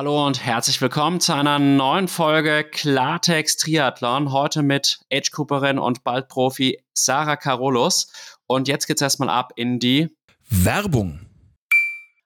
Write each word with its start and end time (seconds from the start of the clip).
Hallo 0.00 0.26
und 0.26 0.42
herzlich 0.42 0.80
willkommen 0.80 1.20
zu 1.20 1.34
einer 1.34 1.58
neuen 1.58 2.08
Folge 2.08 2.64
Klartext 2.64 3.60
Triathlon. 3.60 4.32
Heute 4.32 4.62
mit 4.62 5.00
Age 5.12 5.30
Cooperin 5.30 5.78
und 5.78 6.04
bald 6.04 6.28
Profi 6.28 6.82
Sarah 6.94 7.36
Carolus. 7.36 8.10
Und 8.46 8.66
jetzt 8.66 8.86
geht's 8.86 9.02
erstmal 9.02 9.28
ab 9.28 9.52
in 9.56 9.78
die 9.78 10.08
Werbung. 10.48 11.26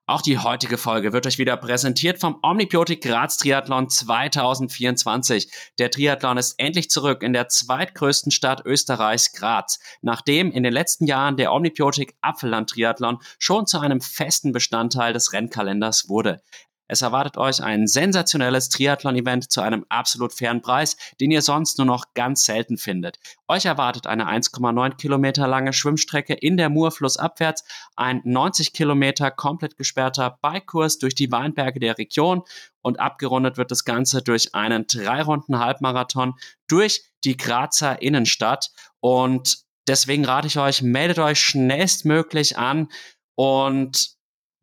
Auch 0.06 0.22
die 0.22 0.38
heutige 0.38 0.78
Folge 0.78 1.12
wird 1.12 1.26
euch 1.26 1.38
wieder 1.38 1.56
präsentiert 1.56 2.20
vom 2.20 2.38
Omnibiotik 2.42 3.02
Graz 3.02 3.38
Triathlon 3.38 3.88
2024. 3.88 5.50
Der 5.80 5.90
Triathlon 5.90 6.36
ist 6.36 6.54
endlich 6.58 6.90
zurück 6.90 7.24
in 7.24 7.32
der 7.32 7.48
zweitgrößten 7.48 8.30
Stadt 8.30 8.64
Österreichs, 8.64 9.32
Graz, 9.32 9.80
nachdem 10.00 10.52
in 10.52 10.62
den 10.62 10.72
letzten 10.72 11.06
Jahren 11.06 11.36
der 11.36 11.52
Omnibiotik 11.52 12.14
Apfelland 12.20 12.70
Triathlon 12.70 13.18
schon 13.40 13.66
zu 13.66 13.80
einem 13.80 14.00
festen 14.00 14.52
Bestandteil 14.52 15.12
des 15.12 15.32
Rennkalenders 15.32 16.08
wurde. 16.08 16.40
Es 16.86 17.00
erwartet 17.00 17.38
euch 17.38 17.62
ein 17.62 17.86
sensationelles 17.86 18.68
Triathlon-Event 18.68 19.50
zu 19.50 19.62
einem 19.62 19.86
absolut 19.88 20.34
fairen 20.34 20.60
Preis, 20.60 20.96
den 21.18 21.30
ihr 21.30 21.40
sonst 21.40 21.78
nur 21.78 21.86
noch 21.86 22.12
ganz 22.12 22.44
selten 22.44 22.76
findet. 22.76 23.18
Euch 23.48 23.64
erwartet 23.64 24.06
eine 24.06 24.28
1,9 24.28 24.96
Kilometer 24.96 25.48
lange 25.48 25.72
Schwimmstrecke 25.72 26.34
in 26.34 26.58
der 26.58 26.68
Mur 26.68 26.90
flussabwärts, 26.90 27.64
ein 27.96 28.20
90 28.24 28.74
Kilometer 28.74 29.30
komplett 29.30 29.76
gesperrter 29.76 30.38
Bikekurs 30.42 30.98
durch 30.98 31.14
die 31.14 31.32
Weinberge 31.32 31.80
der 31.80 31.96
Region 31.96 32.42
und 32.82 33.00
abgerundet 33.00 33.56
wird 33.56 33.70
das 33.70 33.84
Ganze 33.84 34.22
durch 34.22 34.54
einen 34.54 34.86
drei 34.86 35.22
Runden 35.22 35.58
Halbmarathon 35.58 36.34
durch 36.68 37.02
die 37.24 37.38
Grazer 37.38 38.02
Innenstadt 38.02 38.70
und 39.00 39.64
deswegen 39.88 40.24
rate 40.26 40.48
ich 40.48 40.58
euch, 40.58 40.82
meldet 40.82 41.18
euch 41.18 41.40
schnellstmöglich 41.40 42.58
an 42.58 42.88
und 43.36 44.13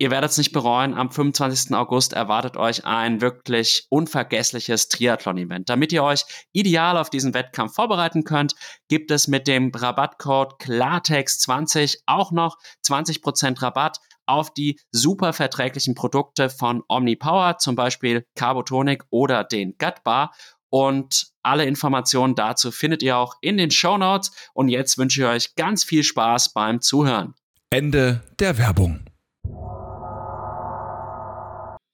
Ihr 0.02 0.10
werdet 0.10 0.32
es 0.32 0.40
nicht 0.40 0.52
bereuen. 0.52 0.96
Am 0.96 1.12
25. 1.12 1.76
August 1.76 2.14
erwartet 2.14 2.58
euch 2.58 2.86
ein 2.86 3.22
wirklich 3.22 3.86
unvergessliches 3.90 4.88
Triathlon-Event. 4.88 5.70
Damit 5.70 5.94
ihr 5.94 6.04
euch 6.04 6.24
ideal 6.54 6.98
auf 6.98 7.12
diesen 7.12 7.36
Wettkampf 7.36 7.76
vorbereiten 7.76 8.24
könnt, 8.24 8.56
gibt 8.88 9.12
es 9.12 9.28
mit 9.28 9.46
dem 9.46 9.70
Rabattcode 9.72 10.60
Klartext20 10.60 11.98
auch 12.08 12.32
noch 12.32 12.58
20% 12.84 13.62
Rabatt 13.62 14.00
auf 14.26 14.52
die 14.52 14.80
super 14.92 15.34
verträglichen 15.34 15.94
Produkte 15.94 16.50
von 16.50 16.82
OmniPower, 16.88 17.60
zum 17.60 17.76
Beispiel 17.76 18.26
Carbotonic 18.36 19.04
oder 19.12 19.44
den 19.44 19.76
Gut 19.78 20.04
Bar. 20.04 20.34
Und 20.72 21.28
alle 21.44 21.66
Informationen 21.66 22.34
dazu 22.34 22.72
findet 22.72 23.04
ihr 23.04 23.18
auch 23.18 23.36
in 23.42 23.58
den 23.58 23.70
Show 23.70 24.00
Notes. 24.00 24.32
Und 24.56 24.70
jetzt 24.70 24.98
wünsche 24.98 25.22
ich 25.22 25.28
euch 25.28 25.56
ganz 25.56 25.84
viel 25.84 26.04
Spaß 26.04 26.54
beim 26.54 26.82
Zuhören. 26.82 27.36
Ende 27.70 28.24
der 28.40 28.58
Werbung. 28.58 29.06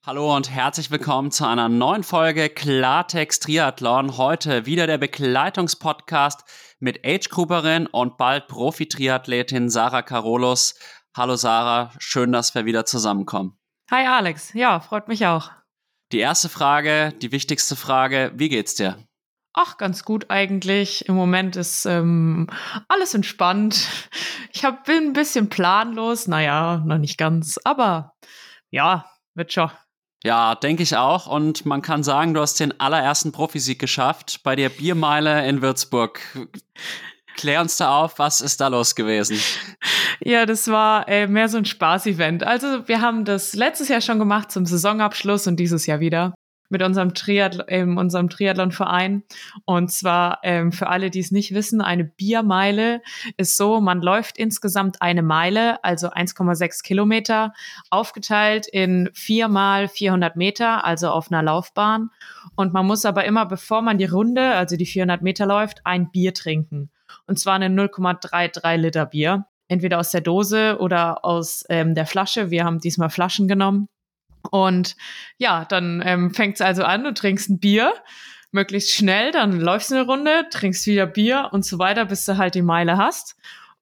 Hallo 0.07 0.33
und 0.33 0.49
herzlich 0.49 0.89
willkommen 0.89 1.31
zu 1.31 1.45
einer 1.45 1.67
neuen 1.67 2.01
Folge 2.01 2.47
Klartext 2.47 3.43
Triathlon. 3.43 4.15
Heute 4.15 4.65
wieder 4.65 4.87
der 4.87 4.97
Begleitungspodcast 4.97 6.45
mit 6.79 7.05
Age-Grouperin 7.05 7.87
und 7.87 8.15
bald 8.15 8.47
Profi-Triathletin 8.47 9.69
Sarah 9.69 10.03
Carolus. 10.03 10.79
Hallo 11.13 11.35
Sarah, 11.35 11.91
schön, 11.99 12.31
dass 12.31 12.55
wir 12.55 12.63
wieder 12.63 12.85
zusammenkommen. 12.85 13.59
Hi 13.91 14.05
Alex, 14.05 14.53
ja, 14.53 14.79
freut 14.79 15.09
mich 15.09 15.25
auch. 15.25 15.51
Die 16.13 16.19
erste 16.19 16.47
Frage, 16.47 17.13
die 17.21 17.33
wichtigste 17.33 17.75
Frage, 17.75 18.31
wie 18.33 18.47
geht's 18.47 18.75
dir? 18.75 18.97
Ach, 19.51 19.75
ganz 19.75 20.05
gut 20.05 20.29
eigentlich. 20.29 21.09
Im 21.09 21.15
Moment 21.15 21.57
ist 21.57 21.85
ähm, 21.85 22.47
alles 22.87 23.13
entspannt. 23.13 23.89
Ich 24.53 24.63
hab, 24.63 24.85
bin 24.85 25.07
ein 25.07 25.13
bisschen 25.13 25.49
planlos, 25.49 26.29
naja, 26.29 26.81
noch 26.85 26.97
nicht 26.97 27.17
ganz, 27.17 27.59
aber 27.65 28.13
ja, 28.69 29.11
wird 29.35 29.51
schon. 29.51 29.69
Ja, 30.27 30.55
denke 30.55 30.83
ich 30.83 30.97
auch. 30.97 31.25
Und 31.25 31.65
man 31.65 31.81
kann 31.81 32.03
sagen, 32.03 32.33
du 32.33 32.41
hast 32.41 32.59
den 32.59 32.77
allerersten 32.81 33.31
Profisieg 33.31 33.79
geschafft 33.79 34.41
bei 34.43 34.57
der 34.57 34.67
Biermeile 34.67 35.47
in 35.47 35.61
Würzburg. 35.61 36.19
Klär 37.37 37.61
uns 37.61 37.77
da 37.77 37.97
auf, 37.97 38.19
was 38.19 38.41
ist 38.41 38.59
da 38.59 38.67
los 38.67 38.95
gewesen? 38.95 39.39
Ja, 40.19 40.45
das 40.45 40.67
war 40.67 41.07
äh, 41.07 41.27
mehr 41.27 41.47
so 41.47 41.57
ein 41.57 41.63
Spaß-Event. 41.63 42.43
Also 42.43 42.89
wir 42.89 42.99
haben 42.99 43.23
das 43.23 43.53
letztes 43.53 43.87
Jahr 43.87 44.01
schon 44.01 44.19
gemacht 44.19 44.51
zum 44.51 44.65
Saisonabschluss 44.65 45.47
und 45.47 45.55
dieses 45.57 45.85
Jahr 45.85 46.01
wieder 46.01 46.33
mit 46.69 46.81
unserem 46.81 47.13
Triathlon, 47.13 47.65
ähm, 47.69 47.97
unserem 47.97 48.29
Triathlon-Verein. 48.29 49.23
Und 49.65 49.91
zwar 49.91 50.39
ähm, 50.43 50.71
für 50.71 50.87
alle, 50.87 51.09
die 51.09 51.19
es 51.19 51.31
nicht 51.31 51.53
wissen, 51.53 51.81
eine 51.81 52.03
Biermeile 52.03 53.01
ist 53.37 53.57
so, 53.57 53.81
man 53.81 54.01
läuft 54.01 54.37
insgesamt 54.37 55.01
eine 55.01 55.23
Meile, 55.23 55.83
also 55.83 56.09
1,6 56.09 56.83
Kilometer, 56.83 57.53
aufgeteilt 57.89 58.67
in 58.67 59.09
viermal 59.13 59.87
400 59.87 60.35
Meter, 60.35 60.83
also 60.85 61.09
auf 61.09 61.31
einer 61.31 61.43
Laufbahn. 61.43 62.09
Und 62.55 62.73
man 62.73 62.85
muss 62.85 63.05
aber 63.05 63.25
immer, 63.25 63.45
bevor 63.45 63.81
man 63.81 63.97
die 63.97 64.05
Runde, 64.05 64.55
also 64.55 64.75
die 64.77 64.85
400 64.85 65.21
Meter 65.21 65.45
läuft, 65.45 65.85
ein 65.85 66.11
Bier 66.11 66.33
trinken. 66.33 66.89
Und 67.25 67.39
zwar 67.39 67.55
eine 67.55 67.67
0,33 67.67 68.75
Liter 68.77 69.05
Bier. 69.05 69.45
Entweder 69.69 69.99
aus 69.99 70.11
der 70.11 70.21
Dose 70.21 70.77
oder 70.79 71.25
aus 71.25 71.65
ähm, 71.69 71.93
der 71.93 72.05
Flasche. 72.05 72.51
Wir 72.51 72.63
haben 72.63 72.79
diesmal 72.79 73.09
Flaschen 73.09 73.49
genommen. 73.49 73.89
Und 74.51 74.95
ja, 75.37 75.65
dann 75.65 76.01
ähm, 76.05 76.33
fängt 76.33 76.55
es 76.55 76.61
also 76.61 76.83
an, 76.83 77.03
du 77.03 77.13
trinkst 77.13 77.49
ein 77.49 77.59
Bier, 77.59 77.93
möglichst 78.51 78.93
schnell, 78.93 79.31
dann 79.31 79.59
läufst 79.59 79.91
du 79.91 79.95
eine 79.95 80.05
Runde, 80.05 80.47
trinkst 80.49 80.87
wieder 80.87 81.05
Bier 81.05 81.49
und 81.51 81.65
so 81.65 81.79
weiter, 81.79 82.05
bis 82.05 82.25
du 82.25 82.37
halt 82.37 82.55
die 82.55 82.61
Meile 82.61 82.97
hast. 82.97 83.35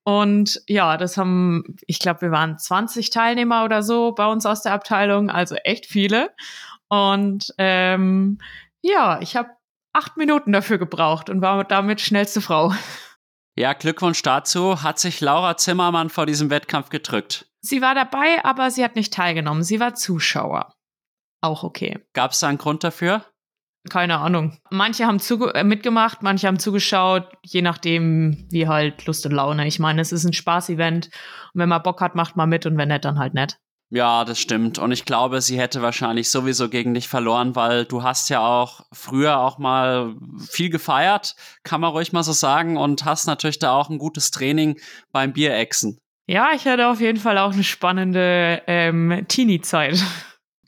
Und 0.04 0.62
ja, 0.68 0.98
das 0.98 1.18
haben, 1.18 1.76
ich 1.88 2.00
glaube, 2.00 2.22
wir 2.22 2.32
waren 2.32 2.60
20 2.60 3.10
Teilnehmer 3.10 3.64
oder 3.64 3.82
so 3.82 4.12
bei 4.12 4.28
uns 4.28 4.46
aus 4.46 4.62
der 4.62 4.74
Abteilung, 4.74 5.30
also 5.30 5.56
echt 5.56 5.88
viele. 5.88 6.30
Und 6.90 7.54
ähm, 7.58 8.38
ja, 8.82 9.20
ich 9.22 9.36
habe 9.36 9.50
acht 9.94 10.18
Minuten 10.18 10.52
dafür 10.52 10.78
gebraucht 10.78 11.30
und 11.30 11.42
war 11.42 11.64
damit 11.64 12.02
schnellste 12.02 12.42
Frau. 12.42 12.74
Ja, 13.58 13.74
Glückwunsch 13.74 14.22
dazu. 14.22 14.84
Hat 14.84 15.00
sich 15.00 15.22
Laura 15.22 15.56
Zimmermann 15.56 16.10
vor 16.10 16.26
diesem 16.26 16.50
Wettkampf 16.50 16.90
gedrückt? 16.90 17.48
Sie 17.62 17.82
war 17.82 17.96
dabei, 17.96 18.44
aber 18.44 18.70
sie 18.70 18.84
hat 18.84 18.96
nicht 18.96 19.14
teilgenommen. 19.14 19.64
Sie 19.64 19.80
war 19.80 19.96
Zuschauer. 19.96 20.74
Auch 21.42 21.64
okay. 21.64 22.00
Gab 22.14 22.32
es 22.32 22.40
da 22.42 22.50
einen 22.50 22.58
Grund 22.58 22.84
dafür? 22.84 23.24
Keine 23.90 24.18
Ahnung. 24.18 24.58
Manche 24.72 25.06
haben 25.06 25.20
äh, 25.54 25.64
mitgemacht, 25.64 26.24
manche 26.24 26.48
haben 26.48 26.60
zugeschaut, 26.60 27.32
je 27.44 27.62
nachdem, 27.62 28.48
wie 28.50 28.68
halt 28.68 29.06
Lust 29.06 29.26
und 29.26 29.32
Laune. 29.32 29.68
Ich 29.68 29.80
meine, 29.80 30.02
es 30.02 30.12
ist 30.12 30.26
ein 30.26 30.34
Spaß-Event. 30.34 31.08
Und 31.54 31.60
wenn 31.60 31.70
man 31.70 31.84
Bock 31.84 32.02
hat, 32.02 32.16
macht 32.16 32.36
man 32.36 32.50
mit 32.50 32.66
und 32.66 32.78
wenn 32.78 32.90
nicht, 32.90 33.06
dann 33.06 33.20
halt 33.20 33.36
nicht. 33.36 33.60
Ja, 33.92 34.26
das 34.26 34.40
stimmt. 34.40 34.80
Und 34.80 34.92
ich 34.92 35.06
glaube, 35.06 35.42
sie 35.42 35.60
hätte 35.60 35.82
wahrscheinlich 35.82 36.30
sowieso 36.30 36.70
gegen 36.70 36.94
dich 36.94 37.08
verloren, 37.08 37.56
weil 37.56 37.86
du 37.86 38.04
hast 38.04 38.30
ja 38.30 38.46
auch 38.46 38.82
früher 38.92 39.40
auch 39.40 39.58
mal 39.58 40.16
viel 40.50 40.70
gefeiert, 40.70 41.36
kann 41.64 41.82
man 41.82 41.92
ruhig 41.92 42.12
mal 42.12 42.24
so 42.24 42.34
sagen, 42.34 42.78
und 42.78 43.06
hast 43.06 43.28
natürlich 43.28 43.60
da 43.60 43.74
auch 43.74 43.90
ein 43.90 44.00
gutes 44.00 44.32
Training 44.32 44.80
beim 45.12 45.34
Bierechsen. 45.34 46.00
Ja, 46.28 46.52
ich 46.56 46.66
hatte 46.66 46.88
auf 46.88 47.00
jeden 47.00 47.20
Fall 47.20 47.38
auch 47.38 47.54
eine 47.54 47.64
spannende 47.64 48.64
ähm, 48.66 49.26
Teenie-Zeit. 49.28 50.04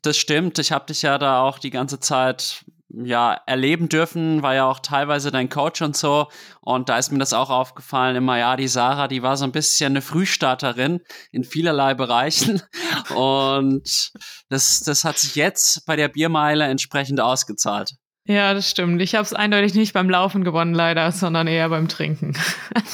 Das 0.04 0.18
stimmt. 0.18 0.60
Ich 0.60 0.72
habe 0.72 0.86
dich 0.86 1.02
ja 1.02 1.18
da 1.18 1.42
auch 1.42 1.58
die 1.58 1.72
ganze 1.72 2.00
Zeit 2.00 2.64
ja 2.90 3.34
erleben 3.46 3.90
dürfen, 3.90 4.42
war 4.42 4.56
ja 4.56 4.66
auch 4.66 4.80
teilweise 4.80 5.32
dein 5.32 5.50
Coach 5.50 5.82
und 5.82 5.96
so. 5.96 6.28
Und 6.62 6.90
da 6.90 6.98
ist 6.98 7.12
mir 7.12 7.20
das 7.20 7.34
auch 7.34 7.50
aufgefallen, 7.50 8.16
immer, 8.16 8.38
ja, 8.38 8.56
die 8.56 8.68
Sarah, 8.68 9.08
die 9.08 9.24
war 9.24 9.38
so 9.38 9.44
ein 9.44 9.52
bisschen 9.52 9.94
eine 9.94 10.02
Frühstarterin 10.02 11.02
in 11.32 11.44
vielerlei 11.44 11.94
Bereichen. 11.94 12.62
Und 13.16 14.12
das, 14.50 14.82
das 14.86 15.04
hat 15.04 15.18
sich 15.18 15.36
jetzt 15.36 15.86
bei 15.86 15.96
der 15.96 16.08
Biermeile 16.08 16.66
entsprechend 16.66 17.20
ausgezahlt. 17.20 17.96
Ja, 18.28 18.54
das 18.54 18.70
stimmt. 18.70 19.02
Ich 19.02 19.16
habe 19.16 19.24
es 19.24 19.34
eindeutig 19.34 19.74
nicht 19.74 19.94
beim 19.94 20.10
Laufen 20.10 20.44
gewonnen, 20.44 20.74
leider, 20.74 21.14
sondern 21.14 21.48
eher 21.48 21.70
beim 21.70 21.88
Trinken. 21.88 22.38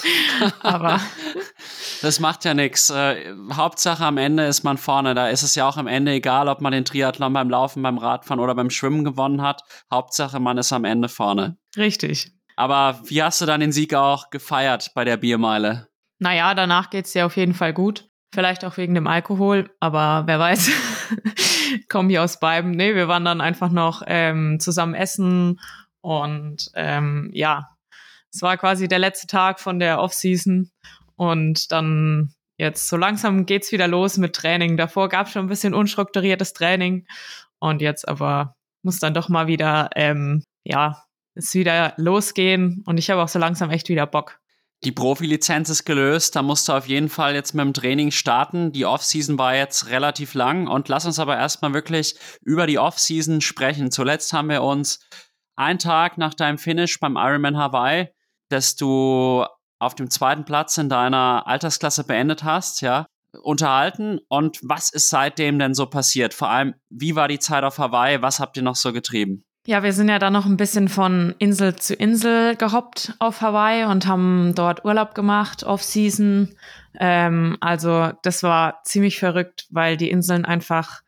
Aber 0.62 1.00
das 2.04 2.20
macht 2.20 2.46
ja 2.46 2.54
nichts. 2.54 2.92
Äh, 2.92 3.34
Hauptsache 3.52 4.06
am 4.06 4.18
Ende 4.18 4.46
ist 4.46 4.64
man 4.64 4.78
vorne. 4.78 5.16
Da 5.16 5.30
ist 5.30 5.42
es 5.42 5.56
ja 5.56 5.68
auch 5.68 5.78
am 5.78 5.88
Ende 5.88 6.12
egal, 6.12 6.48
ob 6.48 6.62
man 6.62 6.72
den 6.72 6.86
Triathlon 6.86 7.34
beim 7.34 7.50
Laufen, 7.50 7.82
beim 7.82 7.98
Radfahren 7.98 8.40
oder 8.40 8.54
beim 8.54 8.70
Schwimmen 8.70 9.04
gewonnen 9.04 9.42
hat. 9.42 9.64
Hauptsache 9.92 10.40
man 10.40 10.60
ist 10.60 10.72
am 10.72 10.86
Ende 10.86 11.10
vorne. 11.10 11.58
Richtig. 11.76 12.32
Aber 12.56 13.02
wie 13.06 13.24
hast 13.24 13.42
du 13.42 13.48
dann 13.48 13.60
den 13.60 13.72
Sieg 13.72 13.96
auch 13.96 14.30
gefeiert 14.30 14.92
bei 14.94 15.04
der 15.04 15.18
Biermeile? 15.18 15.88
Naja, 16.20 16.54
danach 16.54 16.92
geht's 16.92 17.12
dir 17.12 17.26
auf 17.26 17.38
jeden 17.38 17.56
Fall 17.56 17.74
gut. 17.74 18.08
Vielleicht 18.34 18.66
auch 18.66 18.78
wegen 18.78 18.96
dem 18.96 19.06
Alkohol, 19.06 19.70
aber 19.80 20.24
wer 20.26 20.40
weiß. 20.40 20.72
Kommen 21.88 22.10
hier 22.10 22.24
aus 22.24 22.40
beiden. 22.40 22.72
Nee, 22.72 22.96
wir 22.96 23.08
waren 23.08 23.26
dann 23.26 23.42
einfach 23.42 23.70
noch 23.70 24.02
ähm, 24.08 24.60
zusammen 24.60 24.96
essen 24.96 25.60
und 26.02 26.72
ähm, 26.74 27.30
ja, 27.32 27.70
es 28.34 28.42
war 28.42 28.58
quasi 28.58 28.88
der 28.88 28.98
letzte 28.98 29.28
Tag 29.28 29.60
von 29.60 29.78
der 29.78 30.00
Off-Season 30.00 30.72
und 31.16 31.72
dann 31.72 32.34
jetzt 32.58 32.90
so 32.90 32.98
langsam 32.98 33.46
geht's 33.46 33.72
wieder 33.72 33.88
los 33.88 34.18
mit 34.18 34.36
Training. 34.36 34.78
Davor 34.78 35.10
gab 35.10 35.28
es 35.28 35.34
schon 35.34 35.46
ein 35.46 35.50
bisschen 35.50 35.76
unstrukturiertes 35.76 36.54
Training 36.54 37.06
und 37.60 37.84
jetzt 37.84 38.08
aber 38.08 38.56
muss 38.82 38.98
dann 38.98 39.14
doch 39.14 39.30
mal 39.30 39.46
wieder, 39.46 39.92
ähm, 39.96 40.44
ja, 40.64 41.04
es 41.36 41.54
wieder 41.54 41.94
losgehen 41.98 42.82
und 42.88 42.98
ich 42.98 43.12
habe 43.12 43.22
auch 43.22 43.28
so 43.28 43.38
langsam 43.38 43.70
echt 43.70 43.90
wieder 43.90 44.08
Bock. 44.08 44.40
Die 44.84 44.92
Profilizenz 44.92 45.70
ist 45.70 45.86
gelöst, 45.86 46.36
da 46.36 46.42
musst 46.42 46.68
du 46.68 46.74
auf 46.74 46.88
jeden 46.88 47.08
Fall 47.08 47.36
jetzt 47.36 47.54
mit 47.54 47.64
dem 47.64 47.74
Training 47.74 48.12
starten. 48.12 48.74
Die 48.74 48.86
Offseason 48.86 49.38
war 49.38 49.56
jetzt 49.56 49.90
relativ 49.90 50.34
lang 50.34 50.68
und 50.68 50.90
lass 50.90 51.06
uns 51.06 51.20
aber 51.20 51.38
erstmal 51.38 51.74
wirklich 51.74 52.16
über 52.42 52.68
die 52.68 52.80
Offseason 52.80 53.40
sprechen. 53.40 53.92
Zuletzt 53.92 54.34
haben 54.34 54.50
wir 54.50 54.62
uns 54.62 55.00
einen 55.56 55.80
Tag 55.80 56.18
nach 56.18 56.34
deinem 56.34 56.58
Finish 56.58 57.00
beim 57.00 57.16
Ironman 57.16 57.58
Hawaii, 57.58 58.10
dass 58.50 58.76
du 58.76 59.46
auf 59.80 59.96
dem 59.96 60.10
zweiten 60.10 60.44
Platz 60.44 60.78
in 60.78 60.90
deiner 60.90 61.48
Altersklasse 61.48 62.04
beendet 62.04 62.44
hast, 62.44 62.82
ja, 62.82 63.06
unterhalten. 63.42 64.20
Und 64.28 64.60
was 64.64 64.90
ist 64.92 65.10
seitdem 65.10 65.60
denn 65.60 65.74
so 65.74 65.86
passiert? 65.86 66.34
Vor 66.34 66.50
allem, 66.50 66.76
wie 66.90 67.16
war 67.16 67.30
die 67.30 67.40
Zeit 67.40 67.64
auf 67.64 67.78
Hawaii? 67.78 68.22
Was 68.22 68.42
habt 68.42 68.58
ihr 68.58 68.64
noch 68.64 68.76
so 68.76 68.92
getrieben? 68.92 69.46
Ja, 69.66 69.82
wir 69.82 69.94
sind 69.94 70.10
ja 70.10 70.20
dann 70.20 70.34
noch 70.34 70.46
ein 70.46 70.58
bisschen 70.58 70.90
von 70.90 71.36
Insel 71.40 71.78
zu 71.78 71.94
Insel 71.96 72.58
gehoppt 72.58 73.14
auf 73.20 73.40
Hawaii 73.40 73.86
und 73.86 74.06
haben 74.06 74.52
dort 74.56 74.84
Urlaub 74.84 75.16
gemacht, 75.16 75.64
Off-Season. 75.64 76.54
Ähm, 77.00 77.58
also 77.62 78.12
das 78.24 78.44
war 78.44 78.82
ziemlich 78.84 79.20
verrückt, 79.20 79.68
weil 79.70 79.96
die 79.96 80.10
Inseln 80.10 80.44
einfach, 80.44 81.02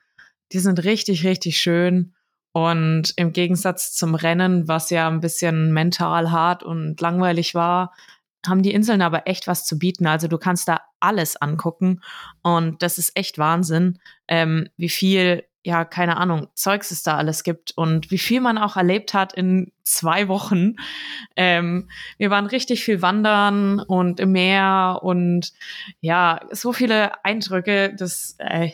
die 0.53 0.59
sind 0.59 0.85
richtig, 0.85 1.25
richtig 1.25 1.57
schön. 1.57 2.13
Und 2.53 3.11
im 3.17 3.33
Gegensatz 3.33 3.93
zum 3.93 4.15
Rennen, 4.15 4.69
was 4.69 4.89
ja 4.89 5.09
ein 5.09 5.19
bisschen 5.19 5.73
mental 5.73 6.31
hart 6.31 6.63
und 6.63 7.01
langweilig 7.01 7.55
war, 7.55 7.93
haben 8.47 8.63
die 8.63 8.73
Inseln 8.73 9.01
aber 9.01 9.27
echt 9.27 9.47
was 9.47 9.65
zu 9.65 9.77
bieten. 9.77 10.07
Also 10.07 10.29
du 10.29 10.37
kannst 10.37 10.69
da 10.69 10.79
alles 11.01 11.35
angucken 11.35 12.01
und 12.41 12.81
das 12.81 12.99
ist 12.99 13.17
echt 13.17 13.37
Wahnsinn, 13.37 13.99
ähm, 14.29 14.69
wie 14.77 14.87
viel 14.87 15.43
ja, 15.65 15.83
keine 15.83 16.17
Ahnung, 16.17 16.47
Zeugs 16.53 16.91
es 16.91 17.01
da 17.01 17.17
alles 17.17 17.43
gibt 17.43 17.71
und 17.75 18.11
wie 18.11 18.19
viel 18.19 18.39
man 18.39 18.59
auch 18.59 18.77
erlebt 18.77 19.15
hat 19.15 19.33
in 19.33 19.71
zwei 19.83 20.27
Wochen. 20.27 20.75
Ähm, 21.35 21.89
wir 22.19 22.29
waren 22.29 22.45
richtig 22.45 22.83
viel 22.83 23.01
wandern 23.01 23.79
und 23.79 24.19
im 24.19 24.31
Meer 24.31 24.99
und 25.01 25.53
ja, 26.01 26.39
so 26.51 26.71
viele 26.71 27.25
Eindrücke, 27.25 27.95
das 27.97 28.35
äh, 28.37 28.73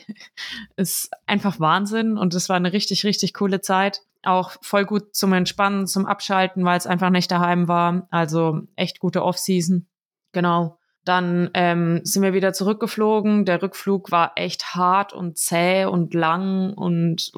ist 0.76 1.10
einfach 1.24 1.58
Wahnsinn 1.58 2.18
und 2.18 2.34
es 2.34 2.50
war 2.50 2.56
eine 2.56 2.74
richtig, 2.74 3.04
richtig 3.04 3.32
coole 3.32 3.62
Zeit. 3.62 4.02
Auch 4.22 4.52
voll 4.60 4.84
gut 4.84 5.14
zum 5.16 5.32
Entspannen, 5.32 5.86
zum 5.86 6.04
Abschalten, 6.04 6.62
weil 6.66 6.76
es 6.76 6.86
einfach 6.86 7.08
nicht 7.08 7.30
daheim 7.30 7.68
war. 7.68 8.06
Also 8.10 8.60
echt 8.76 9.00
gute 9.00 9.24
Off-Season. 9.24 9.88
Genau. 10.32 10.78
Dann 11.04 11.50
ähm, 11.54 12.00
sind 12.04 12.22
wir 12.22 12.32
wieder 12.32 12.52
zurückgeflogen. 12.52 13.44
Der 13.44 13.62
Rückflug 13.62 14.10
war 14.12 14.32
echt 14.36 14.74
hart 14.74 15.12
und 15.12 15.36
zäh 15.36 15.84
und 15.84 16.14
lang 16.14 16.72
und 16.74 17.32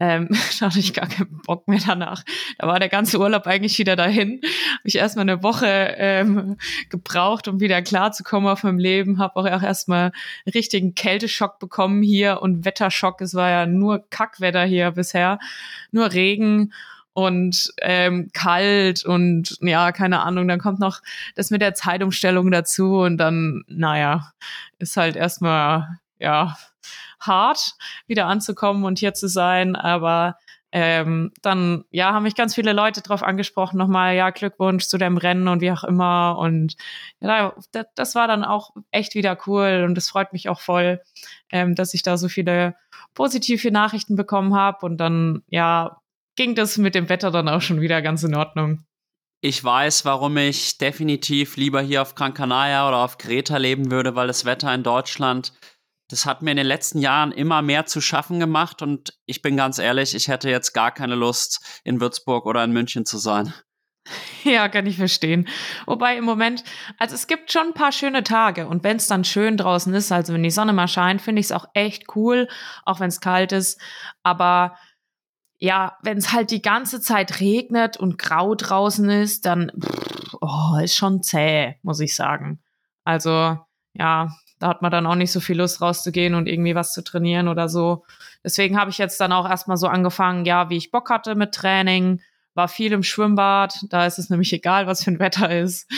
ähm, 0.00 0.28
da 0.58 0.66
hatte 0.66 0.78
ich 0.78 0.94
gar 0.94 1.06
keinen 1.06 1.40
Bock 1.44 1.68
mehr 1.68 1.80
danach. 1.86 2.24
Da 2.58 2.66
war 2.66 2.80
der 2.80 2.88
ganze 2.88 3.18
Urlaub 3.20 3.46
eigentlich 3.46 3.78
wieder 3.78 3.96
dahin. 3.96 4.40
Habe 4.42 4.82
ich 4.84 4.96
erstmal 4.96 5.24
eine 5.24 5.42
Woche 5.42 5.66
ähm, 5.66 6.56
gebraucht, 6.88 7.46
um 7.48 7.60
wieder 7.60 7.82
klarzukommen 7.82 8.48
auf 8.48 8.64
meinem 8.64 8.78
Leben. 8.78 9.18
Habe 9.18 9.36
auch 9.36 9.46
erstmal 9.62 10.12
richtigen 10.52 10.94
Kälteschock 10.94 11.58
bekommen 11.58 12.02
hier 12.02 12.40
und 12.40 12.64
Wetterschock. 12.64 13.20
Es 13.20 13.34
war 13.34 13.50
ja 13.50 13.66
nur 13.66 14.08
Kackwetter 14.08 14.64
hier 14.64 14.90
bisher, 14.92 15.38
nur 15.92 16.12
Regen 16.12 16.72
und 17.12 17.72
ähm, 17.80 18.30
kalt 18.32 19.04
und 19.04 19.56
ja, 19.60 19.92
keine 19.92 20.20
Ahnung, 20.20 20.48
dann 20.48 20.60
kommt 20.60 20.80
noch 20.80 21.00
das 21.34 21.50
mit 21.50 21.62
der 21.62 21.74
Zeitumstellung 21.74 22.50
dazu 22.50 23.00
und 23.00 23.18
dann, 23.18 23.64
naja, 23.66 24.32
ist 24.78 24.96
halt 24.96 25.16
erstmal, 25.16 25.98
ja, 26.18 26.56
hart, 27.20 27.74
wieder 28.06 28.26
anzukommen 28.26 28.84
und 28.84 28.98
hier 28.98 29.14
zu 29.14 29.28
sein, 29.28 29.76
aber 29.76 30.36
ähm, 30.72 31.32
dann, 31.42 31.84
ja, 31.90 32.12
haben 32.12 32.22
mich 32.22 32.36
ganz 32.36 32.54
viele 32.54 32.72
Leute 32.72 33.02
drauf 33.02 33.22
angesprochen, 33.24 33.76
nochmal, 33.76 34.14
ja, 34.14 34.30
Glückwunsch 34.30 34.86
zu 34.86 34.98
dem 34.98 35.16
Rennen 35.16 35.48
und 35.48 35.60
wie 35.60 35.72
auch 35.72 35.82
immer. 35.82 36.38
Und 36.38 36.76
ja, 37.20 37.54
das, 37.72 37.86
das 37.96 38.14
war 38.14 38.28
dann 38.28 38.44
auch 38.44 38.70
echt 38.92 39.14
wieder 39.16 39.36
cool 39.46 39.84
und 39.86 39.98
es 39.98 40.08
freut 40.08 40.32
mich 40.32 40.48
auch 40.48 40.60
voll, 40.60 41.00
ähm, 41.50 41.74
dass 41.74 41.92
ich 41.92 42.02
da 42.02 42.16
so 42.16 42.28
viele 42.28 42.76
positive 43.14 43.70
Nachrichten 43.72 44.14
bekommen 44.14 44.54
habe. 44.54 44.86
Und 44.86 44.98
dann, 44.98 45.42
ja, 45.48 45.99
ging 46.40 46.54
das 46.54 46.78
mit 46.78 46.94
dem 46.94 47.10
Wetter 47.10 47.30
dann 47.30 47.50
auch 47.50 47.60
schon 47.60 47.82
wieder 47.82 48.00
ganz 48.00 48.22
in 48.22 48.34
Ordnung. 48.34 48.82
Ich 49.42 49.62
weiß, 49.62 50.06
warum 50.06 50.38
ich 50.38 50.78
definitiv 50.78 51.58
lieber 51.58 51.82
hier 51.82 52.00
auf 52.00 52.14
Gran 52.14 52.32
Canaria 52.32 52.88
oder 52.88 52.96
auf 52.96 53.18
Kreta 53.18 53.58
leben 53.58 53.90
würde, 53.90 54.16
weil 54.16 54.26
das 54.26 54.46
Wetter 54.46 54.72
in 54.72 54.82
Deutschland, 54.82 55.52
das 56.08 56.24
hat 56.24 56.40
mir 56.40 56.52
in 56.52 56.56
den 56.56 56.66
letzten 56.66 56.98
Jahren 56.98 57.30
immer 57.30 57.60
mehr 57.60 57.84
zu 57.84 58.00
schaffen 58.00 58.40
gemacht 58.40 58.80
und 58.80 59.18
ich 59.26 59.42
bin 59.42 59.54
ganz 59.58 59.78
ehrlich, 59.78 60.14
ich 60.14 60.28
hätte 60.28 60.48
jetzt 60.48 60.72
gar 60.72 60.92
keine 60.92 61.14
Lust, 61.14 61.82
in 61.84 62.00
Würzburg 62.00 62.46
oder 62.46 62.64
in 62.64 62.72
München 62.72 63.04
zu 63.04 63.18
sein. 63.18 63.52
Ja, 64.42 64.70
kann 64.70 64.86
ich 64.86 64.96
verstehen. 64.96 65.46
Wobei 65.84 66.16
im 66.16 66.24
Moment, 66.24 66.64
also 66.98 67.14
es 67.14 67.26
gibt 67.26 67.52
schon 67.52 67.68
ein 67.68 67.74
paar 67.74 67.92
schöne 67.92 68.22
Tage 68.22 68.66
und 68.66 68.82
wenn 68.82 68.96
es 68.96 69.06
dann 69.06 69.24
schön 69.24 69.58
draußen 69.58 69.92
ist, 69.92 70.10
also 70.10 70.32
wenn 70.32 70.42
die 70.42 70.50
Sonne 70.50 70.72
mal 70.72 70.88
scheint, 70.88 71.20
finde 71.20 71.40
ich 71.40 71.46
es 71.46 71.52
auch 71.52 71.66
echt 71.74 72.16
cool, 72.16 72.48
auch 72.86 72.98
wenn 72.98 73.08
es 73.08 73.20
kalt 73.20 73.52
ist. 73.52 73.78
Aber 74.22 74.78
ja, 75.60 75.96
wenn 76.02 76.16
es 76.16 76.32
halt 76.32 76.50
die 76.50 76.62
ganze 76.62 77.00
Zeit 77.00 77.40
regnet 77.40 77.98
und 77.98 78.18
grau 78.18 78.54
draußen 78.54 79.08
ist, 79.10 79.44
dann 79.44 79.70
pff, 79.78 80.34
oh, 80.40 80.76
ist 80.82 80.96
schon 80.96 81.22
zäh, 81.22 81.76
muss 81.82 82.00
ich 82.00 82.16
sagen. 82.16 82.60
Also 83.04 83.58
ja, 83.92 84.30
da 84.58 84.68
hat 84.68 84.82
man 84.82 84.90
dann 84.90 85.06
auch 85.06 85.14
nicht 85.14 85.32
so 85.32 85.40
viel 85.40 85.58
Lust 85.58 85.82
rauszugehen 85.82 86.34
und 86.34 86.48
irgendwie 86.48 86.74
was 86.74 86.94
zu 86.94 87.04
trainieren 87.04 87.46
oder 87.48 87.68
so. 87.68 88.04
Deswegen 88.42 88.78
habe 88.78 88.90
ich 88.90 88.98
jetzt 88.98 89.20
dann 89.20 89.32
auch 89.32 89.48
erstmal 89.48 89.76
so 89.76 89.86
angefangen, 89.86 90.46
ja, 90.46 90.70
wie 90.70 90.78
ich 90.78 90.90
Bock 90.90 91.10
hatte 91.10 91.34
mit 91.34 91.52
Training, 91.52 92.22
war 92.54 92.68
viel 92.68 92.92
im 92.92 93.02
Schwimmbad, 93.02 93.86
da 93.90 94.06
ist 94.06 94.18
es 94.18 94.30
nämlich 94.30 94.52
egal, 94.52 94.86
was 94.86 95.04
für 95.04 95.10
ein 95.10 95.18
Wetter 95.18 95.56
ist. 95.56 95.90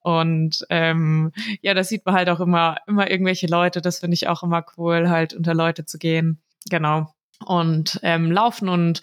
Und 0.00 0.64
ähm, 0.70 1.32
ja, 1.60 1.74
da 1.74 1.82
sieht 1.82 2.06
man 2.06 2.14
halt 2.14 2.28
auch 2.28 2.40
immer, 2.40 2.76
immer 2.86 3.10
irgendwelche 3.10 3.48
Leute, 3.48 3.80
das 3.80 3.98
finde 3.98 4.14
ich 4.14 4.28
auch 4.28 4.44
immer 4.44 4.64
cool, 4.76 5.08
halt 5.08 5.34
unter 5.34 5.54
Leute 5.54 5.84
zu 5.86 5.98
gehen. 5.98 6.40
Genau. 6.70 7.12
Und 7.44 8.00
ähm, 8.02 8.30
Laufen 8.32 8.68
und 8.68 9.00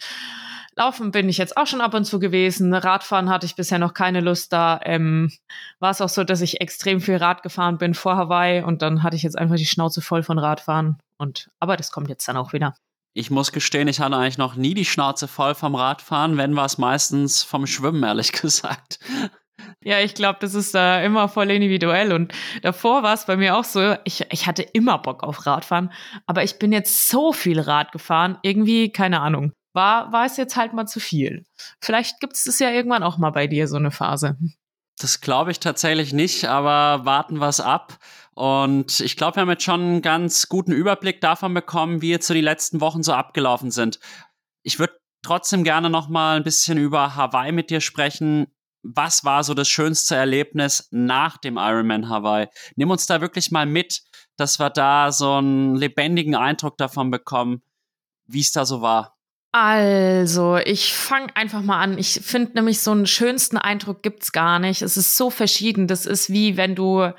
Laufen 0.78 1.10
bin 1.10 1.26
ich 1.30 1.38
jetzt 1.38 1.56
auch 1.56 1.66
schon 1.66 1.80
ab 1.80 1.94
und 1.94 2.04
zu 2.04 2.18
gewesen. 2.18 2.74
Radfahren 2.74 3.30
hatte 3.30 3.46
ich 3.46 3.56
bisher 3.56 3.78
noch 3.78 3.94
keine 3.94 4.20
Lust. 4.20 4.52
Da 4.52 4.78
ähm, 4.84 5.32
war 5.78 5.90
es 5.90 6.02
auch 6.02 6.10
so, 6.10 6.22
dass 6.22 6.42
ich 6.42 6.60
extrem 6.60 7.00
viel 7.00 7.16
Rad 7.16 7.42
gefahren 7.42 7.78
bin 7.78 7.94
vor 7.94 8.16
Hawaii 8.16 8.62
und 8.62 8.82
dann 8.82 9.02
hatte 9.02 9.16
ich 9.16 9.22
jetzt 9.22 9.38
einfach 9.38 9.56
die 9.56 9.64
Schnauze 9.64 10.02
voll 10.02 10.22
von 10.22 10.38
Radfahren. 10.38 10.98
Und 11.16 11.50
aber 11.60 11.78
das 11.78 11.90
kommt 11.90 12.10
jetzt 12.10 12.28
dann 12.28 12.36
auch 12.36 12.52
wieder. 12.52 12.74
Ich 13.14 13.30
muss 13.30 13.52
gestehen, 13.52 13.88
ich 13.88 14.00
hatte 14.00 14.16
eigentlich 14.16 14.36
noch 14.36 14.56
nie 14.56 14.74
die 14.74 14.84
Schnauze 14.84 15.26
voll 15.26 15.54
vom 15.54 15.74
Radfahren, 15.74 16.36
wenn 16.36 16.54
war 16.54 16.66
es 16.66 16.76
meistens 16.76 17.42
vom 17.42 17.66
Schwimmen, 17.66 18.02
ehrlich 18.02 18.32
gesagt. 18.42 18.98
Ja, 19.86 20.00
ich 20.00 20.14
glaube, 20.14 20.40
das 20.40 20.54
ist 20.54 20.74
da 20.74 21.00
immer 21.00 21.28
voll 21.28 21.48
individuell. 21.48 22.12
Und 22.12 22.32
davor 22.62 23.04
war 23.04 23.14
es 23.14 23.24
bei 23.24 23.36
mir 23.36 23.56
auch 23.56 23.62
so, 23.62 23.94
ich, 24.02 24.26
ich 24.32 24.48
hatte 24.48 24.62
immer 24.64 24.98
Bock 24.98 25.22
auf 25.22 25.46
Radfahren, 25.46 25.92
aber 26.26 26.42
ich 26.42 26.58
bin 26.58 26.72
jetzt 26.72 27.06
so 27.06 27.32
viel 27.32 27.60
Rad 27.60 27.92
gefahren, 27.92 28.36
irgendwie, 28.42 28.90
keine 28.90 29.20
Ahnung. 29.20 29.52
War, 29.74 30.10
war 30.10 30.26
es 30.26 30.38
jetzt 30.38 30.56
halt 30.56 30.72
mal 30.72 30.86
zu 30.86 30.98
viel. 30.98 31.44
Vielleicht 31.80 32.18
gibt 32.18 32.32
es 32.32 32.42
das 32.42 32.58
ja 32.58 32.70
irgendwann 32.70 33.04
auch 33.04 33.16
mal 33.16 33.30
bei 33.30 33.46
dir, 33.46 33.68
so 33.68 33.76
eine 33.76 33.92
Phase. 33.92 34.36
Das 34.98 35.20
glaube 35.20 35.52
ich 35.52 35.60
tatsächlich 35.60 36.12
nicht, 36.12 36.46
aber 36.46 37.06
warten 37.06 37.38
wir 37.38 37.46
es 37.46 37.60
ab. 37.60 37.96
Und 38.34 38.98
ich 38.98 39.16
glaube, 39.16 39.36
wir 39.36 39.42
haben 39.42 39.50
jetzt 39.50 39.62
schon 39.62 39.80
einen 39.80 40.02
ganz 40.02 40.48
guten 40.48 40.72
Überblick 40.72 41.20
davon 41.20 41.54
bekommen, 41.54 42.02
wie 42.02 42.10
jetzt 42.10 42.26
so 42.26 42.34
die 42.34 42.40
letzten 42.40 42.80
Wochen 42.80 43.04
so 43.04 43.12
abgelaufen 43.12 43.70
sind. 43.70 44.00
Ich 44.64 44.80
würde 44.80 44.98
trotzdem 45.22 45.62
gerne 45.62 45.90
noch 45.90 46.08
mal 46.08 46.38
ein 46.38 46.42
bisschen 46.42 46.76
über 46.76 47.14
Hawaii 47.14 47.52
mit 47.52 47.70
dir 47.70 47.80
sprechen 47.80 48.48
was 48.94 49.24
war 49.24 49.42
so 49.44 49.54
das 49.54 49.68
schönste 49.68 50.16
Erlebnis 50.16 50.88
nach 50.90 51.38
dem 51.38 51.56
Ironman 51.56 52.08
Hawaii? 52.08 52.48
Nimm 52.76 52.90
uns 52.90 53.06
da 53.06 53.20
wirklich 53.20 53.50
mal 53.50 53.66
mit, 53.66 54.02
dass 54.36 54.58
wir 54.58 54.70
da 54.70 55.12
so 55.12 55.34
einen 55.34 55.76
lebendigen 55.76 56.34
Eindruck 56.34 56.76
davon 56.78 57.10
bekommen, 57.10 57.62
wie 58.26 58.40
es 58.40 58.52
da 58.52 58.64
so 58.64 58.82
war. 58.82 59.16
Also, 59.52 60.58
ich 60.58 60.92
fange 60.92 61.34
einfach 61.34 61.62
mal 61.62 61.80
an. 61.80 61.96
Ich 61.96 62.20
finde 62.22 62.52
nämlich 62.54 62.80
so 62.80 62.90
einen 62.90 63.06
schönsten 63.06 63.56
Eindruck 63.56 64.02
gibt's 64.02 64.32
gar 64.32 64.58
nicht. 64.58 64.82
Es 64.82 64.98
ist 64.98 65.16
so 65.16 65.30
verschieden. 65.30 65.86
Das 65.86 66.04
ist 66.04 66.30
wie 66.30 66.56
wenn 66.58 66.74
du 66.74 67.10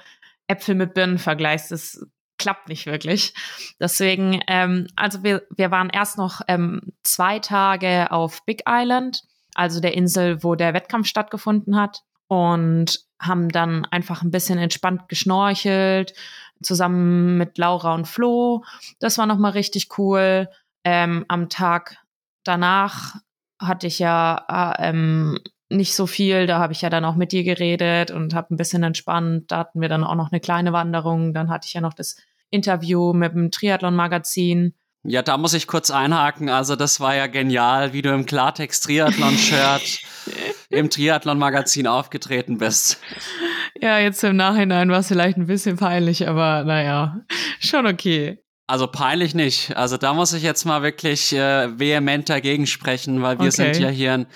Äpfel 0.46 0.76
mit 0.76 0.94
Birnen 0.94 1.18
vergleichst. 1.18 1.72
Das 1.72 2.06
klappt 2.38 2.70
nicht 2.70 2.86
wirklich. 2.86 3.34
Deswegen, 3.80 4.42
ähm, 4.48 4.88
also 4.96 5.24
wir, 5.24 5.48
wir 5.56 5.72
waren 5.72 5.90
erst 5.90 6.20
noch 6.20 6.42
ähm, 6.48 6.82
zwei 7.02 7.40
Tage 7.40 8.12
auf 8.12 8.46
Big 8.46 8.64
Island 8.68 9.24
also 9.58 9.82
der 9.82 9.94
Insel, 9.94 10.44
wo 10.44 10.56
der 10.56 10.74
Wettkampf 10.74 11.08
stattgefunden 11.08 11.80
hat. 11.80 12.04
Und 12.30 13.08
haben 13.20 13.50
dann 13.50 13.86
einfach 13.86 14.22
ein 14.22 14.32
bisschen 14.32 14.60
entspannt 14.60 15.10
geschnorchelt, 15.10 16.14
zusammen 16.62 17.38
mit 17.38 17.58
Laura 17.58 17.94
und 17.96 18.08
Flo. 18.08 18.64
Das 19.00 19.18
war 19.18 19.26
nochmal 19.26 19.52
richtig 19.52 19.98
cool. 19.98 20.50
Ähm, 20.84 21.26
am 21.28 21.50
Tag 21.50 21.98
danach 22.44 23.16
hatte 23.60 23.88
ich 23.88 24.00
ja 24.00 24.76
äh, 24.80 24.90
ähm, 24.90 25.40
nicht 25.70 25.96
so 25.96 26.08
viel. 26.08 26.48
Da 26.48 26.60
habe 26.60 26.74
ich 26.74 26.82
ja 26.82 26.90
dann 26.90 27.06
auch 27.06 27.16
mit 27.16 27.32
dir 27.32 27.44
geredet 27.44 28.12
und 28.12 28.34
habe 28.34 28.54
ein 28.54 28.58
bisschen 28.58 28.84
entspannt. 28.84 29.52
Da 29.52 29.60
hatten 29.60 29.82
wir 29.82 29.90
dann 29.90 30.04
auch 30.04 30.16
noch 30.16 30.32
eine 30.32 30.40
kleine 30.40 30.74
Wanderung. 30.74 31.34
Dann 31.34 31.50
hatte 31.50 31.66
ich 31.68 31.74
ja 31.74 31.82
noch 31.82 31.94
das 31.94 32.18
Interview 32.50 33.14
mit 33.14 33.34
dem 33.34 33.52
Triathlon-Magazin. 33.52 34.74
Ja, 35.04 35.22
da 35.22 35.38
muss 35.38 35.54
ich 35.54 35.68
kurz 35.68 35.90
einhaken. 35.90 36.50
Also 36.50 36.76
das 36.76 37.00
war 37.00 37.16
ja 37.16 37.28
genial, 37.28 37.94
wie 37.94 38.02
du 38.02 38.10
im 38.14 38.26
Klartext 38.26 38.86
Triathlon-Shirt 38.86 40.00
im 40.70 40.90
Triathlon-Magazin 40.90 41.88
aufgetreten 41.88 42.58
bist. 42.58 43.00
Ja, 43.82 44.00
jetzt 44.00 44.24
im 44.24 44.36
Nachhinein 44.36 44.90
war 44.90 45.00
es 45.00 45.08
vielleicht 45.08 45.38
ein 45.38 45.48
bisschen 45.48 45.78
peinlich, 45.78 46.28
aber 46.28 46.64
naja, 46.64 47.22
schon 47.60 47.86
okay. 47.88 48.44
Also 48.68 48.88
peinlich 48.88 49.34
nicht. 49.34 49.78
Also 49.78 49.98
da 49.98 50.14
muss 50.14 50.34
ich 50.34 50.44
jetzt 50.44 50.66
mal 50.66 50.82
wirklich 50.82 51.32
äh, 51.32 51.80
vehement 51.80 52.28
dagegen 52.28 52.68
sprechen, 52.68 53.22
weil 53.22 53.40
wir 53.40 53.48
okay. 53.48 53.74
sind 53.74 53.80
ja 53.80 53.90
hier 53.90 54.14
ein 54.14 54.28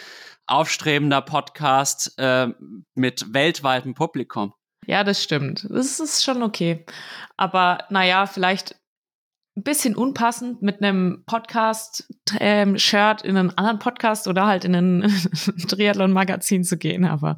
aufstrebender 0.48 1.22
Podcast 1.22 2.13
äh, 2.18 2.48
mit 2.96 3.34
weltweitem 3.34 3.94
Publikum. 3.94 4.53
Ja, 4.86 5.03
das 5.03 5.22
stimmt. 5.22 5.68
Das 5.70 6.00
ist 6.00 6.24
schon 6.24 6.44
okay. 6.44 6.86
Aber 7.38 7.86
naja, 7.89 8.25
vielleicht 8.25 8.75
ein 9.58 9.63
bisschen 9.63 9.96
unpassend 9.96 10.62
mit 10.62 10.81
einem 10.81 11.24
Podcast-Shirt 11.25 12.39
ähm, 12.39 13.29
in 13.29 13.38
einen 13.38 13.58
anderen 13.58 13.79
Podcast 13.79 14.27
oder 14.27 14.46
halt 14.46 14.63
in 14.63 14.75
ein 14.75 15.01
Triathlon-Magazin 15.67 16.63
zu 16.63 16.77
gehen. 16.77 17.05
Aber 17.05 17.36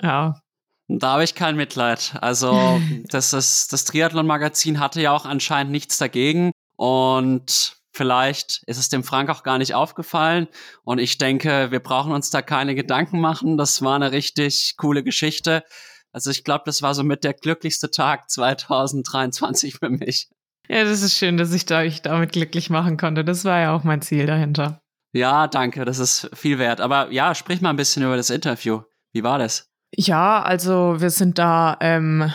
ja, 0.00 0.40
da 0.88 1.12
habe 1.12 1.24
ich 1.24 1.34
kein 1.34 1.56
Mitleid. 1.56 2.14
Also, 2.20 2.80
das, 3.08 3.32
ist, 3.32 3.72
das 3.72 3.84
Triathlon-Magazin 3.84 4.80
hatte 4.80 5.00
ja 5.00 5.12
auch 5.12 5.26
anscheinend 5.26 5.72
nichts 5.72 5.98
dagegen. 5.98 6.50
Und 6.76 7.76
vielleicht 7.92 8.62
ist 8.66 8.78
es 8.78 8.88
dem 8.88 9.04
Frank 9.04 9.30
auch 9.30 9.42
gar 9.42 9.58
nicht 9.58 9.74
aufgefallen. 9.74 10.48
Und 10.82 10.98
ich 10.98 11.18
denke, 11.18 11.70
wir 11.70 11.80
brauchen 11.80 12.12
uns 12.12 12.30
da 12.30 12.42
keine 12.42 12.74
Gedanken 12.74 13.20
machen. 13.20 13.56
Das 13.56 13.82
war 13.82 13.96
eine 13.96 14.12
richtig 14.12 14.74
coole 14.76 15.02
Geschichte. 15.02 15.64
Also 16.10 16.30
ich 16.30 16.44
glaube, 16.44 16.64
das 16.66 16.82
war 16.82 16.94
somit 16.94 17.24
der 17.24 17.34
glücklichste 17.34 17.90
Tag 17.90 18.30
2023 18.30 19.74
für 19.74 19.90
mich. 19.90 20.28
Ja, 20.68 20.84
das 20.84 21.02
ist 21.02 21.16
schön, 21.16 21.36
dass 21.36 21.52
ich 21.52 21.70
euch 21.70 22.02
damit 22.02 22.32
glücklich 22.32 22.70
machen 22.70 22.96
konnte. 22.96 23.24
Das 23.24 23.44
war 23.44 23.60
ja 23.60 23.74
auch 23.74 23.84
mein 23.84 24.02
Ziel 24.02 24.26
dahinter. 24.26 24.80
Ja, 25.12 25.46
danke. 25.46 25.84
Das 25.84 25.98
ist 25.98 26.30
viel 26.32 26.58
wert. 26.58 26.80
Aber 26.80 27.10
ja, 27.10 27.34
sprich 27.34 27.60
mal 27.60 27.70
ein 27.70 27.76
bisschen 27.76 28.02
über 28.02 28.16
das 28.16 28.30
Interview. 28.30 28.80
Wie 29.12 29.22
war 29.22 29.38
das? 29.38 29.70
Ja, 29.94 30.42
also 30.42 31.00
wir 31.00 31.10
sind 31.10 31.38
da 31.38 31.76
ähm, 31.80 32.32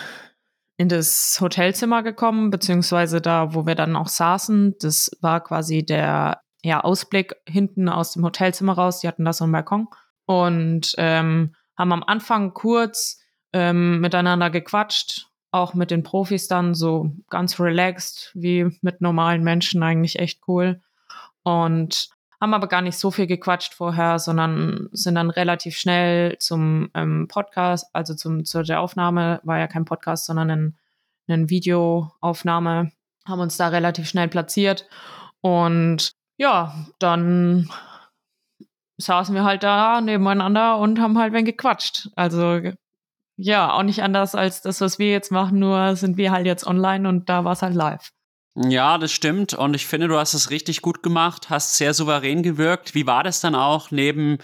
in 0.78 0.90
das 0.90 1.40
Hotelzimmer 1.42 2.04
gekommen, 2.04 2.52
beziehungsweise 2.52 3.20
da, 3.20 3.56
wo 3.56 3.66
wir 3.66 3.74
dann 3.74 3.96
auch 3.96 4.08
saßen. 4.08 4.76
Das 4.80 5.10
war 5.22 5.44
quasi 5.44 5.84
der 5.84 6.42
ja, 6.64 6.82
Ausblick 6.82 7.36
hinten 7.48 7.90
aus 7.90 8.14
dem 8.14 8.24
Hotelzimmer 8.24 8.74
raus. 8.74 9.00
Die 9.00 9.08
hatten 9.08 9.26
da 9.26 9.34
so 9.34 9.46
einen 9.46 9.54
Balkon 9.54 9.88
und 10.26 10.94
ähm, 10.98 11.56
haben 11.78 11.92
am 11.92 12.04
Anfang 12.04 12.54
kurz 12.54 13.20
ähm, 13.54 14.02
miteinander 14.02 14.50
gequatscht, 14.52 15.27
auch 15.52 15.74
mit 15.74 15.92
den 15.92 16.04
Profis 16.04 16.48
dann 16.48 16.74
so 16.74 17.12
ganz 17.30 17.60
relaxed, 17.60 18.32
wie 18.34 18.78
mit 18.82 19.02
normalen 19.02 19.44
Menschen 19.44 19.84
eigentlich 19.84 20.20
echt 20.20 20.42
cool. 20.48 20.82
Und 21.44 22.10
haben 22.40 22.54
aber 22.54 22.68
gar 22.68 22.82
nicht 22.82 22.98
so 22.98 23.10
viel 23.10 23.26
gequatscht 23.28 23.74
vorher, 23.74 24.20
sondern 24.20 24.90
sind 24.92 25.16
dann 25.16 25.30
relativ 25.30 25.78
schnell 25.78 26.38
zum 26.40 26.90
ähm, 26.94 27.28
Podcast, 27.28 27.88
also 27.94 28.14
zum, 28.14 28.46
zu 28.46 28.62
der 28.64 28.82
Aufnahme, 28.82 29.40
war 29.44 29.58
ja 29.58 29.68
kein 29.68 29.86
Podcast, 29.86 30.26
sondern 30.26 30.52
ein, 30.52 30.78
eine 31.28 31.50
Videoaufnahme, 31.50 32.92
haben 33.26 33.40
uns 33.40 33.58
da 33.58 33.70
relativ 33.70 34.08
schnell 34.08 34.28
platziert 34.28 34.88
und 35.42 36.12
ja, 36.38 36.76
dann 37.00 37.70
saßen 38.98 39.34
wir 39.34 39.44
halt 39.44 39.64
da 39.64 40.02
nebeneinander 40.02 40.78
und 40.78 41.00
haben 41.00 41.18
halt 41.18 41.34
wenn 41.34 41.46
gequatscht. 41.46 42.10
Also 42.16 42.62
ja, 43.38 43.72
auch 43.72 43.84
nicht 43.84 44.02
anders 44.02 44.34
als 44.36 44.62
das, 44.62 44.82
was 44.82 44.98
wir 44.98 45.12
jetzt 45.12 45.32
machen, 45.32 45.60
nur 45.60 45.96
sind 45.96 46.18
wir 46.18 46.32
halt 46.32 46.46
jetzt 46.46 46.66
online 46.66 47.08
und 47.08 47.30
da 47.30 47.46
war 47.46 47.54
es 47.54 47.62
halt 47.62 47.76
live. 47.76 48.12
Ja, 48.56 48.98
das 48.98 49.12
stimmt. 49.12 49.54
Und 49.54 49.76
ich 49.76 49.86
finde, 49.86 50.08
du 50.08 50.18
hast 50.18 50.34
es 50.34 50.50
richtig 50.50 50.82
gut 50.82 51.04
gemacht, 51.04 51.52
hast 51.52 51.78
sehr 51.78 51.94
souverän 51.94 52.42
gewirkt. 52.42 52.96
Wie 52.96 53.06
war 53.06 53.24
das 53.24 53.40
dann 53.40 53.54
auch 53.54 53.92
neben 53.92 54.40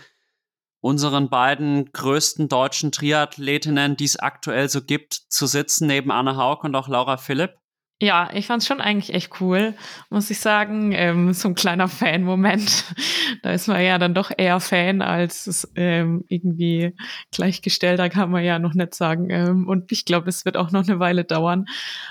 unseren 0.81 1.29
beiden 1.29 1.91
größten 1.91 2.47
deutschen 2.47 2.91
Triathletinnen, 2.91 3.97
die 3.97 4.05
es 4.05 4.19
aktuell 4.19 4.69
so 4.69 4.83
gibt, 4.83 5.13
zu 5.13 5.47
sitzen, 5.47 5.87
neben 5.87 6.11
Anne 6.11 6.37
Haug 6.37 6.63
und 6.63 6.75
auch 6.75 6.87
Laura 6.87 7.17
Philipp? 7.17 7.55
Ja, 8.03 8.29
ich 8.33 8.47
fand 8.47 8.61
es 8.61 8.67
schon 8.67 8.81
eigentlich 8.81 9.13
echt 9.13 9.39
cool, 9.39 9.75
muss 10.09 10.29
ich 10.29 10.41
sagen. 10.41 10.91
Ähm, 10.91 11.31
so 11.31 11.47
ein 11.47 11.55
kleiner 11.55 11.87
Fan-Moment. 11.87 12.83
da 13.43 13.51
ist 13.51 13.69
man 13.69 13.81
ja 13.81 13.97
dann 13.97 14.13
doch 14.13 14.29
eher 14.35 14.59
Fan 14.59 15.01
als 15.01 15.71
ähm, 15.77 16.25
irgendwie 16.27 16.97
gleichgestellter, 17.31 18.09
kann 18.09 18.29
man 18.29 18.43
ja 18.43 18.59
noch 18.59 18.73
nicht 18.73 18.93
sagen. 18.93 19.29
Ähm, 19.29 19.69
und 19.69 19.93
ich 19.93 20.03
glaube, 20.03 20.27
es 20.27 20.43
wird 20.43 20.57
auch 20.57 20.71
noch 20.71 20.85
eine 20.85 20.99
Weile 20.99 21.23
dauern. 21.23 21.65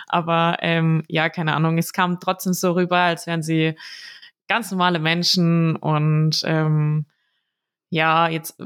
Aber 0.07 0.57
ähm, 0.63 1.05
ja, 1.09 1.29
keine 1.29 1.55
Ahnung, 1.55 1.77
es 1.77 1.93
kam 1.93 2.19
trotzdem 2.21 2.55
so 2.55 2.73
rüber, 2.73 2.97
als 3.01 3.27
wären 3.27 3.43
sie 3.43 3.75
ganz 4.49 4.71
normale 4.71 4.99
Menschen 4.99 5.77
und 5.77 6.41
ähm, 6.45 7.05
ja, 7.91 8.29
jetzt 8.29 8.57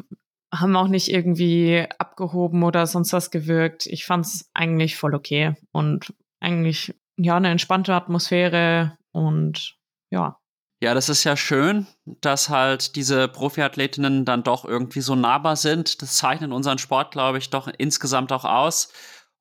haben 0.54 0.76
auch 0.76 0.86
nicht 0.86 1.08
irgendwie 1.08 1.86
abgehoben 1.98 2.62
oder 2.62 2.86
sonst 2.86 3.12
was 3.12 3.32
gewirkt. 3.32 3.86
Ich 3.86 4.06
fand 4.06 4.26
es 4.26 4.48
eigentlich 4.54 4.96
voll 4.96 5.16
okay 5.16 5.56
und 5.72 6.14
eigentlich 6.38 6.94
ja, 7.16 7.36
eine 7.36 7.50
entspannte 7.50 7.94
Atmosphäre 7.94 8.96
und 9.12 9.76
ja. 10.10 10.38
Ja, 10.82 10.92
das 10.92 11.08
ist 11.08 11.24
ja 11.24 11.36
schön, 11.36 11.86
dass 12.04 12.50
halt 12.50 12.96
diese 12.96 13.28
Profiathletinnen 13.28 14.26
dann 14.26 14.42
doch 14.42 14.66
irgendwie 14.66 15.00
so 15.00 15.14
nahbar 15.14 15.56
sind. 15.56 16.02
Das 16.02 16.16
zeichnet 16.18 16.52
unseren 16.52 16.76
Sport, 16.76 17.12
glaube 17.12 17.38
ich, 17.38 17.48
doch 17.48 17.68
insgesamt 17.78 18.30
auch 18.30 18.44
aus. 18.44 18.92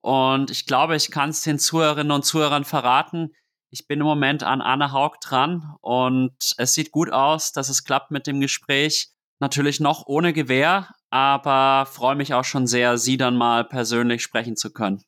Und 0.01 0.49
ich 0.49 0.65
glaube, 0.65 0.95
ich 0.95 1.11
kann 1.11 1.31
es 1.31 1.41
den 1.41 1.59
Zuhörerinnen 1.59 2.11
und 2.11 2.23
Zuhörern 2.23 2.63
verraten. 2.63 3.31
Ich 3.69 3.85
bin 3.87 3.99
im 3.99 4.05
Moment 4.05 4.43
an 4.43 4.61
Anne 4.61 4.93
Haug 4.93 5.17
dran 5.21 5.75
und 5.81 6.37
es 6.57 6.73
sieht 6.73 6.91
gut 6.91 7.11
aus, 7.11 7.51
dass 7.51 7.67
es 7.67 7.83
klappt 7.83 8.11
mit 8.11 8.27
dem 8.27 8.39
Gespräch. 8.39 9.09
Natürlich 9.39 9.81
noch 9.81 10.05
ohne 10.05 10.31
Gewehr, 10.31 10.89
aber 11.09 11.85
freue 11.85 12.15
mich 12.15 12.33
auch 12.33 12.45
schon 12.45 12.67
sehr, 12.67 12.97
sie 12.97 13.17
dann 13.17 13.35
mal 13.35 13.65
persönlich 13.65 14.23
sprechen 14.23 14.55
zu 14.55 14.71
können. 14.71 15.03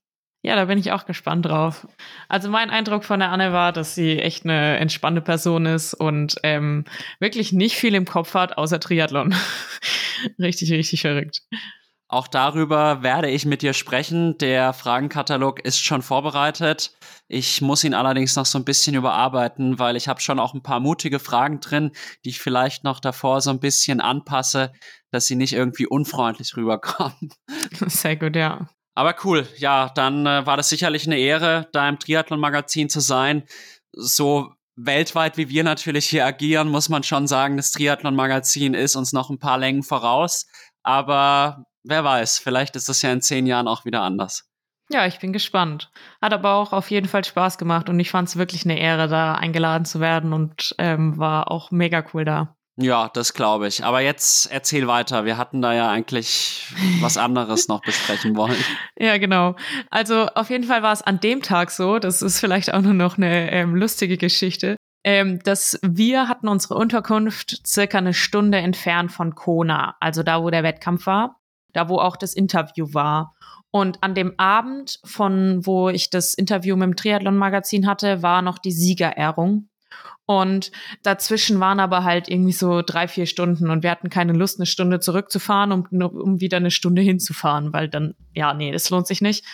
Ja, 0.47 0.55
da 0.55 0.63
bin 0.63 0.77
ich 0.77 0.93
auch 0.93 1.05
gespannt 1.05 1.45
drauf. 1.45 1.85
Also 2.29 2.49
mein 2.49 2.69
Eindruck 2.69 3.03
von 3.03 3.19
der 3.19 3.31
Anne 3.31 3.51
war, 3.51 3.73
dass 3.73 3.95
sie 3.95 4.17
echt 4.17 4.45
eine 4.45 4.77
entspannte 4.77 5.19
Person 5.19 5.65
ist 5.65 5.93
und 5.93 6.37
ähm, 6.43 6.85
wirklich 7.19 7.51
nicht 7.51 7.75
viel 7.75 7.93
im 7.93 8.05
Kopf 8.05 8.33
hat, 8.33 8.57
außer 8.57 8.79
Triathlon. 8.79 9.35
richtig, 10.39 10.71
richtig 10.71 11.01
verrückt. 11.01 11.41
Auch 12.07 12.29
darüber 12.29 13.03
werde 13.03 13.29
ich 13.29 13.45
mit 13.45 13.61
dir 13.61 13.73
sprechen. 13.73 14.37
Der 14.37 14.71
Fragenkatalog 14.71 15.59
ist 15.65 15.83
schon 15.83 16.01
vorbereitet. 16.01 16.93
Ich 17.27 17.61
muss 17.61 17.83
ihn 17.83 17.93
allerdings 17.93 18.37
noch 18.37 18.45
so 18.45 18.57
ein 18.57 18.63
bisschen 18.63 18.95
überarbeiten, 18.95 19.79
weil 19.79 19.97
ich 19.97 20.07
habe 20.07 20.21
schon 20.21 20.39
auch 20.39 20.53
ein 20.53 20.63
paar 20.63 20.79
mutige 20.79 21.19
Fragen 21.19 21.59
drin, 21.59 21.91
die 22.23 22.29
ich 22.29 22.39
vielleicht 22.39 22.85
noch 22.85 23.01
davor 23.01 23.41
so 23.41 23.49
ein 23.49 23.59
bisschen 23.59 23.99
anpasse, 23.99 24.71
dass 25.11 25.25
sie 25.25 25.35
nicht 25.35 25.51
irgendwie 25.51 25.87
unfreundlich 25.87 26.55
rüberkommen. 26.55 27.33
Sehr 27.87 28.15
gut, 28.15 28.37
ja. 28.37 28.69
Aber 28.97 29.13
cool, 29.23 29.47
ja, 29.57 29.91
dann 29.93 30.25
äh, 30.25 30.47
war 30.47 30.57
das 30.57 30.69
sicherlich 30.69 31.05
eine 31.05 31.19
Ehre, 31.19 31.67
da 31.71 31.87
im 31.87 31.99
Triathlon-Magazin 31.99 32.89
zu 32.89 32.99
sein. 32.99 33.43
So 33.91 34.55
weltweit 34.75 35.37
wie 35.37 35.49
wir 35.49 35.63
natürlich 35.63 36.09
hier 36.09 36.25
agieren, 36.25 36.67
muss 36.67 36.89
man 36.89 37.03
schon 37.03 37.27
sagen, 37.27 37.57
das 37.57 37.71
Triathlon-Magazin 37.73 38.73
ist 38.73 38.95
uns 38.95 39.13
noch 39.13 39.29
ein 39.29 39.37
paar 39.37 39.59
Längen 39.59 39.83
voraus. 39.83 40.47
Aber 40.81 41.63
wer 41.83 42.03
weiß, 42.03 42.39
vielleicht 42.39 42.75
ist 42.75 42.89
das 42.89 43.03
ja 43.03 43.11
in 43.11 43.21
zehn 43.21 43.45
Jahren 43.45 43.67
auch 43.67 43.85
wieder 43.85 44.01
anders. 44.01 44.49
Ja, 44.89 45.05
ich 45.05 45.19
bin 45.19 45.31
gespannt. 45.31 45.91
Hat 46.19 46.33
aber 46.33 46.55
auch 46.55 46.73
auf 46.73 46.89
jeden 46.89 47.07
Fall 47.07 47.23
Spaß 47.23 47.59
gemacht 47.59 47.89
und 47.89 47.99
ich 47.99 48.09
fand 48.09 48.29
es 48.29 48.37
wirklich 48.37 48.65
eine 48.65 48.79
Ehre, 48.79 49.07
da 49.07 49.35
eingeladen 49.35 49.85
zu 49.85 49.99
werden 49.99 50.33
und 50.33 50.73
ähm, 50.79 51.19
war 51.19 51.51
auch 51.51 51.69
mega 51.69 52.03
cool 52.15 52.25
da. 52.25 52.56
Ja, 52.79 53.09
das 53.11 53.33
glaube 53.33 53.67
ich. 53.67 53.83
Aber 53.83 54.01
jetzt 54.01 54.51
erzähl 54.51 54.87
weiter. 54.87 55.25
Wir 55.25 55.37
hatten 55.37 55.63
da 55.63 55.73
ja 55.73 55.89
eigentlich 55.89 56.67
was 57.01 57.17
anderes 57.17 57.67
noch 57.67 57.81
besprechen 57.81 58.35
wollen. 58.35 58.55
Ja, 58.99 59.17
genau. 59.17 59.55
Also 59.91 60.25
auf 60.27 60.49
jeden 60.49 60.63
Fall 60.63 60.81
war 60.81 60.91
es 60.91 61.03
an 61.03 61.19
dem 61.19 61.43
Tag 61.43 61.69
so, 61.69 61.99
das 61.99 62.23
ist 62.23 62.39
vielleicht 62.39 62.73
auch 62.73 62.81
nur 62.81 62.93
noch 62.93 63.17
eine 63.17 63.51
ähm, 63.51 63.75
lustige 63.75 64.17
Geschichte, 64.17 64.75
ähm, 65.03 65.39
dass 65.43 65.79
wir 65.83 66.27
hatten 66.27 66.47
unsere 66.47 66.75
Unterkunft 66.75 67.61
circa 67.65 67.99
eine 67.99 68.15
Stunde 68.15 68.57
entfernt 68.57 69.11
von 69.11 69.35
Kona, 69.35 69.95
also 69.99 70.23
da, 70.23 70.41
wo 70.41 70.49
der 70.49 70.63
Wettkampf 70.63 71.05
war, 71.05 71.39
da, 71.73 71.89
wo 71.89 71.99
auch 71.99 72.17
das 72.17 72.33
Interview 72.33 72.87
war. 72.93 73.35
Und 73.69 74.03
an 74.03 74.15
dem 74.15 74.33
Abend, 74.37 74.99
von 75.03 75.65
wo 75.65 75.89
ich 75.89 76.09
das 76.09 76.33
Interview 76.33 76.75
mit 76.75 76.87
dem 76.87 76.95
Triathlon-Magazin 76.95 77.85
hatte, 77.85 78.23
war 78.23 78.41
noch 78.41 78.57
die 78.57 78.71
Siegerehrung. 78.71 79.69
Und 80.25 80.71
dazwischen 81.03 81.59
waren 81.59 81.79
aber 81.79 82.03
halt 82.03 82.27
irgendwie 82.27 82.51
so 82.51 82.81
drei, 82.81 83.07
vier 83.07 83.25
Stunden 83.25 83.69
und 83.69 83.83
wir 83.83 83.91
hatten 83.91 84.09
keine 84.09 84.33
Lust, 84.33 84.59
eine 84.59 84.65
Stunde 84.65 84.99
zurückzufahren, 84.99 85.71
um, 85.71 85.85
um 86.01 86.41
wieder 86.41 86.57
eine 86.57 86.71
Stunde 86.71 87.01
hinzufahren, 87.01 87.71
weil 87.71 87.87
dann, 87.87 88.15
ja, 88.33 88.53
nee, 88.53 88.71
das 88.71 88.89
lohnt 88.89 89.07
sich 89.07 89.21
nicht. 89.21 89.45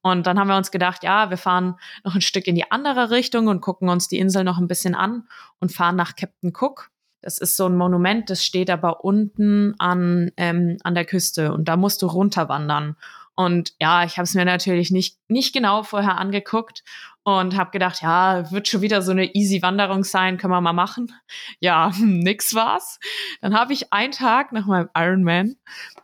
Und 0.00 0.26
dann 0.26 0.38
haben 0.38 0.48
wir 0.48 0.56
uns 0.56 0.70
gedacht, 0.70 1.02
ja, 1.02 1.30
wir 1.30 1.38
fahren 1.38 1.76
noch 2.04 2.14
ein 2.14 2.20
Stück 2.20 2.46
in 2.46 2.54
die 2.54 2.70
andere 2.70 3.10
Richtung 3.10 3.48
und 3.48 3.62
gucken 3.62 3.88
uns 3.88 4.08
die 4.08 4.18
Insel 4.18 4.44
noch 4.44 4.58
ein 4.58 4.68
bisschen 4.68 4.94
an 4.94 5.26
und 5.60 5.72
fahren 5.72 5.96
nach 5.96 6.14
Captain 6.14 6.52
Cook. 6.54 6.90
Das 7.22 7.38
ist 7.38 7.56
so 7.56 7.64
ein 7.64 7.76
Monument, 7.76 8.28
das 8.28 8.44
steht 8.44 8.68
aber 8.68 9.02
unten 9.02 9.74
an, 9.78 10.30
ähm, 10.36 10.76
an 10.84 10.94
der 10.94 11.06
Küste 11.06 11.54
und 11.54 11.68
da 11.68 11.78
musst 11.78 12.02
du 12.02 12.06
runterwandern. 12.06 12.96
Und 13.34 13.72
ja, 13.80 14.04
ich 14.04 14.18
habe 14.18 14.24
es 14.24 14.34
mir 14.34 14.44
natürlich 14.44 14.90
nicht, 14.90 15.18
nicht 15.28 15.54
genau 15.54 15.82
vorher 15.82 16.18
angeguckt 16.18 16.84
und 17.24 17.56
habe 17.56 17.70
gedacht, 17.70 18.02
ja, 18.02 18.50
wird 18.50 18.68
schon 18.68 18.82
wieder 18.82 19.00
so 19.00 19.10
eine 19.10 19.34
easy 19.34 19.62
Wanderung 19.62 20.04
sein, 20.04 20.36
können 20.36 20.52
wir 20.52 20.60
mal 20.60 20.74
machen. 20.74 21.10
Ja, 21.58 21.90
nix 21.98 22.54
war's. 22.54 22.98
Dann 23.40 23.58
habe 23.58 23.72
ich 23.72 23.92
einen 23.92 24.12
Tag 24.12 24.52
nach 24.52 24.66
meinem 24.66 24.90
Ironman 24.94 25.56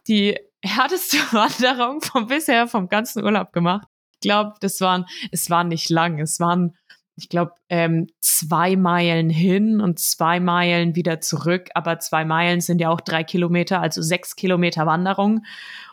die 0.09 0.39
härteste 0.63 1.19
Wanderung 1.33 2.01
vom 2.01 2.27
bisher 2.27 2.67
vom 2.67 2.89
ganzen 2.89 3.23
Urlaub 3.23 3.53
gemacht. 3.53 3.87
Ich 4.15 4.21
glaube, 4.21 4.55
das 4.61 4.81
waren, 4.81 5.07
es 5.31 5.51
war 5.51 5.63
nicht 5.63 5.91
lang. 5.91 6.19
Es 6.21 6.41
waren, 6.41 6.75
ich 7.17 7.29
glaube, 7.29 7.53
ähm, 7.69 8.07
zwei 8.21 8.77
Meilen 8.77 9.29
hin 9.29 9.81
und 9.81 9.99
zwei 9.99 10.41
Meilen 10.41 10.95
wieder 10.95 11.21
zurück. 11.21 11.69
Aber 11.75 11.99
zwei 11.99 12.25
Meilen 12.25 12.63
sind 12.63 12.81
ja 12.81 12.89
auch 12.89 13.01
drei 13.03 13.25
Kilometer, 13.25 13.81
also 13.81 14.01
sechs 14.01 14.37
Kilometer 14.37 14.87
Wanderung. 14.87 15.45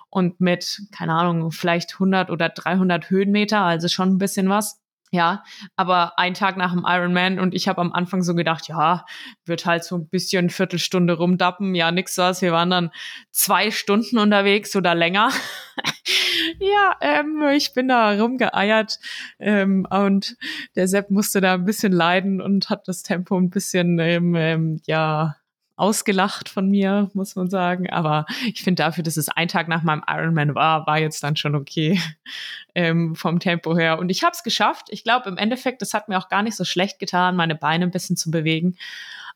Und 0.10 0.39
mit, 0.39 0.84
keine 0.93 1.13
Ahnung, 1.13 1.51
vielleicht 1.51 1.96
100 1.96 2.29
oder 2.29 2.48
300 2.48 3.10
Höhenmeter, 3.10 3.62
also 3.62 3.89
schon 3.89 4.13
ein 4.13 4.17
bisschen 4.17 4.48
was. 4.48 4.79
Ja, 5.12 5.44
aber 5.78 6.20
ein 6.20 6.34
Tag 6.34 6.58
nach 6.58 6.74
dem 6.74 6.84
Ironman 6.86 7.40
und 7.40 7.56
ich 7.56 7.70
habe 7.70 7.80
am 7.80 7.94
Anfang 7.94 8.24
so 8.24 8.36
gedacht, 8.36 8.68
ja, 8.68 9.06
wird 9.46 9.66
halt 9.66 9.86
so 9.86 9.96
ein 9.96 10.10
bisschen 10.10 10.50
Viertelstunde 10.50 11.14
rumdappen, 11.14 11.76
ja, 11.76 11.92
nix 11.92 12.18
was. 12.18 12.42
Wir 12.42 12.52
waren 12.52 12.70
dann 12.70 12.92
zwei 13.32 13.72
Stunden 13.72 14.18
unterwegs 14.18 14.76
oder 14.76 14.96
länger. 14.96 15.30
ja, 16.60 16.96
ähm, 17.00 17.42
ich 17.56 17.74
bin 17.74 17.88
da 17.88 18.20
rumgeeiert 18.20 19.00
ähm, 19.40 19.88
und 19.90 20.36
der 20.76 20.90
Sepp 20.90 21.10
musste 21.10 21.40
da 21.40 21.54
ein 21.54 21.64
bisschen 21.64 21.94
leiden 21.94 22.42
und 22.42 22.70
hat 22.70 22.90
das 22.90 23.02
Tempo 23.02 23.38
ein 23.38 23.50
bisschen, 23.50 24.00
ähm, 24.00 24.36
ähm, 24.36 24.82
ja, 24.88 25.38
ausgelacht 25.77 26.50
von 26.50 26.67
mir, 26.67 27.10
muss 27.13 27.36
man 27.36 27.50
sagen. 27.50 27.89
Aber 27.89 28.25
ich 28.46 28.63
finde 28.63 28.84
dafür, 28.84 29.03
dass 29.03 29.15
es 29.15 29.29
ein 29.29 29.48
Tag 29.48 29.67
nach 29.67 29.84
meinem 29.84 30.03
Ironman 30.07 30.55
war, 30.55 30.86
war 30.88 31.00
jetzt 31.00 31.24
dann 31.24 31.38
schon 31.38 31.55
okay 31.55 32.01
ähm, 32.75 33.15
vom 33.15 33.39
Tempo 33.39 33.77
her. 33.77 34.00
Und 34.00 34.10
ich 34.10 34.24
habe 34.24 34.34
es 34.34 34.43
geschafft. 34.43 34.88
Ich 34.89 35.03
glaube, 35.03 35.29
im 35.29 35.38
Endeffekt, 35.38 35.81
das 35.81 35.93
hat 35.93 36.10
mir 36.10 36.17
auch 36.17 36.29
gar 36.29 36.43
nicht 36.43 36.57
so 36.57 36.65
schlecht 36.65 37.00
getan, 37.00 37.36
meine 37.36 37.55
Beine 37.55 37.86
ein 37.86 37.91
bisschen 37.91 38.17
zu 38.17 38.31
bewegen. 38.31 38.75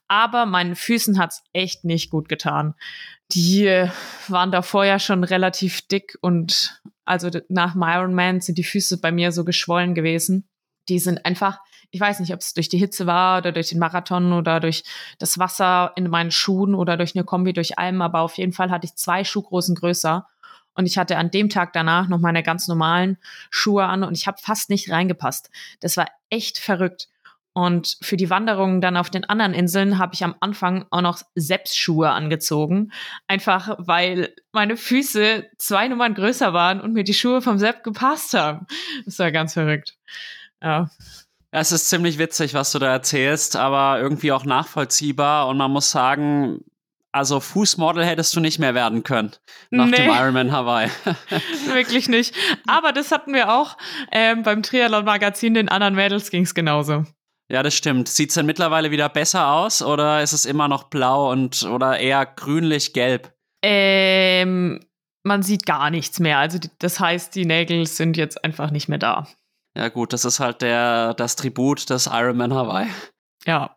Aber 0.08 0.46
meinen 0.46 0.76
Füßen 0.76 1.18
hat's 1.20 1.44
echt 1.54 1.86
nicht 1.86 2.10
gut 2.10 2.28
getan. 2.28 2.74
Die 3.32 3.66
äh, 3.66 3.90
waren 4.28 4.52
davor 4.52 4.84
ja 4.84 5.00
schon 5.00 5.24
relativ 5.24 5.88
dick 5.88 6.18
und 6.22 6.82
also 7.06 7.30
nach 7.48 7.74
dem 7.74 7.84
Ironman 7.84 8.42
sind 8.42 8.58
die 8.58 8.64
Füße 8.64 9.00
bei 9.00 9.12
mir 9.12 9.32
so 9.32 9.46
geschwollen 9.46 9.96
gewesen. 9.96 10.50
Die 10.90 11.00
sind 11.00 11.26
einfach 11.26 11.60
ich 11.92 12.00
weiß 12.00 12.20
nicht, 12.22 12.34
ob 12.34 12.40
es 12.40 12.54
durch 12.54 12.70
die 12.70 12.78
Hitze 12.78 13.06
war 13.06 13.40
oder 13.40 13.52
durch 13.52 13.70
den 13.70 13.80
Marathon 13.80 14.34
oder 14.34 14.60
durch 14.60 14.84
das 15.20 15.38
Wasser 15.38 15.92
in 15.96 16.10
meinen 16.10 16.32
Schuhen 16.32 16.74
oder 16.74 16.98
durch 16.98 17.16
eine 17.16 17.26
Kombi 17.26 17.54
durch 17.54 17.78
allem, 17.78 18.02
aber 18.02 18.22
auf 18.22 18.38
jeden 18.38 18.54
Fall 18.54 18.72
hatte 18.72 18.86
ich 18.86 18.96
zwei 18.96 19.24
Schuhgroßen 19.24 19.76
größer. 19.76 20.28
Und 20.74 20.86
ich 20.86 20.98
hatte 20.98 21.18
an 21.18 21.32
dem 21.32 21.50
Tag 21.50 21.74
danach 21.74 22.08
noch 22.08 22.20
meine 22.20 22.44
ganz 22.44 22.70
normalen 22.70 23.18
Schuhe 23.50 23.86
an 23.86 24.04
und 24.04 24.18
ich 24.18 24.26
habe 24.26 24.38
fast 24.42 24.70
nicht 24.70 24.90
reingepasst. 24.90 25.50
Das 25.82 25.98
war 25.98 26.08
echt 26.30 26.58
verrückt. 26.58 27.10
Und 27.54 27.98
für 28.02 28.16
die 28.16 28.30
Wanderungen 28.30 28.80
dann 28.80 28.96
auf 28.96 29.10
den 29.10 29.26
anderen 29.26 29.54
Inseln 29.54 29.98
habe 29.98 30.14
ich 30.14 30.24
am 30.24 30.36
Anfang 30.40 30.86
auch 30.90 31.02
noch 31.02 31.22
Seps-Schuhe 31.36 32.10
angezogen. 32.10 32.94
Einfach 33.28 33.76
weil 33.78 34.34
meine 34.54 34.78
Füße 34.78 35.50
zwei 35.58 35.90
Nummern 35.90 36.14
größer 36.14 36.54
waren 36.54 36.80
und 36.80 36.94
mir 36.94 37.04
die 37.04 37.14
Schuhe 37.14 37.42
vom 37.42 37.58
Sepp 37.58 37.84
gepasst 37.84 38.34
haben. 38.34 38.68
Das 39.04 39.20
war 39.20 39.34
ganz 39.34 39.54
verrückt. 39.54 39.98
Ja. 40.64 40.90
Es 41.52 41.74
ist 41.74 41.90
ziemlich 41.90 42.18
witzig, 42.18 42.54
was 42.54 42.72
du 42.72 42.80
da 42.80 42.92
erzählst, 42.92 43.58
aber 43.58 44.00
irgendwie 44.00 44.32
auch 44.32 44.46
nachvollziehbar. 44.46 45.48
Und 45.48 45.58
man 45.58 45.70
muss 45.70 45.92
sagen, 45.92 46.64
also 47.12 47.42
Fußmodel 47.42 48.06
hättest 48.06 48.34
du 48.36 48.40
nicht 48.40 48.58
mehr 48.58 48.74
werden 48.74 49.04
können 49.04 49.34
nach 49.70 49.88
nee. 49.88 49.98
dem 49.98 50.10
Ironman 50.10 50.52
Hawaii. 50.54 50.90
Wirklich 51.74 52.08
nicht. 52.08 52.34
Aber 52.68 52.94
das 52.94 53.12
hatten 53.12 53.34
wir 53.34 53.52
auch 53.54 53.78
ähm, 54.14 54.44
beim 54.44 54.64
Triathlon-Magazin. 54.64 55.54
Den 55.54 55.68
anderen 55.68 55.94
Mädels 55.94 56.32
ging 56.32 56.44
es 56.44 56.56
genauso. 56.56 57.06
Ja, 57.50 57.64
das 57.64 57.76
stimmt. 57.76 58.08
Sieht 58.08 58.30
es 58.30 58.36
denn 58.36 58.46
mittlerweile 58.46 58.92
wieder 58.92 59.10
besser 59.10 59.52
aus 59.52 59.82
oder 59.82 60.24
ist 60.24 60.32
es 60.32 60.46
immer 60.46 60.70
noch 60.70 60.86
blau 60.86 61.32
und 61.32 61.64
oder 61.64 62.00
eher 62.00 62.26
grünlich-gelb? 62.26 63.34
Ähm, 63.62 64.80
man 65.24 65.44
sieht 65.44 65.66
gar 65.66 65.90
nichts 65.90 66.22
mehr. 66.22 66.38
Also 66.38 66.60
das 66.80 67.02
heißt, 67.02 67.36
die 67.36 67.46
Nägel 67.46 67.86
sind 67.88 68.16
jetzt 68.16 68.42
einfach 68.46 68.72
nicht 68.72 68.88
mehr 68.88 69.00
da. 69.00 69.28
Ja, 69.76 69.90
gut, 69.90 70.14
das 70.14 70.26
ist 70.26 70.40
halt 70.40 70.62
der, 70.62 71.14
das 71.14 71.36
Tribut 71.36 71.90
des 71.90 72.08
Ironman 72.08 72.54
Hawaii. 72.54 72.90
Ja. 73.46 73.74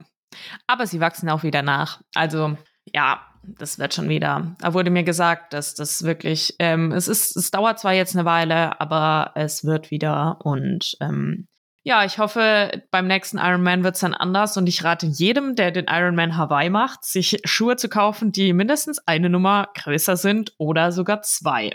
Aber 0.66 0.86
sie 0.86 1.00
wachsen 1.00 1.28
auch 1.28 1.44
wieder 1.44 1.62
nach. 1.62 2.00
Also, 2.14 2.56
ja, 2.92 3.20
das 3.42 3.78
wird 3.78 3.94
schon 3.94 4.08
wieder. 4.08 4.54
Da 4.58 4.74
wurde 4.74 4.90
mir 4.90 5.04
gesagt, 5.04 5.52
dass 5.52 5.74
das 5.74 6.02
wirklich, 6.02 6.56
ähm, 6.58 6.92
es 6.92 7.08
ist, 7.08 7.36
es 7.36 7.50
dauert 7.50 7.78
zwar 7.78 7.92
jetzt 7.92 8.16
eine 8.16 8.24
Weile, 8.24 8.80
aber 8.80 9.32
es 9.34 9.64
wird 9.64 9.90
wieder 9.90 10.38
und 10.44 10.96
ähm, 11.00 11.46
ja, 11.86 12.02
ich 12.02 12.18
hoffe, 12.18 12.82
beim 12.90 13.06
nächsten 13.06 13.36
Ironman 13.36 13.84
wird 13.84 13.96
es 13.96 14.00
dann 14.00 14.14
anders 14.14 14.56
und 14.56 14.66
ich 14.66 14.82
rate 14.84 15.04
jedem, 15.04 15.54
der 15.54 15.70
den 15.70 15.84
Ironman 15.86 16.38
Hawaii 16.38 16.70
macht, 16.70 17.04
sich 17.04 17.42
Schuhe 17.44 17.76
zu 17.76 17.90
kaufen, 17.90 18.32
die 18.32 18.54
mindestens 18.54 19.00
eine 19.06 19.28
Nummer 19.28 19.68
größer 19.74 20.16
sind 20.16 20.54
oder 20.56 20.92
sogar 20.92 21.20
zwei. 21.20 21.72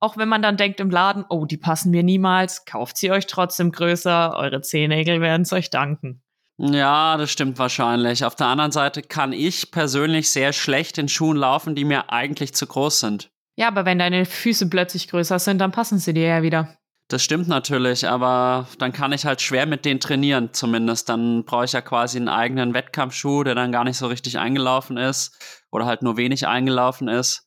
Auch 0.00 0.16
wenn 0.16 0.28
man 0.28 0.42
dann 0.42 0.56
denkt 0.56 0.80
im 0.80 0.90
Laden, 0.90 1.24
oh, 1.28 1.44
die 1.44 1.56
passen 1.56 1.90
mir 1.90 2.02
niemals, 2.02 2.64
kauft 2.64 2.96
sie 2.96 3.10
euch 3.10 3.26
trotzdem 3.26 3.72
größer, 3.72 4.34
eure 4.36 4.60
Zehennägel 4.60 5.20
werden 5.20 5.42
es 5.42 5.52
euch 5.52 5.70
danken. 5.70 6.22
Ja, 6.58 7.16
das 7.16 7.30
stimmt 7.30 7.58
wahrscheinlich. 7.58 8.24
Auf 8.24 8.34
der 8.34 8.46
anderen 8.46 8.72
Seite 8.72 9.02
kann 9.02 9.32
ich 9.32 9.70
persönlich 9.70 10.30
sehr 10.30 10.52
schlecht 10.52 10.96
in 10.96 11.08
Schuhen 11.08 11.36
laufen, 11.36 11.74
die 11.74 11.84
mir 11.84 12.10
eigentlich 12.10 12.54
zu 12.54 12.66
groß 12.66 13.00
sind. 13.00 13.30
Ja, 13.56 13.68
aber 13.68 13.84
wenn 13.84 13.98
deine 13.98 14.24
Füße 14.24 14.68
plötzlich 14.68 15.08
größer 15.08 15.38
sind, 15.38 15.58
dann 15.58 15.72
passen 15.72 15.98
sie 15.98 16.14
dir 16.14 16.26
ja 16.26 16.42
wieder. 16.42 16.76
Das 17.08 17.22
stimmt 17.22 17.46
natürlich, 17.46 18.08
aber 18.08 18.66
dann 18.78 18.92
kann 18.92 19.12
ich 19.12 19.26
halt 19.26 19.40
schwer 19.40 19.66
mit 19.66 19.84
denen 19.84 20.00
trainieren, 20.00 20.52
zumindest. 20.52 21.08
Dann 21.08 21.44
brauche 21.44 21.64
ich 21.64 21.72
ja 21.72 21.80
quasi 21.80 22.18
einen 22.18 22.28
eigenen 22.28 22.74
Wettkampfschuh, 22.74 23.44
der 23.44 23.54
dann 23.54 23.70
gar 23.70 23.84
nicht 23.84 23.96
so 23.96 24.08
richtig 24.08 24.38
eingelaufen 24.38 24.96
ist 24.96 25.64
oder 25.70 25.86
halt 25.86 26.02
nur 26.02 26.16
wenig 26.16 26.48
eingelaufen 26.48 27.06
ist. 27.06 27.46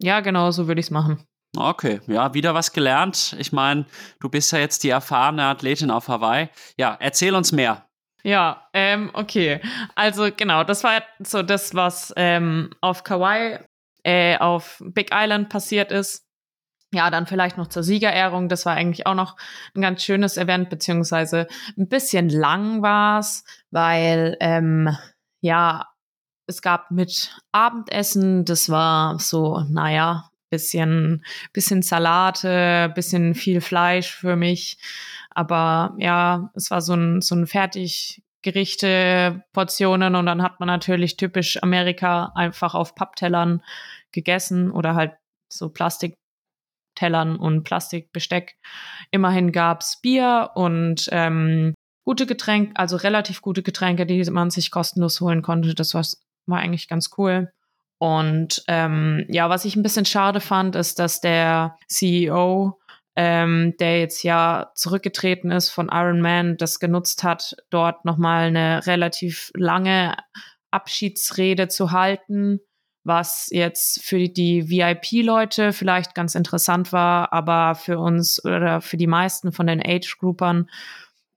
Ja, 0.00 0.20
genau, 0.20 0.50
so 0.50 0.66
würde 0.66 0.80
ich 0.80 0.86
es 0.86 0.90
machen. 0.90 1.24
Okay, 1.56 2.00
ja, 2.06 2.34
wieder 2.34 2.54
was 2.54 2.72
gelernt. 2.72 3.34
Ich 3.38 3.52
meine, 3.52 3.86
du 4.20 4.28
bist 4.28 4.52
ja 4.52 4.58
jetzt 4.58 4.84
die 4.84 4.90
erfahrene 4.90 5.44
Athletin 5.44 5.90
auf 5.90 6.08
Hawaii. 6.08 6.48
Ja, 6.76 6.96
erzähl 7.00 7.34
uns 7.34 7.52
mehr. 7.52 7.86
Ja, 8.22 8.68
ähm, 8.72 9.10
okay. 9.12 9.60
Also 9.94 10.28
genau, 10.36 10.64
das 10.64 10.82
war 10.82 11.02
so 11.20 11.42
das, 11.42 11.74
was 11.74 12.12
ähm, 12.16 12.70
auf 12.80 13.04
Kauai, 13.04 13.64
äh, 14.02 14.36
auf 14.38 14.82
Big 14.84 15.10
Island 15.12 15.48
passiert 15.48 15.92
ist. 15.92 16.26
Ja, 16.92 17.10
dann 17.10 17.26
vielleicht 17.26 17.56
noch 17.56 17.68
zur 17.68 17.82
Siegerehrung. 17.82 18.48
Das 18.48 18.66
war 18.66 18.74
eigentlich 18.74 19.06
auch 19.06 19.14
noch 19.14 19.36
ein 19.74 19.82
ganz 19.82 20.02
schönes 20.02 20.36
Event, 20.36 20.70
beziehungsweise 20.70 21.46
ein 21.76 21.88
bisschen 21.88 22.28
lang 22.28 22.82
war 22.82 23.20
es, 23.20 23.44
weil 23.70 24.36
ähm, 24.40 24.96
ja, 25.40 25.88
es 26.46 26.62
gab 26.62 26.90
mit 26.90 27.36
Abendessen, 27.52 28.44
das 28.44 28.70
war 28.70 29.18
so, 29.18 29.64
naja, 29.68 30.30
bisschen, 30.56 31.22
bisschen 31.52 31.82
Salate, 31.82 32.90
bisschen 32.94 33.34
viel 33.34 33.60
Fleisch 33.60 34.10
für 34.10 34.36
mich. 34.36 34.78
Aber 35.30 35.94
ja, 35.98 36.50
es 36.54 36.70
war 36.70 36.80
so 36.80 36.94
ein, 36.94 37.20
so 37.20 37.34
ein 37.34 37.46
Fertiggerichte, 37.46 39.44
Portionen 39.52 40.14
und 40.14 40.24
dann 40.24 40.42
hat 40.42 40.60
man 40.60 40.68
natürlich 40.68 41.18
typisch 41.18 41.62
Amerika 41.62 42.32
einfach 42.34 42.74
auf 42.74 42.94
Papptellern 42.94 43.62
gegessen 44.12 44.70
oder 44.70 44.94
halt 44.94 45.12
so 45.52 45.68
Plastiktellern 45.68 47.36
und 47.36 47.64
Plastikbesteck. 47.64 48.56
Immerhin 49.10 49.52
gab's 49.52 50.00
Bier 50.00 50.52
und 50.54 51.06
ähm, 51.12 51.74
gute 52.06 52.24
Getränke, 52.24 52.72
also 52.76 52.96
relativ 52.96 53.42
gute 53.42 53.62
Getränke, 53.62 54.06
die 54.06 54.24
man 54.30 54.48
sich 54.48 54.70
kostenlos 54.70 55.20
holen 55.20 55.42
konnte. 55.42 55.74
Das 55.74 55.92
war, 55.92 56.06
war 56.46 56.60
eigentlich 56.60 56.88
ganz 56.88 57.10
cool. 57.18 57.50
Und 57.98 58.62
ähm, 58.68 59.24
ja, 59.28 59.48
was 59.48 59.64
ich 59.64 59.76
ein 59.76 59.82
bisschen 59.82 60.04
schade 60.04 60.40
fand, 60.40 60.76
ist, 60.76 60.98
dass 60.98 61.20
der 61.20 61.76
CEO, 61.88 62.78
ähm, 63.16 63.74
der 63.80 64.00
jetzt 64.00 64.22
ja 64.22 64.70
zurückgetreten 64.74 65.50
ist 65.50 65.70
von 65.70 65.88
Iron 65.90 66.20
Man, 66.20 66.58
das 66.58 66.78
genutzt 66.78 67.24
hat, 67.24 67.56
dort 67.70 68.04
nochmal 68.04 68.48
eine 68.48 68.86
relativ 68.86 69.50
lange 69.54 70.16
Abschiedsrede 70.70 71.68
zu 71.68 71.92
halten, 71.92 72.60
was 73.02 73.48
jetzt 73.50 74.02
für 74.02 74.28
die 74.28 74.68
VIP-Leute 74.68 75.72
vielleicht 75.72 76.14
ganz 76.14 76.34
interessant 76.34 76.92
war, 76.92 77.32
aber 77.32 77.76
für 77.76 77.98
uns 77.98 78.44
oder 78.44 78.82
für 78.82 78.98
die 78.98 79.06
meisten 79.06 79.52
von 79.52 79.66
den 79.66 79.80
Age-Groupern 79.80 80.68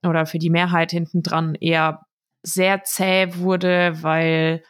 oder 0.04 0.26
für 0.26 0.38
die 0.38 0.50
Mehrheit 0.50 0.90
hinten 0.90 1.22
dran 1.22 1.54
eher 1.54 2.00
sehr 2.42 2.82
zäh 2.82 3.34
wurde, 3.36 4.02
weil 4.02 4.62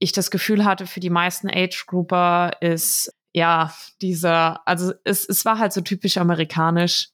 ich 0.00 0.12
das 0.12 0.30
Gefühl 0.30 0.64
hatte, 0.64 0.86
für 0.86 1.00
die 1.00 1.10
meisten 1.10 1.48
Age-Grouper 1.48 2.52
ist 2.60 3.14
ja 3.32 3.72
dieser, 4.02 4.66
also 4.66 4.92
es, 5.04 5.28
es 5.28 5.44
war 5.44 5.58
halt 5.58 5.72
so 5.72 5.82
typisch 5.82 6.16
amerikanisch, 6.16 7.10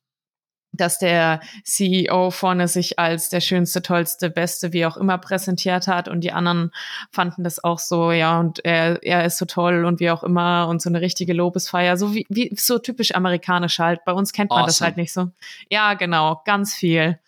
dass 0.72 0.98
der 0.98 1.40
CEO 1.64 2.30
vorne 2.30 2.68
sich 2.68 2.98
als 2.98 3.28
der 3.28 3.40
schönste, 3.40 3.82
tollste, 3.82 4.30
beste, 4.30 4.72
wie 4.72 4.86
auch 4.86 4.96
immer 4.96 5.18
präsentiert 5.18 5.88
hat 5.88 6.08
und 6.08 6.20
die 6.20 6.32
anderen 6.32 6.70
fanden 7.10 7.44
das 7.44 7.62
auch 7.62 7.78
so, 7.78 8.12
ja, 8.12 8.38
und 8.38 8.64
er, 8.64 9.02
er 9.02 9.24
ist 9.24 9.38
so 9.38 9.46
toll 9.46 9.84
und 9.84 10.00
wie 10.00 10.10
auch 10.10 10.22
immer 10.22 10.68
und 10.68 10.80
so 10.80 10.88
eine 10.88 11.00
richtige 11.00 11.32
Lobesfeier, 11.32 11.96
so 11.96 12.14
wie, 12.14 12.26
wie 12.28 12.54
so 12.56 12.78
typisch 12.78 13.14
amerikanisch 13.14 13.78
halt. 13.78 14.04
Bei 14.04 14.12
uns 14.12 14.32
kennt 14.32 14.50
man 14.50 14.60
awesome. 14.60 14.68
das 14.68 14.80
halt 14.80 14.96
nicht 14.96 15.12
so. 15.12 15.30
Ja, 15.70 15.94
genau, 15.94 16.42
ganz 16.44 16.74
viel. 16.74 17.18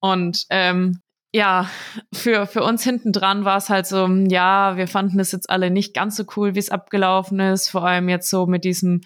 Und 0.00 0.46
ähm, 0.50 1.00
ja, 1.36 1.68
für, 2.14 2.46
für 2.46 2.62
uns 2.62 2.82
hinten 2.82 3.12
dran 3.12 3.44
war 3.44 3.58
es 3.58 3.68
halt 3.68 3.86
so, 3.86 4.06
ja, 4.06 4.78
wir 4.78 4.88
fanden 4.88 5.20
es 5.20 5.32
jetzt 5.32 5.50
alle 5.50 5.70
nicht 5.70 5.92
ganz 5.92 6.16
so 6.16 6.24
cool, 6.34 6.54
wie 6.54 6.58
es 6.58 6.70
abgelaufen 6.70 7.40
ist. 7.40 7.68
Vor 7.68 7.86
allem 7.86 8.08
jetzt 8.08 8.30
so 8.30 8.46
mit 8.46 8.64
diesem 8.64 9.02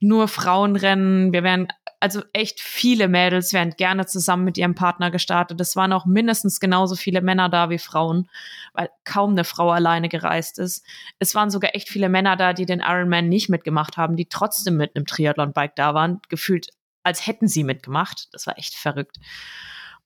nur 0.00 0.26
Frauenrennen. 0.26 1.34
Wir 1.34 1.42
wären, 1.42 1.68
also 2.00 2.22
echt 2.32 2.60
viele 2.62 3.08
Mädels 3.08 3.52
wären 3.52 3.72
gerne 3.72 4.06
zusammen 4.06 4.44
mit 4.44 4.56
ihrem 4.56 4.74
Partner 4.74 5.10
gestartet. 5.10 5.60
Es 5.60 5.76
waren 5.76 5.92
auch 5.92 6.06
mindestens 6.06 6.60
genauso 6.60 6.96
viele 6.96 7.20
Männer 7.20 7.50
da 7.50 7.68
wie 7.68 7.78
Frauen, 7.78 8.30
weil 8.72 8.88
kaum 9.04 9.32
eine 9.32 9.44
Frau 9.44 9.70
alleine 9.70 10.08
gereist 10.08 10.58
ist. 10.58 10.82
Es 11.18 11.34
waren 11.34 11.50
sogar 11.50 11.74
echt 11.74 11.90
viele 11.90 12.08
Männer 12.08 12.36
da, 12.36 12.54
die 12.54 12.64
den 12.64 12.80
Ironman 12.80 13.28
nicht 13.28 13.50
mitgemacht 13.50 13.98
haben, 13.98 14.16
die 14.16 14.30
trotzdem 14.30 14.78
mit 14.78 14.96
einem 14.96 15.04
Triathlon-Bike 15.04 15.76
da 15.76 15.92
waren, 15.92 16.22
gefühlt 16.30 16.70
als 17.02 17.26
hätten 17.26 17.48
sie 17.48 17.64
mitgemacht. 17.64 18.28
Das 18.32 18.46
war 18.46 18.56
echt 18.56 18.74
verrückt. 18.74 19.18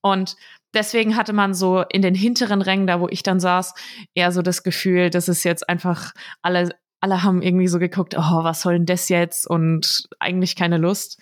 Und 0.01 0.35
deswegen 0.73 1.15
hatte 1.17 1.33
man 1.33 1.53
so 1.53 1.81
in 1.81 2.01
den 2.01 2.15
hinteren 2.15 2.61
Rängen, 2.61 2.87
da 2.87 2.99
wo 2.99 3.07
ich 3.09 3.23
dann 3.23 3.39
saß, 3.39 3.73
eher 4.13 4.31
so 4.31 4.41
das 4.41 4.63
Gefühl, 4.63 5.09
dass 5.09 5.27
es 5.27 5.43
jetzt 5.43 5.67
einfach 5.69 6.13
alle 6.41 6.71
alle 7.01 7.23
haben 7.23 7.41
irgendwie 7.41 7.67
so 7.67 7.79
geguckt, 7.79 8.15
oh, 8.15 8.43
was 8.43 8.61
soll 8.61 8.73
denn 8.73 8.85
das 8.85 9.09
jetzt? 9.09 9.47
Und 9.47 10.07
eigentlich 10.19 10.55
keine 10.55 10.77
Lust. 10.77 11.19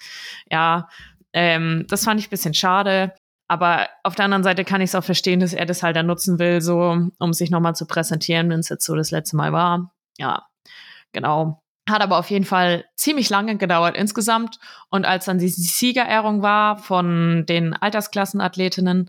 Ja, 0.52 0.90
ähm, 1.34 1.86
das 1.88 2.04
fand 2.04 2.20
ich 2.20 2.28
ein 2.28 2.32
bisschen 2.32 2.54
schade. 2.54 3.14
Aber 3.48 3.88
auf 4.04 4.14
der 4.14 4.26
anderen 4.26 4.44
Seite 4.44 4.64
kann 4.64 4.82
ich 4.82 4.90
es 4.90 4.96
auch 4.96 5.04
verstehen, 5.04 5.40
dass 5.40 5.54
er 5.54 5.66
das 5.66 5.82
halt 5.82 5.96
dann 5.96 6.06
nutzen 6.06 6.38
will, 6.38 6.62
so 6.62 7.10
um 7.18 7.34
sich 7.34 7.50
nochmal 7.50 7.76
zu 7.76 7.88
präsentieren, 7.88 8.50
wenn 8.50 8.60
es 8.60 8.70
jetzt 8.70 8.86
so 8.86 8.96
das 8.96 9.10
letzte 9.10 9.38
Mal 9.38 9.54
war. 9.54 9.92
Ja, 10.20 10.46
genau. 11.14 11.60
Hat 11.90 12.02
aber 12.02 12.20
auf 12.20 12.30
jeden 12.30 12.46
Fall 12.46 12.86
ziemlich 12.96 13.30
lange 13.32 13.58
gedauert 13.58 13.98
insgesamt. 13.98 14.60
Und 14.92 15.06
als 15.06 15.26
dann 15.26 15.40
die 15.40 15.48
Siegerehrung 15.48 16.44
war 16.44 16.78
von 16.78 17.46
den 17.48 17.74
Altersklassenathletinnen, 17.74 19.08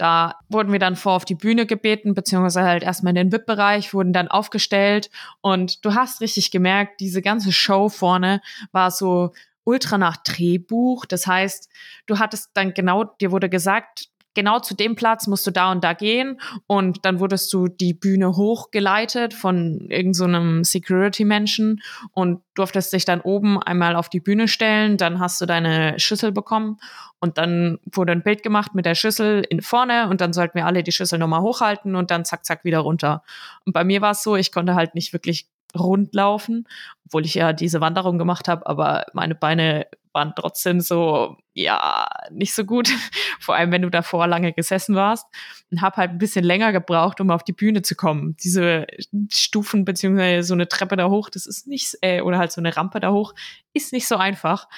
da 0.00 0.36
wurden 0.48 0.72
wir 0.72 0.78
dann 0.78 0.96
vor 0.96 1.12
auf 1.12 1.26
die 1.26 1.34
Bühne 1.34 1.66
gebeten, 1.66 2.14
beziehungsweise 2.14 2.62
halt 2.62 2.82
erstmal 2.82 3.10
in 3.10 3.28
den 3.28 3.32
VIP-Bereich, 3.32 3.92
wurden 3.92 4.14
dann 4.14 4.28
aufgestellt. 4.28 5.10
Und 5.42 5.84
du 5.84 5.94
hast 5.94 6.22
richtig 6.22 6.50
gemerkt, 6.50 7.00
diese 7.00 7.20
ganze 7.20 7.52
Show 7.52 7.90
vorne 7.90 8.40
war 8.72 8.90
so 8.90 9.32
ultra 9.64 9.98
nach 9.98 10.16
Drehbuch. 10.16 11.04
Das 11.04 11.26
heißt, 11.26 11.68
du 12.06 12.18
hattest 12.18 12.50
dann 12.54 12.72
genau, 12.72 13.04
dir 13.04 13.30
wurde 13.30 13.50
gesagt, 13.50 14.08
genau 14.34 14.60
zu 14.60 14.74
dem 14.74 14.94
Platz 14.94 15.26
musst 15.26 15.46
du 15.46 15.50
da 15.50 15.72
und 15.72 15.82
da 15.82 15.92
gehen 15.92 16.40
und 16.66 17.04
dann 17.04 17.20
wurdest 17.20 17.52
du 17.52 17.68
die 17.68 17.94
Bühne 17.94 18.36
hochgeleitet 18.36 19.34
von 19.34 19.86
irgendeinem 19.88 20.64
so 20.64 20.70
Security-Menschen 20.70 21.82
und 22.12 22.42
durftest 22.54 22.92
dich 22.92 23.04
dann 23.04 23.20
oben 23.20 23.62
einmal 23.62 23.96
auf 23.96 24.08
die 24.08 24.20
Bühne 24.20 24.48
stellen, 24.48 24.96
dann 24.96 25.18
hast 25.18 25.40
du 25.40 25.46
deine 25.46 25.98
Schüssel 25.98 26.32
bekommen 26.32 26.78
und 27.18 27.38
dann 27.38 27.78
wurde 27.92 28.12
ein 28.12 28.22
Bild 28.22 28.42
gemacht 28.42 28.74
mit 28.74 28.86
der 28.86 28.94
Schüssel 28.94 29.44
in 29.48 29.62
vorne 29.62 30.08
und 30.08 30.20
dann 30.20 30.32
sollten 30.32 30.56
wir 30.56 30.66
alle 30.66 30.82
die 30.82 30.92
Schüssel 30.92 31.18
nochmal 31.18 31.42
hochhalten 31.42 31.94
und 31.94 32.10
dann 32.10 32.24
zack, 32.24 32.44
zack 32.44 32.64
wieder 32.64 32.80
runter. 32.80 33.22
Und 33.66 33.72
bei 33.72 33.84
mir 33.84 34.00
war 34.00 34.12
es 34.12 34.22
so, 34.22 34.36
ich 34.36 34.52
konnte 34.52 34.74
halt 34.74 34.94
nicht 34.94 35.12
wirklich 35.12 35.48
rund 35.78 36.14
laufen, 36.14 36.66
obwohl 37.06 37.24
ich 37.24 37.34
ja 37.34 37.52
diese 37.52 37.80
Wanderung 37.80 38.18
gemacht 38.18 38.48
habe, 38.48 38.66
aber 38.66 39.06
meine 39.12 39.34
Beine 39.34 39.86
waren 40.12 40.32
trotzdem 40.36 40.80
so, 40.80 41.36
ja, 41.52 42.06
nicht 42.30 42.54
so 42.54 42.64
gut. 42.64 42.88
Vor 43.40 43.54
allem, 43.54 43.72
wenn 43.72 43.82
du 43.82 43.90
davor 43.90 44.26
lange 44.26 44.52
gesessen 44.52 44.94
warst. 44.94 45.26
Und 45.70 45.82
habe 45.82 45.96
halt 45.96 46.10
ein 46.10 46.18
bisschen 46.18 46.44
länger 46.44 46.72
gebraucht, 46.72 47.20
um 47.20 47.30
auf 47.30 47.44
die 47.44 47.52
Bühne 47.52 47.82
zu 47.82 47.94
kommen. 47.94 48.36
Diese 48.42 48.86
Stufen 49.30 49.84
beziehungsweise 49.84 50.46
so 50.46 50.54
eine 50.54 50.66
Treppe 50.66 50.96
da 50.96 51.08
hoch, 51.08 51.30
das 51.30 51.46
ist 51.46 51.68
nicht, 51.68 51.96
äh, 52.02 52.22
oder 52.22 52.38
halt 52.38 52.50
so 52.50 52.60
eine 52.60 52.76
Rampe 52.76 52.98
da 52.98 53.12
hoch, 53.12 53.34
ist 53.72 53.92
nicht 53.92 54.08
so 54.08 54.16
einfach. 54.16 54.68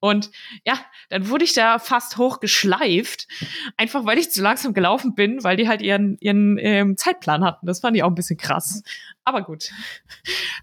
Und 0.00 0.30
ja, 0.64 0.74
dann 1.08 1.28
wurde 1.28 1.44
ich 1.44 1.52
da 1.52 1.78
fast 1.78 2.16
hochgeschleift, 2.16 3.28
einfach 3.76 4.04
weil 4.06 4.18
ich 4.18 4.30
zu 4.30 4.42
langsam 4.42 4.74
gelaufen 4.74 5.14
bin, 5.14 5.44
weil 5.44 5.56
die 5.56 5.68
halt 5.68 5.82
ihren, 5.82 6.16
ihren 6.18 6.58
ähm, 6.58 6.96
Zeitplan 6.96 7.44
hatten. 7.44 7.66
Das 7.66 7.80
fand 7.80 7.96
ich 7.96 8.02
auch 8.02 8.08
ein 8.08 8.14
bisschen 8.14 8.36
krass. 8.36 8.82
Aber 9.24 9.42
gut. 9.42 9.70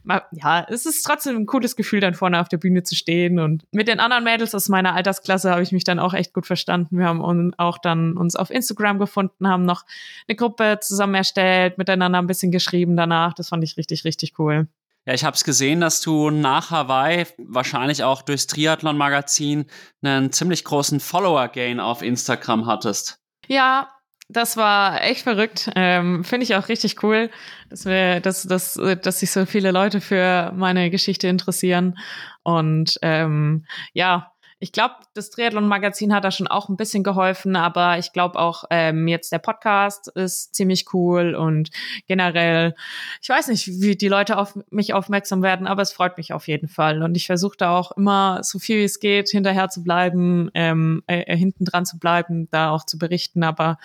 ja, 0.32 0.66
es 0.70 0.86
ist 0.86 1.04
trotzdem 1.04 1.38
ein 1.38 1.46
cooles 1.46 1.76
Gefühl, 1.76 2.02
dann 2.02 2.13
vorne 2.13 2.42
auf 2.42 2.50
der 2.50 2.58
Bühne 2.58 2.84
zu 2.84 2.96
stehen. 2.96 3.40
Und 3.40 3.63
mit 3.72 3.88
den 3.88 4.00
anderen 4.00 4.16
Mädels 4.23 4.53
aus 4.56 4.69
meiner 4.69 4.93
Altersklasse 4.93 5.51
habe 5.51 5.62
ich 5.62 5.71
mich 5.71 5.84
dann 5.84 5.99
auch 5.99 6.13
echt 6.13 6.34
gut 6.34 6.45
verstanden. 6.45 6.97
Wir 6.97 7.06
haben 7.06 7.53
auch 7.58 7.77
dann 7.77 8.17
uns 8.17 8.36
auf 8.36 8.49
Instagram 8.49 8.99
gefunden, 8.99 9.47
haben 9.47 9.65
noch 9.65 9.84
eine 10.27 10.36
Gruppe 10.36 10.80
zusammen 10.82 11.15
erstellt, 11.15 11.77
miteinander 11.77 12.19
ein 12.19 12.27
bisschen 12.27 12.51
geschrieben 12.51 12.95
danach. 12.95 13.34
Das 13.34 13.49
fand 13.49 13.63
ich 13.63 13.77
richtig, 13.77 14.06
richtig 14.06 14.39
cool. 14.39 14.67
Ja, 15.06 15.13
ich 15.13 15.23
habe 15.23 15.36
es 15.36 15.45
gesehen, 15.45 15.80
dass 15.80 16.01
du 16.01 16.32
nach 16.32 16.69
Hawaii 16.69 17.25
wahrscheinlich 17.38 18.03
auch 18.03 18.21
durchs 18.21 18.47
Triathlon-Magazin 18.47 19.65
einen 20.01 20.34
ziemlich 20.34 20.65
großen 20.65 20.99
Follower-Gain 20.99 21.80
auf 21.80 22.01
Instagram 22.01 22.65
hattest. 22.65 23.19
Ja, 23.47 23.88
das 24.30 24.58
war 24.58 25.02
echt 25.04 25.22
verrückt. 25.22 25.70
Ähm, 25.76 26.24
Finde 26.24 26.44
ich 26.44 26.56
auch 26.56 26.68
richtig 26.68 27.02
cool, 27.04 27.30
dass 27.70 27.86
wir, 27.86 28.20
dass, 28.20 28.44
dass, 28.44 28.80
dass 29.02 29.20
sich 29.20 29.32
so 29.32 29.46
viele 29.46 29.72
Leute 29.72 30.02
für 30.02 30.52
meine 30.56 30.90
Geschichte 30.90 31.28
interessieren. 31.28 31.98
Und 32.44 32.98
ähm, 33.02 33.66
ja, 33.94 34.32
ich 34.60 34.72
glaube, 34.72 34.96
das 35.13 35.30
Triathlon-Magazin 35.30 36.13
hat 36.13 36.24
da 36.24 36.32
schon 36.32 36.48
auch 36.48 36.67
ein 36.67 36.78
bisschen 36.78 37.04
geholfen, 37.04 37.56
aber 37.56 38.00
ich 38.00 38.12
glaube 38.12 38.39
auch 38.39 38.63
ähm, 38.72 39.08
jetzt 39.08 39.32
der 39.32 39.38
Podcast 39.38 40.08
ist 40.15 40.56
ziemlich 40.56 40.93
cool 40.93 41.36
und 41.36 41.70
generell, 42.08 42.74
ich 43.22 43.30
weiß 43.30 43.50
nicht, 43.50 43.67
wie 43.67 43.96
die 43.96 44.08
Leute 44.08 44.38
auf 44.38 44.58
mich 44.72 44.96
aufmerksam 44.96 45.43
werden, 45.43 45.67
aber 45.67 45.84
es 45.84 45.93
freut 45.93 46.17
mich 46.17 46.34
auf 46.34 46.48
jeden 46.48 46.67
Fall. 46.67 47.04
Und 47.04 47.15
ich 47.15 47.28
versuche 47.28 47.58
da 47.58 47.78
auch 47.78 47.91
immer 47.91 48.39
so 48.41 48.58
viel 48.58 48.78
wie 48.78 48.84
es 48.84 49.00
geht 49.00 49.30
hinterher 49.30 49.70
zu 49.70 49.84
bleiben, 49.84 50.50
ähm, 50.56 51.04
äh, 51.06 51.22
äh, 51.22 51.38
hinten 51.38 51.65
dran 51.65 51.86
zu 51.86 52.00
bleiben, 52.00 52.50
da 52.50 52.72
auch 52.72 52.84
zu 52.84 52.98
berichten. 52.98 53.43
Aber 53.43 53.78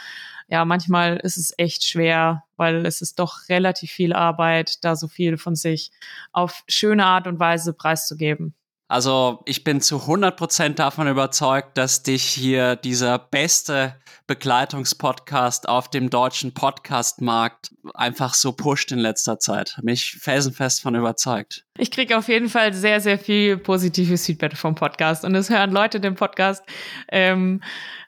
ja, 0.48 0.64
manchmal 0.64 1.18
ist 1.18 1.36
es 1.36 1.52
echt 1.58 1.84
schwer, 1.84 2.44
weil 2.56 2.86
es 2.86 3.02
ist 3.02 3.18
doch 3.18 3.48
relativ 3.50 3.90
viel 3.90 4.14
Arbeit, 4.14 4.84
da 4.84 4.96
so 4.96 5.08
viel 5.08 5.36
von 5.36 5.54
sich 5.54 5.90
auf 6.32 6.64
schöne 6.66 7.04
Art 7.04 7.26
und 7.26 7.38
Weise 7.38 7.74
preiszugeben. 7.74 8.54
Also 8.92 9.40
ich 9.46 9.64
bin 9.64 9.80
zu 9.80 10.00
100% 10.00 10.74
davon 10.74 11.08
überzeugt, 11.08 11.78
dass 11.78 12.02
dich 12.02 12.24
hier 12.24 12.76
dieser 12.76 13.18
beste 13.18 13.94
Begleitungspodcast 14.26 15.66
auf 15.66 15.88
dem 15.88 16.10
deutschen 16.10 16.52
Podcastmarkt 16.52 17.74
einfach 17.94 18.34
so 18.34 18.52
pusht 18.52 18.92
in 18.92 18.98
letzter 18.98 19.38
Zeit. 19.38 19.78
Mich 19.82 20.18
felsenfest 20.20 20.82
von 20.82 20.94
überzeugt. 20.94 21.64
Ich 21.78 21.90
kriege 21.90 22.18
auf 22.18 22.28
jeden 22.28 22.50
Fall 22.50 22.74
sehr, 22.74 23.00
sehr 23.00 23.18
viel 23.18 23.56
positives 23.56 24.26
Feedback 24.26 24.58
vom 24.58 24.74
Podcast 24.74 25.24
und 25.24 25.34
es 25.36 25.48
hören 25.48 25.72
Leute 25.72 25.98
den 25.98 26.14
Podcast. 26.14 26.62
Ähm, 27.08 27.62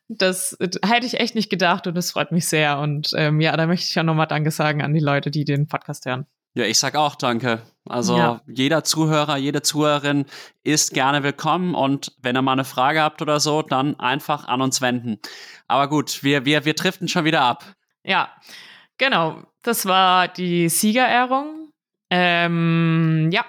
das 0.09 0.55
hätte 0.85 1.07
ich 1.07 1.19
echt 1.19 1.35
nicht 1.35 1.49
gedacht 1.49 1.87
und 1.87 1.97
es 1.97 2.11
freut 2.11 2.31
mich 2.31 2.47
sehr. 2.47 2.79
Und 2.79 3.09
ähm, 3.17 3.41
ja, 3.41 3.57
da 3.57 3.67
möchte 3.67 3.87
ich 3.89 3.95
ja 3.95 4.03
nochmal 4.03 4.27
Danke 4.27 4.51
sagen 4.51 4.83
an 4.83 4.93
die 4.93 5.01
Leute, 5.01 5.31
die 5.31 5.47
den 5.47 5.67
Podcast 5.67 6.05
hören. 6.05 6.27
Ja, 6.57 6.65
ich 6.65 6.79
sag 6.79 6.95
auch 6.95 7.17
danke. 7.17 7.63
Also 7.85 8.17
ja. 8.17 8.41
jeder 8.47 8.85
Zuhörer, 8.85 9.37
jede 9.37 9.63
Zuhörerin 9.63 10.25
ist 10.63 10.95
gerne 10.95 11.25
willkommen 11.25 11.75
und 11.75 12.13
wenn 12.23 12.37
ihr 12.37 12.43
mal 12.43 12.53
eine 12.53 12.65
Frage 12.65 13.03
habt 13.03 13.21
oder 13.21 13.41
so, 13.41 13.63
dann 13.63 13.99
einfach 13.99 14.47
an 14.47 14.63
uns 14.63 14.81
wenden. 14.81 15.19
Aber 15.67 15.89
gut, 15.89 16.23
wir, 16.23 16.45
wir, 16.45 16.65
wir 16.65 16.75
driften 16.75 17.09
schon 17.09 17.25
wieder 17.25 17.43
ab. 17.43 17.65
Ja, 18.05 18.31
genau. 18.99 19.43
Das 19.63 19.85
war 19.87 20.29
die 20.29 20.69
Siegerehrung. 20.69 21.73
Ähm, 22.09 23.31
ja, 23.33 23.45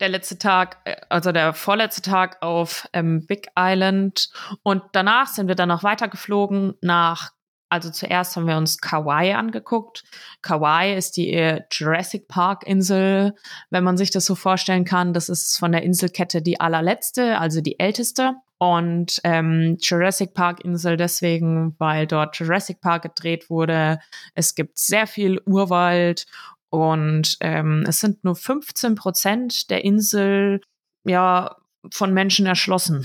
der 0.00 0.08
letzte 0.08 0.36
Tag, 0.36 0.78
äh, 0.84 0.96
also 1.08 1.30
der 1.30 1.54
vorletzte 1.54 2.02
Tag 2.02 2.42
auf 2.42 2.88
ähm, 2.92 3.26
Big 3.26 3.46
Island. 3.56 4.30
Und 4.64 4.82
danach 4.92 5.28
sind 5.28 5.46
wir 5.46 5.54
dann 5.54 5.68
noch 5.68 5.84
weitergeflogen 5.84 6.74
nach 6.80 7.33
also 7.74 7.90
zuerst 7.90 8.36
haben 8.36 8.46
wir 8.46 8.56
uns 8.56 8.78
Kauai 8.78 9.34
angeguckt. 9.34 10.04
Kauai 10.42 10.96
ist 10.96 11.16
die 11.16 11.32
äh, 11.32 11.62
Jurassic 11.72 12.28
Park 12.28 12.62
Insel, 12.64 13.34
wenn 13.70 13.82
man 13.82 13.96
sich 13.96 14.12
das 14.12 14.26
so 14.26 14.36
vorstellen 14.36 14.84
kann. 14.84 15.12
Das 15.12 15.28
ist 15.28 15.58
von 15.58 15.72
der 15.72 15.82
Inselkette 15.82 16.40
die 16.40 16.60
allerletzte, 16.60 17.36
also 17.36 17.60
die 17.60 17.80
älteste. 17.80 18.34
Und 18.58 19.20
ähm, 19.24 19.76
Jurassic 19.80 20.34
Park 20.34 20.64
Insel 20.64 20.96
deswegen, 20.96 21.74
weil 21.78 22.06
dort 22.06 22.38
Jurassic 22.38 22.80
Park 22.80 23.02
gedreht 23.02 23.50
wurde. 23.50 23.98
Es 24.36 24.54
gibt 24.54 24.78
sehr 24.78 25.08
viel 25.08 25.40
Urwald 25.44 26.26
und 26.70 27.36
ähm, 27.40 27.84
es 27.88 27.98
sind 27.98 28.22
nur 28.22 28.36
15 28.36 28.94
Prozent 28.94 29.68
der 29.68 29.84
Insel 29.84 30.60
ja 31.02 31.56
von 31.90 32.14
Menschen 32.14 32.46
erschlossen. 32.46 33.04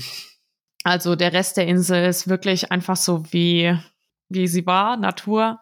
Also 0.84 1.16
der 1.16 1.32
Rest 1.32 1.56
der 1.56 1.66
Insel 1.66 2.04
ist 2.04 2.28
wirklich 2.28 2.70
einfach 2.70 2.96
so 2.96 3.24
wie 3.32 3.76
wie 4.30 4.48
sie 4.48 4.64
war, 4.66 4.96
Natur. 4.96 5.60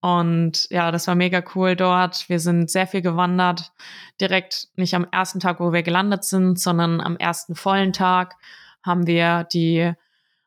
Und 0.00 0.68
ja, 0.70 0.90
das 0.90 1.06
war 1.06 1.14
mega 1.14 1.42
cool 1.54 1.76
dort. 1.76 2.28
Wir 2.28 2.40
sind 2.40 2.70
sehr 2.70 2.86
viel 2.86 3.02
gewandert. 3.02 3.72
Direkt 4.20 4.68
nicht 4.76 4.94
am 4.94 5.06
ersten 5.10 5.40
Tag, 5.40 5.60
wo 5.60 5.72
wir 5.72 5.82
gelandet 5.82 6.24
sind, 6.24 6.58
sondern 6.58 7.00
am 7.00 7.16
ersten 7.16 7.54
vollen 7.54 7.92
Tag 7.92 8.34
haben 8.82 9.06
wir 9.06 9.44
die 9.52 9.92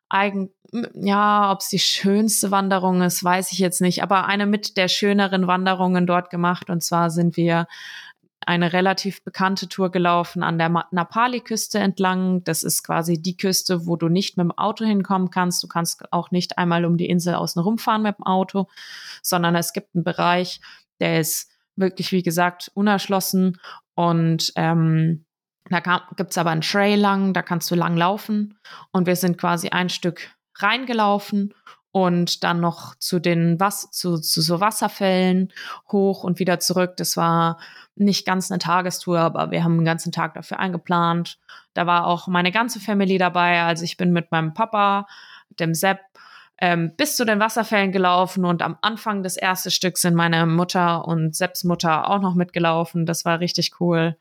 eigen, 0.09 0.49
ja, 0.93 1.51
ob 1.51 1.61
es 1.61 1.69
die 1.69 1.79
schönste 1.79 2.51
Wanderung 2.51 3.01
ist, 3.01 3.23
weiß 3.23 3.51
ich 3.53 3.59
jetzt 3.59 3.79
nicht, 3.79 4.03
aber 4.03 4.25
eine 4.25 4.45
mit 4.45 4.75
der 4.75 4.89
schöneren 4.89 5.47
Wanderungen 5.47 6.05
dort 6.05 6.29
gemacht. 6.29 6.69
Und 6.69 6.83
zwar 6.83 7.09
sind 7.09 7.37
wir 7.37 7.67
eine 8.47 8.73
relativ 8.73 9.23
bekannte 9.23 9.67
Tour 9.67 9.91
gelaufen 9.91 10.43
an 10.43 10.57
der 10.57 10.87
Napali-Küste 10.91 11.79
entlang. 11.79 12.43
Das 12.43 12.63
ist 12.63 12.83
quasi 12.83 13.21
die 13.21 13.37
Küste, 13.37 13.85
wo 13.85 13.95
du 13.95 14.09
nicht 14.09 14.37
mit 14.37 14.45
dem 14.45 14.57
Auto 14.57 14.85
hinkommen 14.85 15.29
kannst. 15.29 15.63
Du 15.63 15.67
kannst 15.67 16.11
auch 16.11 16.31
nicht 16.31 16.57
einmal 16.57 16.85
um 16.85 16.97
die 16.97 17.09
Insel 17.09 17.35
außen 17.35 17.61
rumfahren 17.61 18.03
mit 18.03 18.17
dem 18.17 18.25
Auto, 18.25 18.67
sondern 19.21 19.55
es 19.55 19.73
gibt 19.73 19.95
einen 19.95 20.03
Bereich, 20.03 20.61
der 20.99 21.19
ist 21.19 21.51
wirklich, 21.75 22.11
wie 22.11 22.23
gesagt, 22.23 22.71
unerschlossen 22.73 23.59
und 23.95 24.53
ähm, 24.55 25.25
da 25.69 25.79
gibt 26.15 26.31
es 26.31 26.37
aber 26.37 26.51
einen 26.51 26.61
Trail 26.61 26.99
lang, 26.99 27.33
da 27.33 27.41
kannst 27.41 27.71
du 27.71 27.75
lang 27.75 27.97
laufen 27.97 28.59
und 28.91 29.07
wir 29.07 29.15
sind 29.15 29.37
quasi 29.37 29.69
ein 29.69 29.89
Stück 29.89 30.29
reingelaufen 30.57 31.53
und 31.95 32.43
dann 32.43 32.59
noch 32.59 32.95
zu 32.95 33.19
den 33.19 33.57
Was 33.57 33.89
zu, 33.89 34.17
zu 34.17 34.41
so 34.41 34.59
Wasserfällen 34.59 35.53
hoch 35.89 36.25
und 36.25 36.39
wieder 36.39 36.59
zurück. 36.59 36.97
Das 36.97 37.15
war 37.15 37.57
nicht 37.95 38.25
ganz 38.25 38.51
eine 38.51 38.59
Tagestour, 38.59 39.19
aber 39.19 39.49
wir 39.49 39.63
haben 39.63 39.75
einen 39.75 39.85
ganzen 39.85 40.11
Tag 40.11 40.33
dafür 40.33 40.59
eingeplant. 40.59 41.39
Da 41.73 41.87
war 41.87 42.05
auch 42.05 42.27
meine 42.27 42.51
ganze 42.51 42.81
Family 42.81 43.17
dabei. 43.17 43.61
Also 43.61 43.85
ich 43.85 43.95
bin 43.95 44.11
mit 44.11 44.29
meinem 44.29 44.53
Papa, 44.53 45.07
dem 45.57 45.73
Sepp, 45.73 46.01
ähm, 46.57 46.91
bis 46.97 47.15
zu 47.15 47.23
den 47.23 47.39
Wasserfällen 47.39 47.93
gelaufen 47.93 48.43
und 48.43 48.61
am 48.61 48.77
Anfang 48.81 49.23
des 49.23 49.37
ersten 49.37 49.71
Stücks 49.71 50.01
sind 50.01 50.15
meine 50.15 50.45
Mutter 50.45 51.07
und 51.07 51.33
Sepps 51.33 51.63
Mutter 51.63 52.09
auch 52.09 52.19
noch 52.19 52.35
mitgelaufen. 52.35 53.05
Das 53.05 53.23
war 53.23 53.39
richtig 53.39 53.79
cool. 53.79 54.17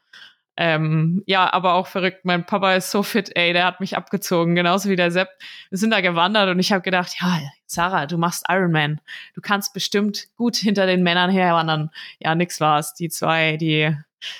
Ähm, 0.56 1.22
ja, 1.26 1.52
aber 1.52 1.74
auch 1.74 1.86
verrückt. 1.88 2.24
Mein 2.24 2.46
Papa 2.46 2.74
ist 2.74 2.90
so 2.90 3.02
fit, 3.02 3.30
ey, 3.34 3.52
der 3.52 3.66
hat 3.66 3.80
mich 3.80 3.96
abgezogen, 3.96 4.54
genauso 4.54 4.88
wie 4.88 4.96
der 4.96 5.10
Sepp. 5.10 5.28
Wir 5.70 5.78
sind 5.78 5.90
da 5.90 6.00
gewandert 6.00 6.48
und 6.48 6.60
ich 6.60 6.72
habe 6.72 6.82
gedacht, 6.82 7.16
ja, 7.20 7.40
Sarah, 7.66 8.06
du 8.06 8.18
machst 8.18 8.44
Ironman. 8.48 9.00
Du 9.34 9.40
kannst 9.40 9.74
bestimmt 9.74 10.28
gut 10.36 10.56
hinter 10.56 10.86
den 10.86 11.02
Männern 11.02 11.30
herwandern. 11.30 11.90
Ja, 12.20 12.34
nix 12.34 12.60
war's. 12.60 12.94
Die 12.94 13.08
zwei, 13.08 13.56
die 13.56 13.96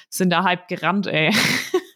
sind 0.09 0.31
da 0.31 0.45
halb 0.45 0.69
gerannt, 0.69 1.07
ey. 1.09 1.35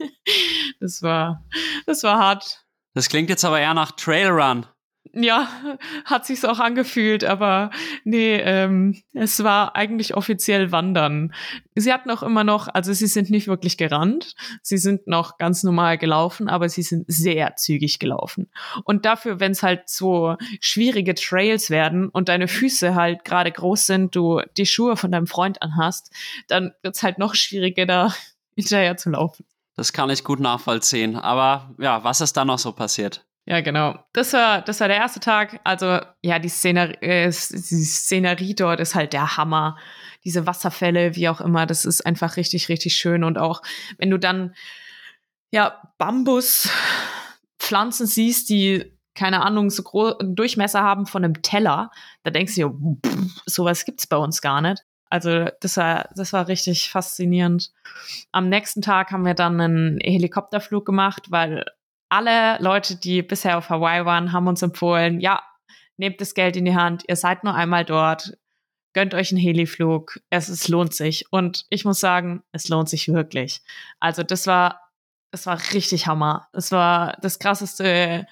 das 0.81 1.03
war, 1.03 1.45
das 1.87 2.03
war 2.03 2.19
hart. 2.19 2.65
Das 2.95 3.09
klingt 3.09 3.31
jetzt 3.31 3.45
aber 3.45 3.61
eher 3.61 3.75
nach 3.75 3.93
Trailrun 3.93 4.67
ja, 5.13 5.49
hat 6.05 6.27
sich's 6.27 6.45
auch 6.45 6.59
angefühlt, 6.59 7.25
aber 7.25 7.71
nee, 8.05 8.37
ähm, 8.37 9.03
es 9.13 9.43
war 9.43 9.77
eigentlich 9.77 10.15
offiziell 10.15 10.73
Wandern. 10.73 11.33
Sie 11.75 11.93
hatten 11.93 12.11
auch 12.11 12.23
immer 12.23 12.45
noch, 12.45 12.69
also 12.69 12.93
sie 12.93 13.07
sind 13.07 13.31
nicht 13.31 13.49
wirklich 13.49 13.77
gerannt, 13.77 14.35
sie 14.63 14.79
sind 14.79 15.07
noch 15.07 15.39
ganz 15.39 15.63
normal 15.63 15.99
gelaufen, 15.99 16.49
aber 16.49 16.69
sie 16.69 16.83
sind 16.83 17.05
sehr 17.09 17.57
zügig 17.57 17.99
gelaufen. 17.99 18.51
Und 18.85 19.05
dafür, 19.05 19.41
wenn 19.41 19.53
es 19.53 19.63
halt 19.63 19.89
so 19.89 20.37
schwierige 20.61 21.15
Trails 21.15 21.71
werden 21.71 22.09
und 22.09 22.29
deine 22.29 22.49
Füße 22.49 22.95
halt 22.95 23.25
gerade 23.25 23.53
groß 23.53 23.87
sind, 23.87 24.17
du 24.17 24.41
die 24.57 24.67
Schuhe 24.67 24.97
von 24.97 25.13
deinem 25.13 25.27
Freund 25.27 25.63
anhast, 25.63 26.13
dann 26.49 26.73
wird's 26.83 27.03
halt 27.03 27.19
noch 27.19 27.35
schwieriger, 27.35 27.87
da 27.87 28.15
hinterher 28.55 28.97
zu 28.97 29.11
laufen. 29.11 29.45
Das 29.77 29.93
kann 29.93 30.11
ich 30.11 30.25
gut 30.25 30.41
nachvollziehen. 30.41 31.15
Aber 31.15 31.73
ja, 31.79 32.03
was 32.03 32.21
ist 32.21 32.37
da 32.37 32.45
noch 32.45 32.59
so 32.59 32.73
passiert? 32.73 33.28
Ja, 33.51 33.63
genau. 33.63 33.99
Das 34.13 34.35
war, 34.35 34.61
das 34.61 34.79
war 34.81 34.89
der 34.89 34.99
erste 34.99 35.21
Tag. 35.21 35.59
Also, 35.65 36.01
ja, 36.21 36.39
die, 36.39 36.51
Szenerie, 36.51 36.99
äh, 37.01 37.29
die 37.29 37.33
Szenerie 37.33 38.55
dort 38.55 38.79
ist 38.79 38.95
halt 38.95 39.15
der 39.15 39.39
Hammer. 39.39 39.79
Diese 40.23 40.47
Wasserfälle, 40.47 41.17
wie 41.17 41.31
auch 41.31 41.41
immer, 41.41 41.65
das 41.65 41.87
ist 41.87 42.05
einfach 42.05 42.37
richtig, 42.37 42.69
richtig 42.69 42.95
schön. 42.95 43.25
Und 43.25 43.39
auch, 43.39 43.63
wenn 43.97 44.11
du 44.11 44.19
dann, 44.19 44.55
ja, 45.51 45.81
Bambuspflanzen 45.97 48.07
siehst, 48.07 48.51
die, 48.51 48.93
keine 49.15 49.43
Ahnung, 49.43 49.71
so 49.71 49.83
großen 49.83 50.37
Durchmesser 50.37 50.83
haben 50.83 51.07
von 51.07 51.25
einem 51.25 51.41
Teller, 51.41 51.91
da 52.25 52.31
denkst 52.31 52.55
du 52.55 52.69
dir, 52.69 52.75
pff, 53.07 53.41
sowas 53.47 53.87
gibt's 53.87 54.07
bei 54.07 54.19
uns 54.19 54.43
gar 54.43 54.61
nicht. 54.61 54.85
Also 55.09 55.47
das 55.63 55.79
war, 55.79 56.11
das 56.15 56.35
war 56.35 56.49
richtig 56.49 56.91
faszinierend. 56.91 57.73
Am 58.31 58.51
nächsten 58.51 58.83
Tag 58.83 59.11
haben 59.11 59.25
wir 59.25 59.33
dann 59.33 59.59
einen 59.59 60.01
Helikopterflug 60.01 60.85
gemacht, 60.85 61.31
weil 61.31 61.65
alle 62.09 62.59
Leute, 62.63 62.97
die 62.97 63.23
bisher 63.23 63.59
auf 63.59 63.71
Hawaii 63.71 64.05
waren, 64.05 64.33
haben 64.33 64.47
uns 64.47 64.63
empfohlen, 64.63 65.21
ja, 65.21 65.43
nehmt 65.97 66.21
das 66.21 66.35
Geld 66.35 66.57
in 66.57 66.65
die 66.65 66.77
Hand, 66.77 67.05
ihr 67.09 67.17
seid 67.17 67.45
nur 67.45 67.55
einmal 67.55 67.85
dort, 67.85 68.39
gönnt 68.95 69.15
euch 69.15 69.31
einen 69.31 69.41
Heliflug, 69.41 70.19
es, 70.31 70.49
es 70.49 70.69
lohnt 70.69 70.95
sich. 70.95 71.27
Und 71.31 71.67
ich 71.71 71.85
muss 71.85 72.01
sagen, 72.01 72.43
es 72.53 72.69
lohnt 72.69 72.89
sich 72.89 73.09
wirklich. 73.09 73.61
Also 74.01 74.23
das 74.23 74.47
war, 74.47 74.81
das 75.31 75.47
war 75.47 75.59
richtig 75.73 76.07
Hammer. 76.07 76.49
Das 76.53 76.73
war 76.73 77.17
das 77.21 77.39
krasseste, 77.39 78.27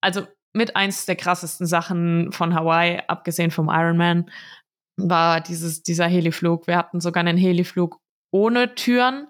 also 0.00 0.26
mit 0.52 0.76
eins 0.76 1.06
der 1.06 1.16
krassesten 1.16 1.66
Sachen 1.66 2.32
von 2.32 2.54
Hawaii, 2.54 3.00
abgesehen 3.06 3.50
vom 3.50 3.68
Ironman, 3.68 4.30
war 4.96 5.40
dieses, 5.40 5.82
dieser 5.82 6.06
Heliflug. 6.06 6.66
Wir 6.66 6.76
hatten 6.76 7.00
sogar 7.00 7.20
einen 7.20 7.38
Heliflug 7.38 8.00
ohne 8.30 8.74
Türen. 8.74 9.28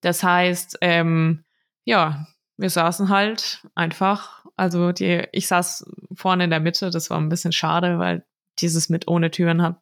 Das 0.00 0.22
heißt, 0.22 0.78
ähm, 0.80 1.44
ja, 1.84 2.26
wir 2.58 2.70
saßen 2.70 3.08
halt 3.08 3.66
einfach, 3.74 4.44
also 4.56 4.92
die, 4.92 5.26
ich 5.32 5.46
saß 5.46 5.90
vorne 6.14 6.44
in 6.44 6.50
der 6.50 6.60
Mitte, 6.60 6.90
das 6.90 7.08
war 7.08 7.18
ein 7.18 7.28
bisschen 7.28 7.52
schade, 7.52 7.98
weil 7.98 8.26
dieses 8.60 8.88
mit 8.88 9.06
ohne 9.06 9.30
Türen 9.30 9.62
hat, 9.62 9.80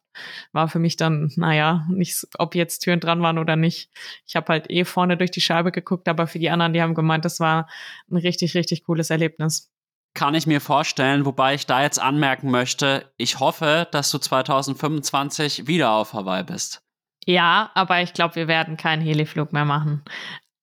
war 0.51 0.67
für 0.67 0.77
mich 0.77 0.95
dann, 0.95 1.31
naja, 1.35 1.87
nicht, 1.89 2.27
ob 2.37 2.53
jetzt 2.53 2.79
Türen 2.79 2.99
dran 2.99 3.21
waren 3.21 3.39
oder 3.39 3.55
nicht. 3.55 3.89
Ich 4.27 4.35
habe 4.35 4.53
halt 4.53 4.69
eh 4.69 4.85
vorne 4.85 5.17
durch 5.17 5.31
die 5.31 5.41
Scheibe 5.41 5.71
geguckt, 5.71 6.07
aber 6.07 6.27
für 6.27 6.37
die 6.37 6.51
anderen, 6.51 6.73
die 6.73 6.81
haben 6.81 6.93
gemeint, 6.93 7.25
das 7.25 7.39
war 7.39 7.67
ein 8.11 8.17
richtig, 8.17 8.53
richtig 8.53 8.83
cooles 8.83 9.09
Erlebnis. 9.09 9.71
Kann 10.13 10.35
ich 10.35 10.45
mir 10.45 10.61
vorstellen, 10.61 11.25
wobei 11.25 11.55
ich 11.55 11.65
da 11.65 11.81
jetzt 11.81 11.99
anmerken 11.99 12.51
möchte, 12.51 13.11
ich 13.17 13.39
hoffe, 13.39 13.87
dass 13.91 14.11
du 14.11 14.19
2025 14.19 15.65
wieder 15.67 15.91
auf 15.91 16.13
Hawaii 16.13 16.43
bist. 16.43 16.83
Ja, 17.25 17.71
aber 17.73 18.01
ich 18.01 18.13
glaube, 18.13 18.35
wir 18.35 18.47
werden 18.47 18.77
keinen 18.77 19.01
Heliflug 19.01 19.53
mehr 19.53 19.65
machen. 19.65 20.03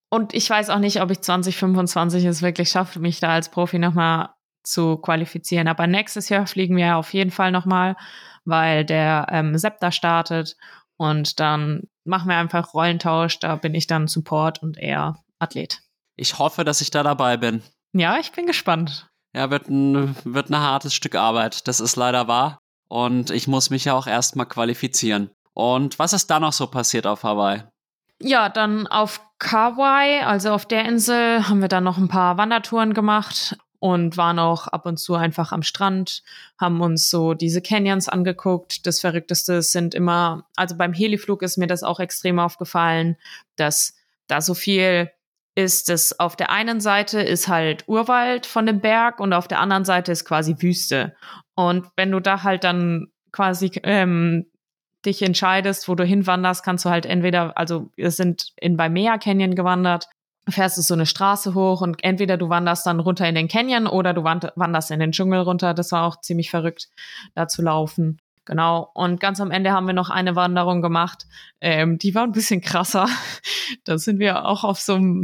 Und 0.09 0.33
ich 0.33 0.49
weiß 0.49 0.69
auch 0.69 0.79
nicht, 0.79 1.01
ob 1.01 1.11
ich 1.11 1.21
2025 1.21 2.25
es 2.25 2.41
wirklich 2.41 2.69
schaffe, 2.69 2.99
mich 2.99 3.19
da 3.19 3.29
als 3.29 3.49
Profi 3.49 3.79
nochmal 3.79 4.29
zu 4.63 4.97
qualifizieren. 4.97 5.67
Aber 5.67 5.87
nächstes 5.87 6.29
Jahr 6.29 6.47
fliegen 6.47 6.75
wir 6.75 6.97
auf 6.97 7.13
jeden 7.13 7.31
Fall 7.31 7.51
nochmal, 7.51 7.95
weil 8.45 8.85
der 8.85 9.27
ähm, 9.31 9.57
Septa 9.57 9.91
startet. 9.91 10.55
Und 10.97 11.39
dann 11.39 11.83
machen 12.03 12.29
wir 12.29 12.37
einfach 12.37 12.73
Rollentausch. 12.73 13.39
Da 13.39 13.55
bin 13.55 13.75
ich 13.75 13.87
dann 13.87 14.07
Support 14.07 14.61
und 14.61 14.77
er 14.77 15.19
Athlet. 15.39 15.81
Ich 16.15 16.39
hoffe, 16.39 16.63
dass 16.63 16.81
ich 16.81 16.91
da 16.91 17.03
dabei 17.03 17.37
bin. 17.37 17.61
Ja, 17.93 18.17
ich 18.19 18.31
bin 18.31 18.45
gespannt. 18.45 19.07
Ja, 19.35 19.49
wird 19.49 19.69
ein, 19.69 20.15
wird 20.23 20.49
ein 20.49 20.59
hartes 20.59 20.93
Stück 20.93 21.15
Arbeit. 21.15 21.67
Das 21.67 21.79
ist 21.79 21.95
leider 21.95 22.27
wahr. 22.27 22.57
Und 22.87 23.31
ich 23.31 23.47
muss 23.47 23.69
mich 23.69 23.85
ja 23.85 23.93
auch 23.93 24.07
erstmal 24.07 24.45
qualifizieren. 24.45 25.31
Und 25.53 25.99
was 25.99 26.13
ist 26.13 26.27
da 26.27 26.39
noch 26.39 26.53
so 26.53 26.67
passiert 26.67 27.07
auf 27.07 27.23
Hawaii? 27.23 27.63
Ja, 28.21 28.49
dann 28.49 28.87
auf 28.87 29.21
Kauai, 29.39 30.25
also 30.25 30.51
auf 30.51 30.65
der 30.65 30.85
Insel, 30.85 31.47
haben 31.47 31.61
wir 31.61 31.67
dann 31.67 31.83
noch 31.83 31.97
ein 31.97 32.07
paar 32.07 32.37
Wandertouren 32.37 32.93
gemacht 32.93 33.57
und 33.79 34.17
waren 34.17 34.39
auch 34.39 34.67
ab 34.67 34.85
und 34.85 34.97
zu 34.97 35.15
einfach 35.15 35.51
am 35.51 35.61
Strand, 35.61 36.23
haben 36.59 36.81
uns 36.81 37.09
so 37.09 37.33
diese 37.33 37.61
Canyons 37.61 38.07
angeguckt. 38.09 38.87
Das 38.87 39.01
Verrückteste 39.01 39.61
sind 39.61 39.93
immer, 39.93 40.47
also 40.55 40.77
beim 40.77 40.93
Heliflug 40.93 41.43
ist 41.43 41.57
mir 41.57 41.67
das 41.67 41.83
auch 41.83 41.99
extrem 41.99 42.39
aufgefallen, 42.39 43.17
dass 43.57 43.95
da 44.27 44.41
so 44.41 44.53
viel 44.53 45.11
ist, 45.53 45.89
dass 45.89 46.19
auf 46.19 46.35
der 46.35 46.51
einen 46.51 46.81
Seite 46.81 47.21
ist 47.21 47.47
halt 47.47 47.87
Urwald 47.87 48.45
von 48.45 48.65
dem 48.65 48.81
Berg 48.81 49.19
und 49.19 49.33
auf 49.33 49.47
der 49.47 49.59
anderen 49.59 49.85
Seite 49.85 50.11
ist 50.11 50.25
quasi 50.25 50.55
Wüste. 50.59 51.15
Und 51.53 51.87
wenn 51.95 52.11
du 52.11 52.19
da 52.19 52.43
halt 52.43 52.63
dann 52.63 53.07
quasi 53.31 53.71
ähm, 53.83 54.47
dich 55.05 55.21
entscheidest, 55.21 55.87
wo 55.87 55.95
du 55.95 56.03
hinwanderst, 56.03 56.63
kannst 56.63 56.85
du 56.85 56.89
halt 56.89 57.05
entweder, 57.05 57.57
also 57.57 57.89
wir 57.95 58.11
sind 58.11 58.53
in 58.57 58.77
Waimea 58.77 59.17
Canyon 59.17 59.55
gewandert, 59.55 60.07
fährst 60.47 60.77
du 60.77 60.81
so 60.81 60.93
eine 60.93 61.05
Straße 61.05 61.53
hoch 61.53 61.81
und 61.81 62.03
entweder 62.03 62.37
du 62.37 62.49
wanderst 62.49 62.85
dann 62.85 62.99
runter 62.99 63.27
in 63.27 63.35
den 63.35 63.47
Canyon 63.47 63.87
oder 63.87 64.13
du 64.13 64.23
wanderst 64.23 64.91
in 64.91 64.99
den 64.99 65.11
Dschungel 65.11 65.39
runter. 65.39 65.73
Das 65.73 65.91
war 65.91 66.03
auch 66.03 66.21
ziemlich 66.21 66.51
verrückt, 66.51 66.89
da 67.33 67.47
zu 67.47 67.61
laufen. 67.61 68.19
Genau. 68.45 68.91
Und 68.93 69.19
ganz 69.19 69.41
am 69.41 69.49
Ende 69.49 69.71
haben 69.71 69.87
wir 69.87 69.95
noch 69.95 70.11
eine 70.11 70.35
Wanderung 70.35 70.83
gemacht. 70.83 71.25
Ähm, 71.61 71.97
die 71.97 72.13
war 72.13 72.23
ein 72.23 72.31
bisschen 72.31 72.61
krasser. 72.61 73.07
da 73.83 73.97
sind 73.97 74.19
wir 74.19 74.45
auch 74.45 74.63
auf 74.63 74.79
so 74.79 74.93
einem 74.93 75.23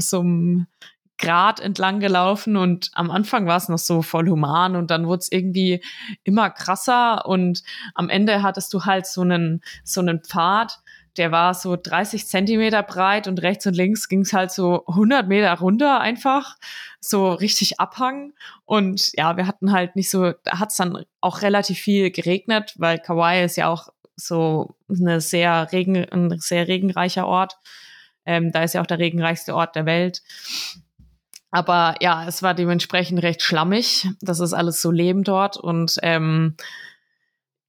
Grat 1.22 1.60
entlang 1.60 2.00
gelaufen 2.00 2.58
und 2.58 2.92
am 2.94 3.12
Anfang 3.12 3.48
war 3.48 3.58
es 3.58 3.70
noch 3.70 3.78
so 3.78 4.02
voll 4.02 4.28
human 4.28 4.76
und 4.76 4.92
dann 4.92 5.08
wurde 5.08 5.20
es 5.20 5.32
irgendwie 5.32 5.84
immer 6.24 6.50
krasser 6.50 7.26
und 7.26 7.64
am 7.96 8.10
Ende 8.10 8.44
hattest 8.44 8.74
du 8.74 8.84
halt 8.86 9.06
so 9.06 9.22
einen, 9.22 9.62
so 9.84 10.02
einen 10.02 10.22
Pfad, 10.24 10.80
der 11.18 11.32
war 11.32 11.54
so 11.54 11.78
30 11.82 12.28
Zentimeter 12.28 12.84
breit 12.84 13.28
und 13.28 13.42
rechts 13.42 13.68
und 13.68 13.76
links 13.76 14.10
ging 14.10 14.22
es 14.22 14.34
halt 14.34 14.52
so 14.52 14.86
100 14.88 15.28
Meter 15.28 15.54
runter 15.54 16.00
einfach, 16.00 16.58
so 17.00 17.32
richtig 17.32 17.80
Abhang 17.80 18.34
und 18.66 19.12
ja, 19.14 19.38
wir 19.38 19.48
hatten 19.48 19.72
halt 19.72 19.96
nicht 19.96 20.10
so, 20.10 20.32
da 20.44 20.60
hat 20.60 20.72
es 20.72 20.78
dann 20.78 21.06
auch 21.22 21.42
relativ 21.42 21.80
viel 21.80 22.12
geregnet, 22.12 22.74
weil 22.78 22.98
Kauai 23.00 23.44
ist 23.44 23.58
ja 23.58 23.70
auch 23.70 23.90
so 24.16 24.76
eine 24.90 25.22
sehr 25.22 25.72
regen, 25.72 25.98
ein 25.98 26.40
sehr 26.40 26.68
regenreicher 26.68 27.28
Ort. 27.28 27.58
Ähm, 28.26 28.52
da 28.52 28.64
ist 28.64 28.74
ja 28.74 28.82
auch 28.82 28.88
der 28.88 29.00
regenreichste 29.00 29.56
Ort 29.56 29.76
der 29.76 29.86
Welt. 29.86 30.22
Aber 31.52 31.96
ja, 32.00 32.26
es 32.28 32.42
war 32.42 32.54
dementsprechend 32.54 33.22
recht 33.22 33.42
schlammig. 33.42 34.10
Das 34.22 34.40
ist 34.40 34.54
alles 34.54 34.82
so 34.82 34.90
Leben 34.90 35.24
dort. 35.24 35.58
Und 35.58 35.98
ähm, 36.02 36.56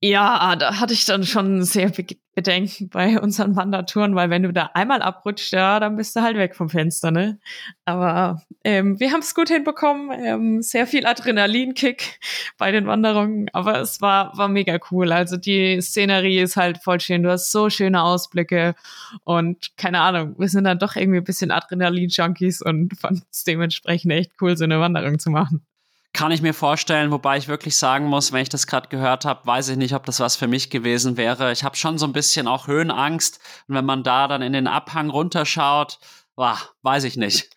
Ja, 0.04 0.56
da 0.56 0.80
hatte 0.80 0.94
ich 0.94 1.04
dann 1.04 1.22
schon 1.22 1.62
sehr 1.62 1.92
Bedenken 2.34 2.88
bei 2.88 3.20
unseren 3.20 3.54
Wandertouren, 3.54 4.16
weil 4.16 4.30
wenn 4.30 4.42
du 4.42 4.52
da 4.52 4.70
einmal 4.74 5.00
abrutscht, 5.00 5.52
ja, 5.52 5.78
dann 5.78 5.96
bist 5.96 6.16
du 6.16 6.22
halt 6.22 6.36
weg 6.36 6.56
vom 6.56 6.68
Fenster, 6.68 7.12
ne? 7.12 7.38
Aber 7.84 8.42
ähm, 8.64 8.98
wir 8.98 9.12
haben 9.12 9.20
es 9.20 9.32
gut 9.34 9.48
hinbekommen, 9.48 10.10
ähm, 10.18 10.62
sehr 10.62 10.88
viel 10.88 11.06
Adrenalinkick 11.06 12.18
bei 12.58 12.72
den 12.72 12.86
Wanderungen, 12.86 13.48
aber 13.52 13.80
es 13.80 14.00
war 14.00 14.36
war 14.36 14.48
mega 14.48 14.78
cool. 14.90 15.12
Also 15.12 15.36
die 15.36 15.80
Szenerie 15.80 16.40
ist 16.40 16.56
halt 16.56 16.78
voll 16.78 16.98
schön. 16.98 17.22
Du 17.22 17.30
hast 17.30 17.52
so 17.52 17.70
schöne 17.70 18.02
Ausblicke 18.02 18.74
und 19.24 19.76
keine 19.76 20.00
Ahnung, 20.00 20.34
wir 20.36 20.48
sind 20.48 20.64
dann 20.64 20.80
doch 20.80 20.96
irgendwie 20.96 21.18
ein 21.18 21.24
bisschen 21.24 21.52
Adrenalin-Junkies 21.52 22.60
und 22.62 22.98
fanden 22.98 23.22
es 23.30 23.44
dementsprechend 23.44 24.10
echt 24.12 24.32
cool, 24.40 24.56
so 24.56 24.64
eine 24.64 24.80
Wanderung 24.80 25.20
zu 25.20 25.30
machen. 25.30 25.64
Kann 26.14 26.30
ich 26.30 26.42
mir 26.42 26.52
vorstellen, 26.52 27.10
wobei 27.10 27.38
ich 27.38 27.48
wirklich 27.48 27.76
sagen 27.76 28.06
muss, 28.06 28.32
wenn 28.32 28.42
ich 28.42 28.50
das 28.50 28.66
gerade 28.66 28.88
gehört 28.88 29.24
habe, 29.24 29.46
weiß 29.46 29.70
ich 29.70 29.76
nicht, 29.78 29.94
ob 29.94 30.04
das 30.04 30.20
was 30.20 30.36
für 30.36 30.46
mich 30.46 30.68
gewesen 30.68 31.16
wäre. 31.16 31.52
Ich 31.52 31.64
habe 31.64 31.76
schon 31.76 31.96
so 31.96 32.06
ein 32.06 32.12
bisschen 32.12 32.46
auch 32.46 32.66
Höhenangst. 32.66 33.40
Und 33.66 33.76
wenn 33.76 33.86
man 33.86 34.02
da 34.02 34.28
dann 34.28 34.42
in 34.42 34.52
den 34.52 34.66
Abhang 34.66 35.08
runterschaut, 35.08 35.98
boah, 36.34 36.58
weiß 36.82 37.04
ich 37.04 37.16
nicht. 37.16 37.50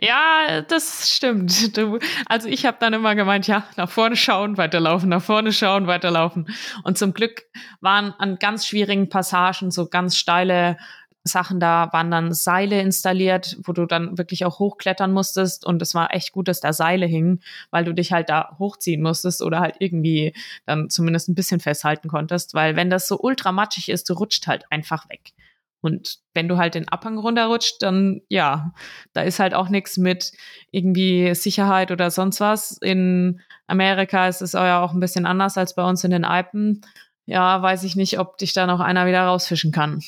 Ja, 0.00 0.62
das 0.62 1.10
stimmt. 1.10 1.76
Du, 1.76 1.98
also 2.26 2.48
ich 2.48 2.66
habe 2.66 2.76
dann 2.80 2.92
immer 2.92 3.14
gemeint, 3.14 3.46
ja, 3.46 3.64
nach 3.76 3.90
vorne 3.90 4.16
schauen, 4.16 4.56
weiterlaufen, 4.56 5.08
nach 5.08 5.22
vorne 5.22 5.52
schauen, 5.52 5.86
weiterlaufen. 5.86 6.48
Und 6.84 6.98
zum 6.98 7.14
Glück 7.14 7.42
waren 7.80 8.14
an 8.18 8.38
ganz 8.38 8.66
schwierigen 8.66 9.08
Passagen 9.08 9.70
so 9.70 9.86
ganz 9.86 10.16
steile 10.16 10.76
Sachen 11.24 11.60
da 11.60 11.88
waren 11.92 12.10
dann 12.10 12.32
Seile 12.32 12.80
installiert, 12.80 13.56
wo 13.64 13.72
du 13.72 13.86
dann 13.86 14.18
wirklich 14.18 14.44
auch 14.44 14.58
hochklettern 14.58 15.12
musstest 15.12 15.64
und 15.64 15.80
es 15.80 15.94
war 15.94 16.12
echt 16.12 16.32
gut, 16.32 16.48
dass 16.48 16.60
da 16.60 16.72
Seile 16.72 17.06
hingen, 17.06 17.42
weil 17.70 17.84
du 17.84 17.94
dich 17.94 18.12
halt 18.12 18.28
da 18.28 18.56
hochziehen 18.58 19.02
musstest 19.02 19.42
oder 19.42 19.60
halt 19.60 19.76
irgendwie 19.78 20.34
dann 20.66 20.90
zumindest 20.90 21.28
ein 21.28 21.34
bisschen 21.34 21.60
festhalten 21.60 22.08
konntest, 22.08 22.54
weil 22.54 22.74
wenn 22.76 22.90
das 22.90 23.06
so 23.06 23.18
ultramatschig 23.20 23.88
ist, 23.88 24.08
du 24.10 24.14
rutscht 24.14 24.46
halt 24.46 24.64
einfach 24.70 25.08
weg. 25.08 25.32
Und 25.80 26.18
wenn 26.32 26.48
du 26.48 26.58
halt 26.58 26.74
den 26.74 26.88
Abhang 26.88 27.18
runterrutscht, 27.18 27.82
dann 27.82 28.22
ja, 28.28 28.72
da 29.12 29.22
ist 29.22 29.40
halt 29.40 29.52
auch 29.52 29.68
nichts 29.68 29.98
mit 29.98 30.32
irgendwie 30.70 31.34
Sicherheit 31.34 31.90
oder 31.90 32.10
sonst 32.10 32.40
was. 32.40 32.78
In 32.78 33.40
Amerika 33.66 34.28
ist 34.28 34.42
es 34.42 34.52
ja 34.52 34.80
auch 34.80 34.92
ein 34.92 35.00
bisschen 35.00 35.26
anders 35.26 35.58
als 35.58 35.74
bei 35.74 35.84
uns 35.84 36.04
in 36.04 36.12
den 36.12 36.24
Alpen. 36.24 36.82
Ja, 37.26 37.60
weiß 37.62 37.82
ich 37.82 37.96
nicht, 37.96 38.18
ob 38.20 38.38
dich 38.38 38.52
da 38.52 38.66
noch 38.66 38.80
einer 38.80 39.06
wieder 39.06 39.24
rausfischen 39.24 39.72
kann. 39.72 40.00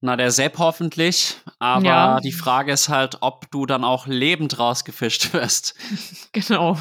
Na, 0.00 0.16
der 0.16 0.30
Sepp 0.30 0.58
hoffentlich. 0.58 1.36
Aber 1.58 1.84
ja. 1.84 2.20
die 2.20 2.32
Frage 2.32 2.72
ist 2.72 2.88
halt, 2.88 3.18
ob 3.20 3.50
du 3.50 3.66
dann 3.66 3.84
auch 3.84 4.06
lebend 4.06 4.58
rausgefischt 4.58 5.32
wirst. 5.32 5.74
Genau, 6.32 6.78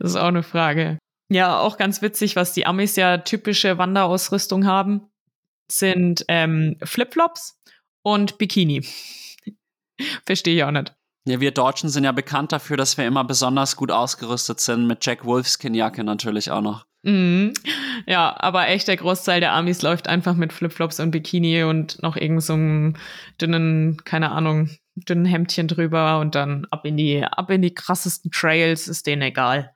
das 0.00 0.12
ist 0.12 0.16
auch 0.16 0.28
eine 0.28 0.42
Frage. 0.42 0.98
Ja, 1.30 1.60
auch 1.60 1.76
ganz 1.76 2.02
witzig, 2.02 2.36
was 2.36 2.52
die 2.52 2.66
Amis 2.66 2.96
ja 2.96 3.18
typische 3.18 3.78
Wanderausrüstung 3.78 4.66
haben, 4.66 5.10
sind 5.70 6.24
ähm, 6.28 6.76
Flipflops 6.82 7.60
und 8.02 8.38
Bikini. 8.38 8.86
Verstehe 10.26 10.56
ich 10.56 10.64
auch 10.64 10.70
nicht. 10.70 10.94
Ja, 11.26 11.40
wir 11.40 11.50
Deutschen 11.50 11.90
sind 11.90 12.04
ja 12.04 12.12
bekannt 12.12 12.52
dafür, 12.52 12.78
dass 12.78 12.96
wir 12.96 13.06
immer 13.06 13.24
besonders 13.24 13.76
gut 13.76 13.90
ausgerüstet 13.90 14.60
sind, 14.60 14.86
mit 14.86 15.04
Jack 15.04 15.26
Wolfskin-Jacke 15.26 16.02
natürlich 16.02 16.50
auch 16.50 16.62
noch. 16.62 16.86
Mhm. 17.02 17.52
Ja, 18.06 18.36
aber 18.38 18.68
echt 18.68 18.88
der 18.88 18.96
Großteil 18.96 19.40
der 19.40 19.52
Amis 19.52 19.82
läuft 19.82 20.08
einfach 20.08 20.34
mit 20.34 20.52
Flipflops 20.52 21.00
und 21.00 21.10
Bikini 21.10 21.62
und 21.62 22.02
noch 22.02 22.16
irgend 22.16 22.42
so 22.42 22.54
einem 22.54 22.94
dünnen, 23.40 23.98
keine 24.04 24.32
Ahnung, 24.32 24.70
dünnen 24.96 25.24
Hemdchen 25.24 25.68
drüber 25.68 26.18
und 26.20 26.34
dann 26.34 26.66
ab 26.70 26.84
in 26.84 26.96
die, 26.96 27.22
ab 27.22 27.50
in 27.50 27.62
die 27.62 27.74
krassesten 27.74 28.30
Trails, 28.30 28.88
ist 28.88 29.06
denen 29.06 29.22
egal. 29.22 29.74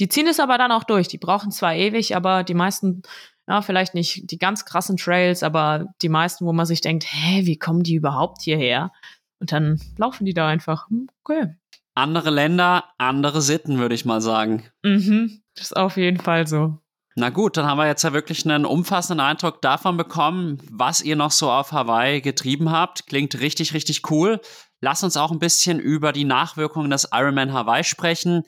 Die 0.00 0.08
ziehen 0.08 0.26
es 0.26 0.40
aber 0.40 0.58
dann 0.58 0.72
auch 0.72 0.84
durch. 0.84 1.06
Die 1.06 1.18
brauchen 1.18 1.52
zwar 1.52 1.74
ewig, 1.74 2.16
aber 2.16 2.42
die 2.42 2.54
meisten, 2.54 3.02
ja, 3.46 3.62
vielleicht 3.62 3.94
nicht 3.94 4.30
die 4.30 4.38
ganz 4.38 4.64
krassen 4.64 4.96
Trails, 4.96 5.42
aber 5.42 5.86
die 6.02 6.08
meisten, 6.08 6.46
wo 6.46 6.52
man 6.52 6.66
sich 6.66 6.80
denkt, 6.80 7.04
hä, 7.08 7.46
wie 7.46 7.58
kommen 7.58 7.84
die 7.84 7.94
überhaupt 7.94 8.42
hierher? 8.42 8.90
Und 9.38 9.52
dann 9.52 9.80
laufen 9.96 10.24
die 10.24 10.34
da 10.34 10.48
einfach. 10.48 10.88
Hm, 10.88 11.08
okay. 11.22 11.54
Andere 11.94 12.30
Länder, 12.30 12.84
andere 12.98 13.40
Sitten, 13.40 13.78
würde 13.78 13.94
ich 13.94 14.04
mal 14.04 14.20
sagen. 14.20 14.64
Mhm. 14.82 15.43
Das 15.54 15.66
ist 15.66 15.76
auf 15.76 15.96
jeden 15.96 16.20
Fall 16.20 16.46
so. 16.46 16.78
Na 17.16 17.30
gut, 17.30 17.56
dann 17.56 17.66
haben 17.66 17.78
wir 17.78 17.86
jetzt 17.86 18.02
ja 18.02 18.12
wirklich 18.12 18.44
einen 18.44 18.66
umfassenden 18.66 19.24
Eindruck 19.24 19.62
davon 19.62 19.96
bekommen, 19.96 20.58
was 20.68 21.00
ihr 21.00 21.14
noch 21.14 21.30
so 21.30 21.50
auf 21.50 21.70
Hawaii 21.70 22.20
getrieben 22.20 22.72
habt. 22.72 23.06
Klingt 23.06 23.38
richtig, 23.38 23.72
richtig 23.72 24.10
cool. 24.10 24.40
Lass 24.80 25.04
uns 25.04 25.16
auch 25.16 25.30
ein 25.30 25.38
bisschen 25.38 25.78
über 25.78 26.12
die 26.12 26.24
Nachwirkungen 26.24 26.90
des 26.90 27.08
Ironman 27.12 27.52
Hawaii 27.52 27.84
sprechen. 27.84 28.42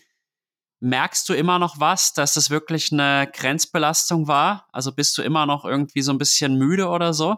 Merkst 0.81 1.29
du 1.29 1.35
immer 1.35 1.61
noch 1.61 1.79
was, 1.79 2.13
dass 2.13 2.35
das 2.35 2.51
wirklich 2.51 2.93
eine 2.93 3.31
Grenzbelastung 3.33 4.27
war? 4.27 4.67
Also 4.73 4.93
bist 4.93 5.17
du 5.17 5.23
immer 5.23 5.47
noch 5.47 5.65
irgendwie 5.65 6.03
so 6.03 6.11
ein 6.11 6.19
bisschen 6.19 6.57
müde 6.57 6.89
oder 6.89 7.15
so? 7.15 7.37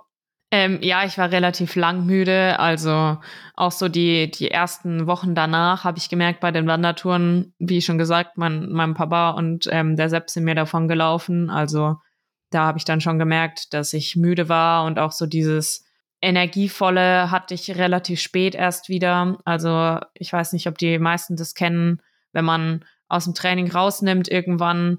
Ähm, 0.50 0.78
ja, 0.80 1.04
ich 1.04 1.18
war 1.18 1.30
relativ 1.30 1.76
lang 1.76 2.06
müde. 2.06 2.58
Also 2.58 3.18
auch 3.54 3.72
so 3.72 3.88
die, 3.88 4.30
die 4.30 4.50
ersten 4.50 5.06
Wochen 5.06 5.34
danach 5.34 5.84
habe 5.84 5.98
ich 5.98 6.08
gemerkt 6.08 6.40
bei 6.40 6.50
den 6.50 6.66
Wandertouren, 6.66 7.52
wie 7.58 7.82
schon 7.82 7.98
gesagt, 7.98 8.38
mein, 8.38 8.70
mein 8.72 8.94
Papa 8.94 9.30
und 9.30 9.68
ähm, 9.70 9.96
der 9.96 10.08
Sepp 10.08 10.30
sind 10.30 10.44
mir 10.44 10.54
davon 10.54 10.88
gelaufen. 10.88 11.50
Also 11.50 11.96
da 12.50 12.64
habe 12.64 12.78
ich 12.78 12.84
dann 12.84 13.02
schon 13.02 13.18
gemerkt, 13.18 13.74
dass 13.74 13.92
ich 13.92 14.16
müde 14.16 14.48
war 14.48 14.84
und 14.86 14.98
auch 14.98 15.12
so 15.12 15.26
dieses 15.26 15.84
Energievolle 16.22 17.30
hatte 17.30 17.54
ich 17.54 17.76
relativ 17.76 18.20
spät 18.20 18.54
erst 18.54 18.88
wieder. 18.88 19.38
Also 19.44 19.98
ich 20.14 20.32
weiß 20.32 20.54
nicht, 20.54 20.66
ob 20.66 20.78
die 20.78 20.98
meisten 20.98 21.36
das 21.36 21.54
kennen, 21.54 22.00
wenn 22.32 22.46
man 22.46 22.84
aus 23.08 23.24
dem 23.24 23.34
Training 23.34 23.70
rausnimmt, 23.70 24.28
irgendwann 24.28 24.98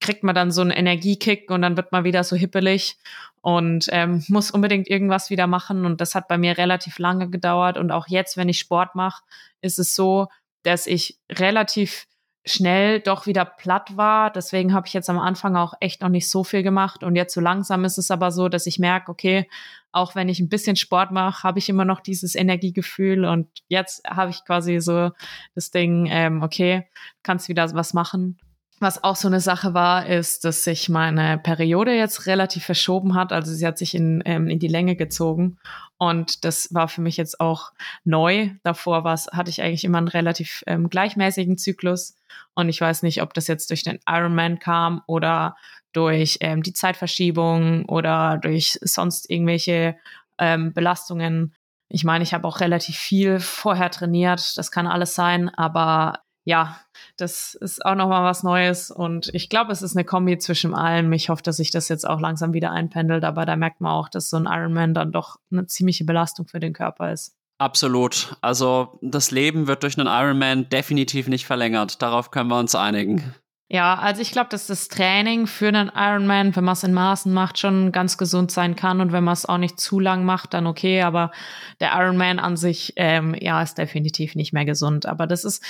kriegt 0.00 0.24
man 0.24 0.34
dann 0.34 0.50
so 0.50 0.62
einen 0.62 0.70
Energiekick 0.70 1.50
und 1.50 1.62
dann 1.62 1.76
wird 1.76 1.92
man 1.92 2.04
wieder 2.04 2.24
so 2.24 2.34
hippelig 2.34 2.96
und 3.42 3.86
ähm, 3.90 4.24
muss 4.28 4.50
unbedingt 4.50 4.88
irgendwas 4.88 5.30
wieder 5.30 5.46
machen. 5.46 5.84
Und 5.84 6.00
das 6.00 6.14
hat 6.14 6.28
bei 6.28 6.38
mir 6.38 6.58
relativ 6.58 6.98
lange 6.98 7.28
gedauert. 7.30 7.78
Und 7.78 7.92
auch 7.92 8.08
jetzt, 8.08 8.36
wenn 8.36 8.48
ich 8.48 8.58
Sport 8.58 8.94
mache, 8.94 9.22
ist 9.60 9.78
es 9.78 9.94
so, 9.94 10.28
dass 10.62 10.86
ich 10.86 11.18
relativ 11.30 12.06
schnell 12.46 13.00
doch 13.00 13.26
wieder 13.26 13.44
platt 13.44 13.96
war. 13.96 14.30
Deswegen 14.30 14.72
habe 14.72 14.86
ich 14.86 14.94
jetzt 14.94 15.10
am 15.10 15.18
Anfang 15.18 15.56
auch 15.56 15.74
echt 15.80 16.00
noch 16.00 16.08
nicht 16.08 16.30
so 16.30 16.44
viel 16.44 16.62
gemacht. 16.62 17.04
Und 17.04 17.16
jetzt 17.16 17.34
so 17.34 17.40
langsam 17.40 17.84
ist 17.84 17.98
es 17.98 18.10
aber 18.10 18.30
so, 18.30 18.48
dass 18.48 18.66
ich 18.66 18.78
merke, 18.78 19.10
okay, 19.10 19.48
auch 19.92 20.14
wenn 20.14 20.28
ich 20.28 20.40
ein 20.40 20.48
bisschen 20.48 20.76
Sport 20.76 21.10
mache, 21.10 21.42
habe 21.42 21.58
ich 21.58 21.68
immer 21.68 21.84
noch 21.84 22.00
dieses 22.00 22.34
Energiegefühl. 22.34 23.24
Und 23.24 23.48
jetzt 23.68 24.02
habe 24.08 24.30
ich 24.30 24.44
quasi 24.44 24.80
so 24.80 25.10
das 25.54 25.70
Ding, 25.70 26.06
ähm, 26.10 26.42
okay, 26.42 26.88
kannst 27.22 27.48
wieder 27.48 27.72
was 27.74 27.92
machen. 27.92 28.38
Was 28.82 29.04
auch 29.04 29.14
so 29.14 29.28
eine 29.28 29.40
Sache 29.40 29.74
war, 29.74 30.06
ist, 30.06 30.44
dass 30.46 30.64
sich 30.64 30.88
meine 30.88 31.36
Periode 31.36 31.94
jetzt 31.94 32.24
relativ 32.24 32.64
verschoben 32.64 33.14
hat. 33.14 33.30
Also 33.30 33.52
sie 33.52 33.66
hat 33.66 33.76
sich 33.76 33.94
in, 33.94 34.22
ähm, 34.24 34.48
in 34.48 34.58
die 34.58 34.68
Länge 34.68 34.96
gezogen. 34.96 35.58
Und 35.98 36.46
das 36.46 36.72
war 36.72 36.88
für 36.88 37.02
mich 37.02 37.18
jetzt 37.18 37.40
auch 37.40 37.72
neu. 38.04 38.52
Davor 38.62 39.04
war's, 39.04 39.28
hatte 39.34 39.50
ich 39.50 39.60
eigentlich 39.60 39.84
immer 39.84 39.98
einen 39.98 40.08
relativ 40.08 40.64
ähm, 40.66 40.88
gleichmäßigen 40.88 41.58
Zyklus. 41.58 42.16
Und 42.54 42.70
ich 42.70 42.80
weiß 42.80 43.02
nicht, 43.02 43.20
ob 43.20 43.34
das 43.34 43.48
jetzt 43.48 43.68
durch 43.68 43.82
den 43.82 43.98
Ironman 44.08 44.58
kam 44.58 45.02
oder 45.06 45.56
durch 45.92 46.38
ähm, 46.40 46.62
die 46.62 46.72
Zeitverschiebung 46.72 47.84
oder 47.84 48.38
durch 48.38 48.78
sonst 48.80 49.28
irgendwelche 49.28 49.96
ähm, 50.38 50.72
Belastungen. 50.72 51.54
Ich 51.90 52.04
meine, 52.04 52.24
ich 52.24 52.32
habe 52.32 52.48
auch 52.48 52.60
relativ 52.60 52.96
viel 52.96 53.40
vorher 53.40 53.90
trainiert. 53.90 54.56
Das 54.56 54.70
kann 54.70 54.86
alles 54.86 55.14
sein. 55.14 55.50
Aber 55.50 56.20
ja, 56.44 56.80
das 57.16 57.54
ist 57.54 57.84
auch 57.84 57.94
nochmal 57.94 58.24
was 58.24 58.42
Neues 58.42 58.90
und 58.90 59.30
ich 59.34 59.48
glaube, 59.48 59.72
es 59.72 59.82
ist 59.82 59.96
eine 59.96 60.04
Kombi 60.04 60.38
zwischen 60.38 60.74
allem. 60.74 61.12
Ich 61.12 61.28
hoffe, 61.28 61.42
dass 61.42 61.58
sich 61.58 61.70
das 61.70 61.88
jetzt 61.88 62.08
auch 62.08 62.20
langsam 62.20 62.52
wieder 62.52 62.70
einpendelt, 62.70 63.24
aber 63.24 63.44
da 63.44 63.56
merkt 63.56 63.80
man 63.80 63.92
auch, 63.92 64.08
dass 64.08 64.30
so 64.30 64.36
ein 64.36 64.46
Ironman 64.46 64.94
dann 64.94 65.12
doch 65.12 65.38
eine 65.52 65.66
ziemliche 65.66 66.04
Belastung 66.04 66.46
für 66.46 66.60
den 66.60 66.72
Körper 66.72 67.12
ist. 67.12 67.36
Absolut. 67.58 68.36
Also 68.40 68.98
das 69.02 69.30
Leben 69.30 69.66
wird 69.66 69.82
durch 69.82 69.98
einen 69.98 70.06
Ironman 70.06 70.70
definitiv 70.70 71.28
nicht 71.28 71.44
verlängert. 71.44 72.00
Darauf 72.00 72.30
können 72.30 72.48
wir 72.48 72.58
uns 72.58 72.74
einigen. 72.74 73.34
Ja, 73.72 73.96
also 73.96 74.20
ich 74.20 74.32
glaube, 74.32 74.48
dass 74.50 74.66
das 74.66 74.88
Training 74.88 75.46
für 75.46 75.68
einen 75.68 75.92
Ironman, 75.94 76.56
wenn 76.56 76.64
man 76.64 76.72
es 76.72 76.82
in 76.82 76.92
Maßen 76.92 77.32
macht, 77.32 77.58
schon 77.58 77.92
ganz 77.92 78.18
gesund 78.18 78.50
sein 78.50 78.74
kann 78.74 79.00
und 79.00 79.12
wenn 79.12 79.22
man 79.22 79.34
es 79.34 79.46
auch 79.46 79.58
nicht 79.58 79.78
zu 79.78 80.00
lang 80.00 80.24
macht, 80.24 80.54
dann 80.54 80.66
okay. 80.66 81.02
Aber 81.02 81.30
der 81.78 81.92
Ironman 81.92 82.40
an 82.40 82.56
sich, 82.56 82.94
ähm, 82.96 83.32
ja, 83.38 83.62
ist 83.62 83.78
definitiv 83.78 84.34
nicht 84.34 84.52
mehr 84.52 84.64
gesund. 84.64 85.06
Aber 85.06 85.28
das 85.28 85.44
ist 85.44 85.62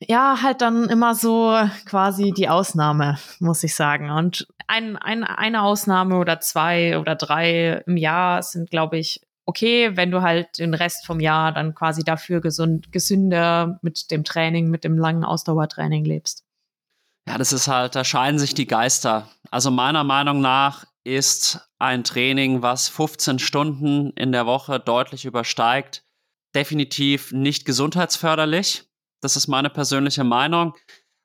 ja, 0.00 0.42
halt 0.42 0.60
dann 0.60 0.88
immer 0.88 1.14
so 1.14 1.56
quasi 1.86 2.32
die 2.32 2.48
Ausnahme, 2.48 3.18
muss 3.40 3.62
ich 3.64 3.74
sagen. 3.74 4.10
Und 4.10 4.46
ein, 4.66 4.96
ein, 4.96 5.24
eine 5.24 5.62
Ausnahme 5.62 6.18
oder 6.18 6.40
zwei 6.40 6.98
oder 6.98 7.14
drei 7.14 7.82
im 7.86 7.96
Jahr 7.96 8.42
sind, 8.42 8.70
glaube 8.70 8.98
ich, 8.98 9.20
okay, 9.46 9.96
wenn 9.96 10.10
du 10.10 10.22
halt 10.22 10.58
den 10.58 10.74
Rest 10.74 11.06
vom 11.06 11.20
Jahr 11.20 11.52
dann 11.52 11.74
quasi 11.74 12.02
dafür 12.02 12.40
gesund, 12.40 12.92
gesünder 12.92 13.78
mit 13.80 14.10
dem 14.10 14.24
Training, 14.24 14.68
mit 14.68 14.84
dem 14.84 14.98
langen 14.98 15.24
Ausdauertraining 15.24 16.04
lebst. 16.04 16.44
Ja, 17.28 17.38
das 17.38 17.52
ist 17.52 17.68
halt, 17.68 17.94
da 17.94 18.04
scheiden 18.04 18.38
sich 18.38 18.54
die 18.54 18.66
Geister. 18.66 19.28
Also 19.50 19.70
meiner 19.70 20.04
Meinung 20.04 20.40
nach 20.40 20.84
ist 21.04 21.60
ein 21.78 22.04
Training, 22.04 22.62
was 22.62 22.88
15 22.88 23.38
Stunden 23.38 24.10
in 24.10 24.32
der 24.32 24.46
Woche 24.46 24.80
deutlich 24.80 25.24
übersteigt, 25.24 26.04
definitiv 26.54 27.32
nicht 27.32 27.64
gesundheitsförderlich. 27.64 28.84
Das 29.20 29.36
ist 29.36 29.48
meine 29.48 29.70
persönliche 29.70 30.24
Meinung. 30.24 30.74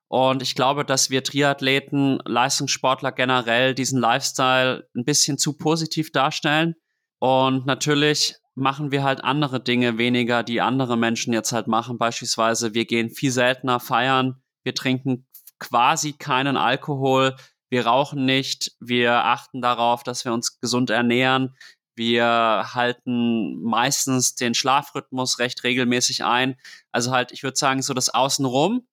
Und 0.08 0.42
ich 0.42 0.56
glaube, 0.56 0.84
dass 0.84 1.10
wir 1.10 1.24
Triathleten, 1.24 2.20
Leistungssportler 2.26 3.14
generell 3.14 3.74
diesen 3.74 4.00
Lifestyle 4.00 4.88
ein 4.96 5.06
bisschen 5.06 5.38
zu 5.38 5.58
positiv 5.58 6.12
darstellen. 6.12 6.76
Und 7.20 7.66
natürlich 7.66 8.36
machen 8.56 8.92
wir 8.92 9.04
halt 9.04 9.24
andere 9.24 9.64
Dinge 9.64 9.98
weniger, 9.98 10.44
die 10.44 10.60
andere 10.60 10.98
Menschen 10.98 11.34
jetzt 11.34 11.54
halt 11.54 11.68
machen. 11.68 11.98
Beispielsweise, 11.98 12.74
wir 12.74 12.86
gehen 12.86 13.10
viel 13.10 13.32
seltener 13.32 13.80
feiern, 13.80 14.42
wir 14.64 14.76
trinken 14.76 15.28
quasi 15.60 16.14
keinen 16.14 16.58
Alkohol, 16.58 17.36
wir 17.70 17.86
rauchen 17.86 18.26
nicht, 18.26 18.74
wir 18.82 19.24
achten 19.24 19.62
darauf, 19.62 20.04
dass 20.04 20.26
wir 20.26 20.34
uns 20.34 20.60
gesund 20.60 20.90
ernähren, 20.90 21.56
wir 21.96 22.74
halten 22.74 23.62
meistens 23.62 24.36
den 24.36 24.54
Schlafrhythmus 24.54 25.40
recht 25.40 25.64
regelmäßig 25.64 26.24
ein. 26.24 26.56
Also 26.92 27.12
halt, 27.12 27.32
ich 27.32 27.44
würde 27.44 27.58
sagen, 27.58 27.82
so 27.82 27.94
das 27.94 28.10
Außenrum 28.10 28.88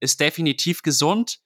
ist 0.00 0.20
definitiv 0.20 0.82
gesund. 0.82 1.40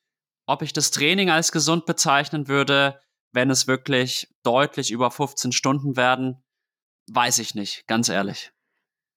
Ob 0.47 0.63
ich 0.63 0.73
das 0.73 0.91
Training 0.91 1.31
als 1.31 1.53
gesund 1.53 1.87
bezeichnen 1.87 2.49
würde, 2.49 3.01
wenn 3.33 3.51
es 3.51 3.67
wirklich 3.67 4.29
deutlich 4.43 4.91
über 4.91 5.11
15 5.11 5.53
Stunden 5.53 5.97
werden, 5.97 6.43
weiß 7.11 7.39
ich 7.39 7.55
nicht, 7.55 7.87
ganz 7.87 8.09
ehrlich. 8.09 8.53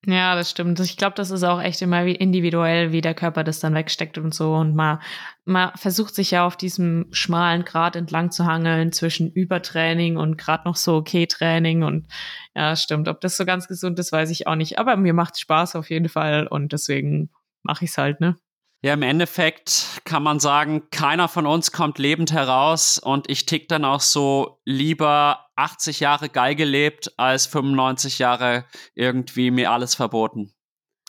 Ja, 0.06 0.34
das 0.36 0.50
stimmt. 0.50 0.80
Ich 0.80 0.95
glaube, 0.95 1.16
das 1.16 1.30
ist 1.30 1.43
auch 1.43 1.62
echt 1.62 1.82
immer 1.82 2.04
individuell, 2.06 2.93
wie 2.93 3.02
der 3.02 3.14
Körper 3.14 3.43
das 3.43 3.60
dann 3.60 3.76
wegsteckt 3.76 4.18
und 4.18 4.34
so. 4.34 4.54
Und 4.56 4.74
man, 4.74 5.00
man 5.43 5.72
versucht 5.76 6.16
sich 6.16 6.32
ja 6.32 6.45
auf 6.47 6.56
diesem 6.56 7.08
schmalen 7.12 7.66
Grad 7.66 7.97
entlang 7.97 8.32
zu 8.32 8.45
hangeln 8.45 8.93
zwischen 8.93 9.30
Übertraining 9.30 10.16
und 10.16 10.38
gerade 10.38 10.64
noch 10.66 10.78
so 10.78 10.95
okay 10.95 11.28
Training. 11.28 11.84
Und 11.84 12.08
ja, 12.56 12.78
stimmt. 12.78 13.10
Ob 13.10 13.20
das 13.20 13.36
so 13.36 13.45
ganz 13.45 13.68
gesund 13.68 14.00
ist, 14.00 14.14
weiß 14.14 14.30
ich 14.30 14.47
auch 14.47 14.56
nicht. 14.56 14.80
Aber 14.80 14.95
mir 14.95 15.14
macht 15.14 15.38
Spaß 15.38 15.76
auf 15.76 15.89
jeden 15.89 16.08
Fall 16.08 16.47
und 16.47 16.72
deswegen 16.72 17.30
mache 17.64 17.84
ich 17.84 17.91
es 17.91 17.97
halt, 17.97 18.22
ne? 18.22 18.38
Ja, 18.82 18.94
im 18.94 19.02
Endeffekt 19.02 20.02
kann 20.06 20.24
man 20.24 20.40
sagen, 20.40 20.84
keiner 20.90 21.28
von 21.28 21.46
uns 21.46 21.74
kommt 21.74 22.00
lebend 22.00 22.32
heraus 22.32 22.98
und 22.98 23.30
ich 23.30 23.46
tick 23.46 23.68
dann 23.68 23.84
auch 23.84 24.00
so 24.00 24.62
lieber 24.64 25.50
80 25.58 26.00
Jahre 26.00 26.30
geil 26.30 26.56
gelebt 26.56 27.12
als 27.18 27.46
95 27.46 28.20
Jahre 28.20 28.64
irgendwie 28.96 29.52
mir 29.52 29.72
alles 29.72 29.96
verboten. 29.96 30.54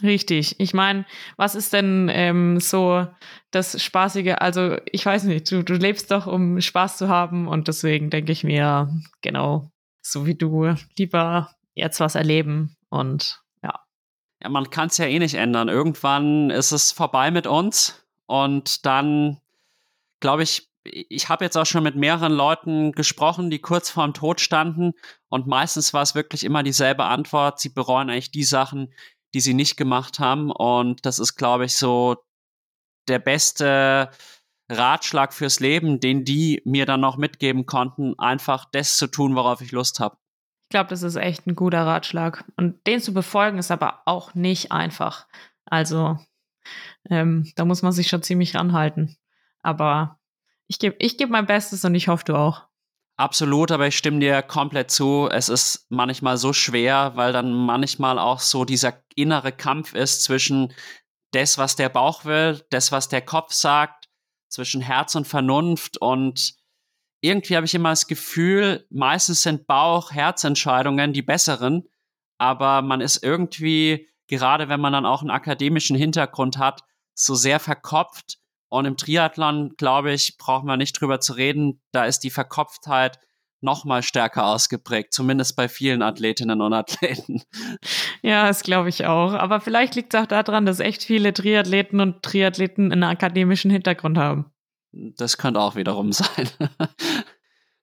Richtig. 0.02 0.58
Ich 0.58 0.74
meine, 0.74 1.04
was 1.36 1.54
ist 1.54 1.72
denn 1.72 2.08
ähm, 2.10 2.58
so 2.58 3.06
das 3.50 3.80
Spaßige? 3.80 4.34
Also, 4.38 4.78
ich 4.86 5.04
weiß 5.04 5.24
nicht, 5.24 5.50
du, 5.52 5.62
du 5.62 5.74
lebst 5.74 6.10
doch, 6.10 6.26
um 6.26 6.60
Spaß 6.60 6.96
zu 6.96 7.08
haben 7.08 7.46
und 7.46 7.68
deswegen 7.68 8.10
denke 8.10 8.32
ich 8.32 8.42
mir, 8.42 8.90
genau, 9.20 9.70
so 10.02 10.26
wie 10.26 10.34
du, 10.34 10.74
lieber 10.96 11.54
jetzt 11.74 12.00
was 12.00 12.14
erleben 12.14 12.76
und 12.88 13.40
ja, 14.42 14.48
man 14.48 14.70
kann 14.70 14.88
es 14.88 14.98
ja 14.98 15.06
eh 15.06 15.18
nicht 15.18 15.34
ändern. 15.34 15.68
Irgendwann 15.68 16.50
ist 16.50 16.72
es 16.72 16.92
vorbei 16.92 17.30
mit 17.30 17.46
uns 17.46 18.06
und 18.26 18.86
dann, 18.86 19.40
glaube 20.20 20.42
ich, 20.42 20.68
ich 20.84 21.28
habe 21.28 21.44
jetzt 21.44 21.56
auch 21.58 21.66
schon 21.66 21.82
mit 21.82 21.96
mehreren 21.96 22.32
Leuten 22.32 22.92
gesprochen, 22.92 23.50
die 23.50 23.58
kurz 23.58 23.90
vorm 23.90 24.14
Tod 24.14 24.40
standen 24.40 24.92
und 25.28 25.46
meistens 25.46 25.92
war 25.92 26.02
es 26.02 26.14
wirklich 26.14 26.42
immer 26.44 26.62
dieselbe 26.62 27.04
Antwort. 27.04 27.60
Sie 27.60 27.68
bereuen 27.68 28.08
eigentlich 28.08 28.30
die 28.30 28.44
Sachen, 28.44 28.92
die 29.34 29.40
sie 29.40 29.54
nicht 29.54 29.76
gemacht 29.76 30.18
haben 30.18 30.50
und 30.50 31.04
das 31.04 31.18
ist, 31.18 31.36
glaube 31.36 31.66
ich, 31.66 31.76
so 31.76 32.16
der 33.08 33.18
beste 33.18 34.10
Ratschlag 34.70 35.34
fürs 35.34 35.60
Leben, 35.60 36.00
den 36.00 36.24
die 36.24 36.62
mir 36.64 36.86
dann 36.86 37.00
noch 37.00 37.16
mitgeben 37.16 37.66
konnten, 37.66 38.18
einfach 38.18 38.66
das 38.72 38.96
zu 38.96 39.08
tun, 39.08 39.34
worauf 39.34 39.60
ich 39.60 39.72
Lust 39.72 40.00
habe. 40.00 40.16
Ich 40.70 40.72
glaube, 40.72 40.90
das 40.90 41.02
ist 41.02 41.16
echt 41.16 41.48
ein 41.48 41.56
guter 41.56 41.84
Ratschlag. 41.84 42.44
Und 42.56 42.86
den 42.86 43.00
zu 43.00 43.12
befolgen 43.12 43.58
ist 43.58 43.72
aber 43.72 44.02
auch 44.04 44.36
nicht 44.36 44.70
einfach. 44.70 45.26
Also, 45.64 46.16
ähm, 47.10 47.50
da 47.56 47.64
muss 47.64 47.82
man 47.82 47.90
sich 47.90 48.06
schon 48.06 48.22
ziemlich 48.22 48.54
ranhalten. 48.54 49.16
Aber 49.62 50.20
ich 50.68 50.78
gebe 50.78 50.94
ich 51.00 51.18
geb 51.18 51.28
mein 51.28 51.46
Bestes 51.46 51.84
und 51.84 51.96
ich 51.96 52.06
hoffe, 52.06 52.22
du 52.24 52.36
auch. 52.36 52.68
Absolut, 53.16 53.72
aber 53.72 53.88
ich 53.88 53.98
stimme 53.98 54.20
dir 54.20 54.42
komplett 54.42 54.92
zu. 54.92 55.28
Es 55.28 55.48
ist 55.48 55.86
manchmal 55.88 56.36
so 56.36 56.52
schwer, 56.52 57.16
weil 57.16 57.32
dann 57.32 57.52
manchmal 57.52 58.20
auch 58.20 58.38
so 58.38 58.64
dieser 58.64 59.02
innere 59.16 59.50
Kampf 59.50 59.92
ist 59.92 60.22
zwischen 60.22 60.72
das, 61.32 61.58
was 61.58 61.74
der 61.74 61.88
Bauch 61.88 62.24
will, 62.24 62.64
das, 62.70 62.92
was 62.92 63.08
der 63.08 63.22
Kopf 63.22 63.52
sagt, 63.54 64.08
zwischen 64.48 64.82
Herz 64.82 65.16
und 65.16 65.26
Vernunft 65.26 65.98
und 65.98 66.59
irgendwie 67.20 67.56
habe 67.56 67.66
ich 67.66 67.74
immer 67.74 67.90
das 67.90 68.06
Gefühl, 68.06 68.86
meistens 68.90 69.42
sind 69.42 69.66
Bauch-Herzentscheidungen 69.66 71.12
die 71.12 71.22
besseren, 71.22 71.84
aber 72.38 72.82
man 72.82 73.00
ist 73.00 73.22
irgendwie, 73.22 74.08
gerade 74.26 74.68
wenn 74.68 74.80
man 74.80 74.92
dann 74.92 75.06
auch 75.06 75.20
einen 75.20 75.30
akademischen 75.30 75.96
Hintergrund 75.96 76.58
hat, 76.58 76.82
so 77.14 77.34
sehr 77.34 77.60
verkopft. 77.60 78.38
Und 78.68 78.86
im 78.86 78.96
Triathlon, 78.96 79.74
glaube 79.76 80.12
ich, 80.12 80.38
braucht 80.38 80.64
man 80.64 80.78
nicht 80.78 80.98
drüber 80.98 81.20
zu 81.20 81.32
reden, 81.32 81.82
da 81.92 82.04
ist 82.04 82.20
die 82.20 82.30
Verkopftheit 82.30 83.18
noch 83.60 83.84
mal 83.84 84.02
stärker 84.02 84.46
ausgeprägt, 84.46 85.12
zumindest 85.12 85.54
bei 85.56 85.68
vielen 85.68 86.02
Athletinnen 86.02 86.60
und 86.62 86.72
Athleten. 86.72 87.42
Ja, 88.22 88.46
das 88.46 88.62
glaube 88.62 88.88
ich 88.88 89.06
auch. 89.06 89.32
Aber 89.32 89.60
vielleicht 89.60 89.94
liegt 89.94 90.14
es 90.14 90.20
auch 90.20 90.26
daran, 90.26 90.66
dass 90.66 90.80
echt 90.80 91.04
viele 91.04 91.34
Triathleten 91.34 92.00
und 92.00 92.22
Triathleten 92.22 92.92
einen 92.92 93.04
akademischen 93.04 93.70
Hintergrund 93.70 94.18
haben. 94.18 94.52
Das 94.92 95.38
könnte 95.38 95.60
auch 95.60 95.76
wiederum 95.76 96.12
sein. 96.12 96.48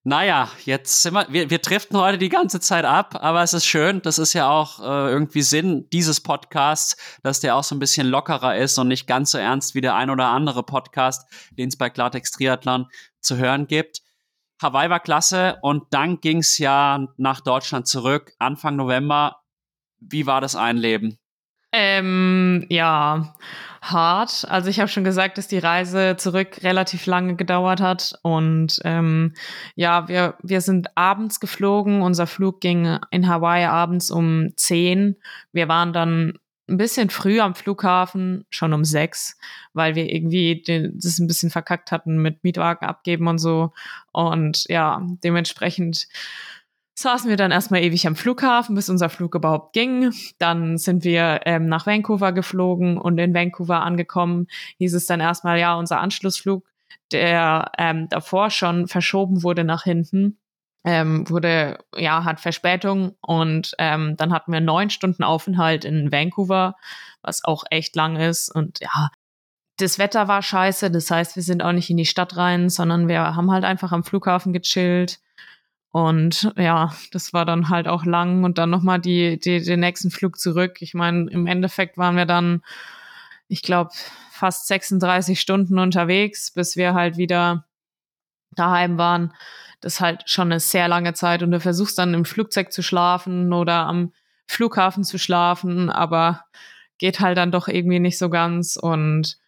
naja, 0.04 0.50
jetzt 0.66 1.02
sind 1.02 1.14
wir, 1.14 1.28
wir, 1.30 1.50
wir 1.50 1.60
driften 1.60 1.98
heute 1.98 2.18
die 2.18 2.30
ganze 2.30 2.60
Zeit 2.60 2.86
ab, 2.86 3.18
aber 3.22 3.44
es 3.44 3.54
ist 3.54 3.66
schön. 3.66 4.02
Das 4.02 4.20
ist 4.20 4.34
ja 4.34 4.50
auch 4.50 4.80
äh, 4.80 5.12
irgendwie 5.12 5.42
Sinn 5.42 5.88
dieses 5.92 6.22
Podcasts, 6.22 6.98
dass 7.24 7.40
der 7.40 7.56
auch 7.56 7.64
so 7.64 7.76
ein 7.76 7.80
bisschen 7.80 8.08
lockerer 8.08 8.58
ist 8.58 8.78
und 8.78 8.88
nicht 8.88 9.08
ganz 9.08 9.32
so 9.32 9.38
ernst 9.38 9.76
wie 9.76 9.82
der 9.82 9.96
ein 9.96 10.10
oder 10.10 10.28
andere 10.28 10.64
Podcast, 10.64 11.30
den 11.52 11.70
es 11.70 11.78
bei 11.78 11.90
Klartext 11.90 12.36
Triathlon 12.36 12.88
zu 13.22 13.38
hören 13.38 13.68
gibt. 13.68 14.02
Hawaii 14.62 14.90
war 14.90 15.00
klasse 15.00 15.58
und 15.62 15.86
dann 15.92 16.20
ging 16.20 16.40
es 16.40 16.58
ja 16.58 17.08
nach 17.18 17.42
Deutschland 17.42 17.88
zurück, 17.88 18.34
Anfang 18.40 18.76
November. 18.76 19.42
Wie 20.00 20.26
war 20.26 20.42
das 20.42 20.56
Einleben? 20.56 21.20
Ähm, 21.72 22.66
ja, 22.70 23.36
hart. 23.92 24.46
Also 24.50 24.70
ich 24.70 24.80
habe 24.80 24.90
schon 24.90 25.04
gesagt, 25.04 25.38
dass 25.38 25.48
die 25.48 25.58
Reise 25.58 26.16
zurück 26.18 26.64
relativ 26.64 27.06
lange 27.06 27.36
gedauert 27.36 27.82
hat. 27.82 28.18
Und 28.24 28.80
ähm, 28.84 29.34
ja, 29.76 30.08
wir, 30.08 30.36
wir 30.42 30.62
sind 30.62 30.96
abends 30.96 31.40
geflogen. 31.40 32.02
Unser 32.02 32.28
Flug 32.28 32.62
ging 32.62 33.00
in 33.12 33.28
Hawaii 33.28 33.66
abends 33.66 34.12
um 34.12 34.50
10. 34.56 35.16
Wir 35.52 35.68
waren 35.68 35.94
dann 35.94 36.40
ein 36.70 36.78
bisschen 36.78 37.10
früh 37.10 37.40
am 37.40 37.56
Flughafen, 37.56 38.46
schon 38.50 38.74
um 38.74 38.84
sechs, 38.84 39.38
weil 39.74 39.96
wir 39.96 40.12
irgendwie 40.14 40.62
den, 40.62 41.00
das 41.02 41.18
ein 41.20 41.28
bisschen 41.28 41.50
verkackt 41.50 41.92
hatten 41.92 42.18
mit 42.22 42.44
Mietwagen 42.44 42.88
abgeben 42.88 43.28
und 43.28 43.38
so. 43.38 43.72
Und 44.12 44.66
ja, 44.68 45.02
dementsprechend 45.24 46.08
saßen 47.00 47.30
wir 47.30 47.38
dann 47.38 47.52
erstmal 47.52 47.84
ewig 47.84 48.08
am 48.08 48.16
Flughafen, 48.16 48.74
bis 48.74 48.90
unser 48.90 49.10
Flug 49.10 49.36
überhaupt 49.36 49.74
ging. 49.74 50.12
Dann 50.40 50.80
sind 50.80 51.04
wir 51.04 51.42
ähm, 51.46 51.68
nach 51.68 51.86
Vancouver 51.86 52.32
geflogen 52.32 52.98
und 52.98 53.20
in 53.20 53.36
Vancouver 53.36 53.82
angekommen, 53.84 54.48
hieß 54.80 54.96
es 54.96 55.06
dann 55.06 55.20
erstmal, 55.20 55.60
ja, 55.60 55.76
unser 55.76 56.00
Anschlussflug, 56.00 56.66
der 57.12 57.72
ähm, 57.78 58.10
davor 58.10 58.50
schon 58.50 58.88
verschoben 58.88 59.44
wurde 59.44 59.64
nach 59.64 59.84
hinten, 59.84 60.40
ähm, 60.84 61.30
wurde, 61.30 61.78
ja, 61.96 62.24
hat 62.24 62.40
Verspätung 62.40 63.16
und 63.22 63.76
ähm, 63.78 64.18
dann 64.18 64.34
hatten 64.34 64.52
wir 64.52 64.62
neun 64.62 64.90
Stunden 64.90 65.24
Aufenthalt 65.24 65.86
in 65.86 66.12
Vancouver, 66.12 66.76
was 67.22 67.46
auch 67.46 67.64
echt 67.70 67.96
lang 67.96 68.16
ist 68.16 68.50
und 68.50 68.80
ja, 68.82 69.10
das 69.80 70.00
Wetter 70.00 70.28
war 70.28 70.42
scheiße, 70.42 70.90
das 70.90 71.12
heißt, 71.12 71.36
wir 71.36 71.44
sind 71.44 71.62
auch 71.62 71.74
nicht 71.74 71.92
in 71.92 71.98
die 71.98 72.06
Stadt 72.08 72.36
rein, 72.38 72.70
sondern 72.70 73.08
wir 73.08 73.36
haben 73.36 73.52
halt 73.52 73.64
einfach 73.64 73.92
am 73.92 74.04
Flughafen 74.04 74.52
gechillt 74.52 75.20
und 75.98 76.54
ja, 76.58 76.94
das 77.12 77.34
war 77.34 77.44
dann 77.44 77.70
halt 77.70 77.88
auch 77.88 78.06
lang 78.06 78.44
und 78.44 78.60
dann 78.60 78.70
nochmal 78.70 79.00
die, 79.00 79.40
die, 79.40 79.64
den 79.64 79.80
nächsten 79.80 80.12
Flug 80.12 80.38
zurück. 80.38 80.80
Ich 80.82 80.94
meine, 80.94 81.28
im 81.32 81.48
Endeffekt 81.48 81.98
waren 81.98 82.16
wir 82.16 82.28
dann, 82.28 82.62
ich 83.48 83.64
glaube, 83.64 83.90
fast 84.30 84.68
36 84.68 85.42
Stunden 85.42 85.80
unterwegs, 85.80 86.52
bis 86.52 86.76
wir 86.76 86.94
halt 86.94 87.18
wieder 87.18 87.66
daheim 88.52 89.00
waren. 89.00 89.34
Das 89.82 89.96
ist 89.96 90.00
halt 90.00 90.30
schon 90.30 90.52
eine 90.52 90.60
sehr 90.60 90.88
lange 90.88 91.16
Zeit 91.16 91.42
und 91.42 91.50
du 91.50 91.60
versuchst 91.60 91.98
dann 91.98 92.14
im 92.14 92.26
Flugzeug 92.26 92.72
zu 92.72 92.84
schlafen 92.84 93.52
oder 93.52 93.88
am 93.88 94.14
Flughafen 94.46 95.04
zu 95.04 95.18
schlafen, 95.18 95.90
aber 95.90 96.44
geht 97.00 97.22
halt 97.22 97.40
dann 97.40 97.52
doch 97.52 97.68
irgendwie 97.68 98.00
nicht 98.00 98.20
so 98.20 98.30
ganz 98.30 98.76
und 98.76 99.40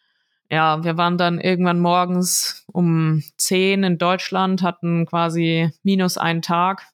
ja, 0.51 0.83
wir 0.83 0.97
waren 0.97 1.17
dann 1.17 1.39
irgendwann 1.39 1.79
morgens 1.79 2.65
um 2.71 3.23
zehn 3.37 3.83
in 3.83 3.97
Deutschland, 3.97 4.63
hatten 4.63 5.05
quasi 5.05 5.71
minus 5.83 6.17
einen 6.17 6.41
Tag 6.41 6.87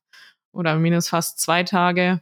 oder 0.51 0.75
minus 0.77 1.09
fast 1.09 1.39
zwei 1.39 1.63
Tage. 1.63 2.21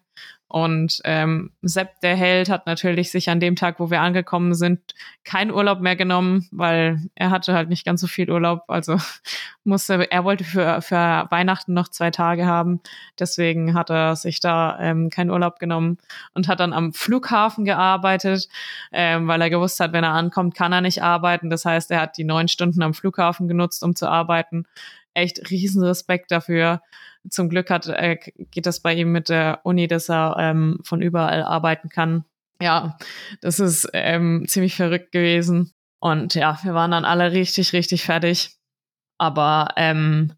Und 0.54 1.02
ähm, 1.04 1.50
Sepp, 1.64 2.00
der 2.02 2.16
Held, 2.16 2.48
hat 2.48 2.68
natürlich 2.68 3.10
sich 3.10 3.28
an 3.32 3.40
dem 3.40 3.56
Tag, 3.56 3.80
wo 3.80 3.90
wir 3.90 4.02
angekommen 4.02 4.54
sind, 4.54 4.80
keinen 5.24 5.50
Urlaub 5.50 5.80
mehr 5.80 5.96
genommen, 5.96 6.48
weil 6.52 7.00
er 7.16 7.32
hatte 7.32 7.56
halt 7.56 7.70
nicht 7.70 7.88
ganz 7.88 8.02
so 8.02 8.06
viel 8.06 8.30
Urlaub. 8.30 8.62
Also 8.68 8.98
musste, 9.64 10.12
er 10.12 10.24
wollte 10.24 10.44
für, 10.44 10.84
für 10.84 11.26
Weihnachten 11.32 11.74
noch 11.74 11.88
zwei 11.88 12.12
Tage 12.12 12.46
haben. 12.46 12.82
Deswegen 13.18 13.74
hat 13.74 13.90
er 13.90 14.16
sich 14.16 14.42
da 14.42 14.78
ähm, 14.80 15.10
keinen 15.10 15.32
Urlaub 15.32 15.58
genommen 15.58 15.98
und 16.36 16.48
hat 16.48 16.60
dann 16.60 16.72
am 16.72 16.94
Flughafen 16.94 17.66
gearbeitet, 17.66 18.48
ähm, 18.92 19.28
weil 19.28 19.42
er 19.42 19.50
gewusst 19.50 19.80
hat, 19.80 19.92
wenn 19.92 20.04
er 20.04 20.14
ankommt, 20.14 20.54
kann 20.54 20.72
er 20.72 20.82
nicht 20.82 21.02
arbeiten. 21.02 21.50
Das 21.50 21.66
heißt, 21.66 21.90
er 21.90 22.02
hat 22.02 22.16
die 22.20 22.26
neun 22.26 22.48
Stunden 22.48 22.84
am 22.84 22.94
Flughafen 22.94 23.48
genutzt, 23.48 23.84
um 23.84 23.96
zu 23.96 24.08
arbeiten. 24.08 24.68
Echt 25.16 25.50
riesen 25.50 25.84
Respekt 25.84 26.30
dafür 26.30 26.80
zum 27.30 27.50
Glück 27.50 27.70
hat, 27.70 27.88
äh, 27.88 28.18
geht 28.52 28.66
das 28.66 28.82
bei 28.82 28.94
ihm 28.94 29.12
mit 29.12 29.30
der 29.30 29.62
Uni, 29.64 29.88
dass 29.88 30.10
er 30.10 30.36
ähm, 30.40 30.80
von 30.84 31.02
überall 31.02 31.44
arbeiten 31.44 31.90
kann. 31.90 32.26
Ja, 32.62 32.98
das 33.42 33.60
ist 33.60 33.90
ähm, 33.94 34.46
ziemlich 34.48 34.76
verrückt 34.76 35.12
gewesen. 35.12 35.74
Und 36.00 36.36
ja, 36.36 36.60
wir 36.64 36.74
waren 36.74 36.92
dann 36.92 37.06
alle 37.06 37.32
richtig, 37.32 37.74
richtig 37.74 38.04
fertig. 38.04 38.58
Aber 39.18 39.70
ähm, 39.78 40.34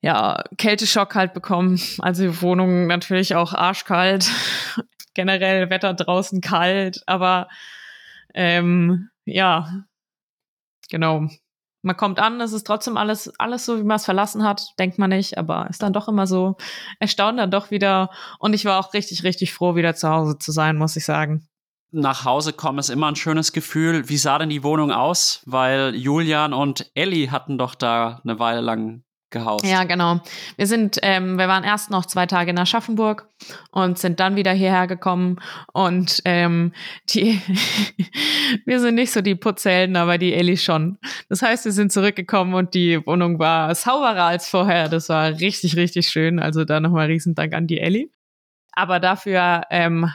ja, 0.00 0.42
Kälteschock 0.56 1.14
halt 1.14 1.34
bekommen. 1.34 1.80
Also 2.00 2.24
die 2.24 2.42
Wohnung 2.42 2.86
natürlich 2.86 3.34
auch 3.34 3.52
arschkalt. 3.52 4.30
Generell 5.14 5.70
Wetter 5.70 5.94
draußen 5.94 6.40
kalt, 6.40 7.02
aber 7.06 7.48
ähm, 8.34 9.10
ja, 9.24 9.84
genau 10.88 11.28
man 11.82 11.96
kommt 11.96 12.18
an, 12.18 12.40
es 12.40 12.52
ist 12.52 12.66
trotzdem 12.66 12.96
alles, 12.96 13.32
alles 13.38 13.64
so, 13.64 13.78
wie 13.78 13.84
man 13.84 13.96
es 13.96 14.04
verlassen 14.04 14.44
hat, 14.44 14.74
denkt 14.78 14.98
man 14.98 15.10
nicht, 15.10 15.38
aber 15.38 15.68
ist 15.70 15.82
dann 15.82 15.92
doch 15.92 16.08
immer 16.08 16.26
so 16.26 16.56
erstaunt 16.98 17.38
dann 17.38 17.50
doch 17.50 17.70
wieder. 17.70 18.10
Und 18.38 18.54
ich 18.54 18.64
war 18.64 18.78
auch 18.78 18.94
richtig, 18.94 19.22
richtig 19.24 19.52
froh, 19.52 19.76
wieder 19.76 19.94
zu 19.94 20.08
Hause 20.08 20.38
zu 20.38 20.52
sein, 20.52 20.76
muss 20.76 20.96
ich 20.96 21.04
sagen. 21.04 21.46
Nach 21.90 22.24
Hause 22.24 22.52
kommen 22.52 22.78
ist 22.78 22.90
immer 22.90 23.08
ein 23.08 23.16
schönes 23.16 23.52
Gefühl. 23.52 24.08
Wie 24.08 24.18
sah 24.18 24.38
denn 24.38 24.50
die 24.50 24.62
Wohnung 24.62 24.92
aus? 24.92 25.42
Weil 25.46 25.94
Julian 25.94 26.52
und 26.52 26.90
Ellie 26.94 27.30
hatten 27.30 27.56
doch 27.56 27.74
da 27.74 28.20
eine 28.24 28.38
Weile 28.38 28.60
lang 28.60 29.04
gehaust. 29.30 29.64
Ja, 29.64 29.84
genau. 29.84 30.20
Wir 30.56 30.66
sind, 30.66 30.98
ähm, 31.02 31.38
wir 31.38 31.48
waren 31.48 31.64
erst 31.64 31.90
noch 31.90 32.06
zwei 32.06 32.26
Tage 32.26 32.50
in 32.50 32.58
Aschaffenburg 32.58 33.28
und 33.70 33.98
sind 33.98 34.20
dann 34.20 34.36
wieder 34.36 34.52
hierher 34.52 34.86
gekommen 34.86 35.38
und 35.72 36.20
ähm, 36.24 36.72
die, 37.10 37.40
wir 38.64 38.80
sind 38.80 38.94
nicht 38.94 39.12
so 39.12 39.20
die 39.20 39.34
Putzhelden, 39.34 39.96
aber 39.96 40.18
die 40.18 40.32
Ellie 40.32 40.56
schon. 40.56 40.98
Das 41.28 41.42
heißt, 41.42 41.64
wir 41.64 41.72
sind 41.72 41.92
zurückgekommen 41.92 42.54
und 42.54 42.74
die 42.74 43.04
Wohnung 43.06 43.38
war 43.38 43.74
sauberer 43.74 44.24
als 44.24 44.48
vorher. 44.48 44.88
Das 44.88 45.08
war 45.08 45.28
richtig, 45.40 45.76
richtig 45.76 46.08
schön. 46.08 46.38
Also 46.38 46.64
da 46.64 46.80
nochmal 46.80 47.06
riesen 47.06 47.34
Dank 47.34 47.54
an 47.54 47.66
die 47.66 47.80
Ellie. 47.80 48.08
Aber 48.72 49.00
dafür 49.00 49.62
ähm, 49.70 50.10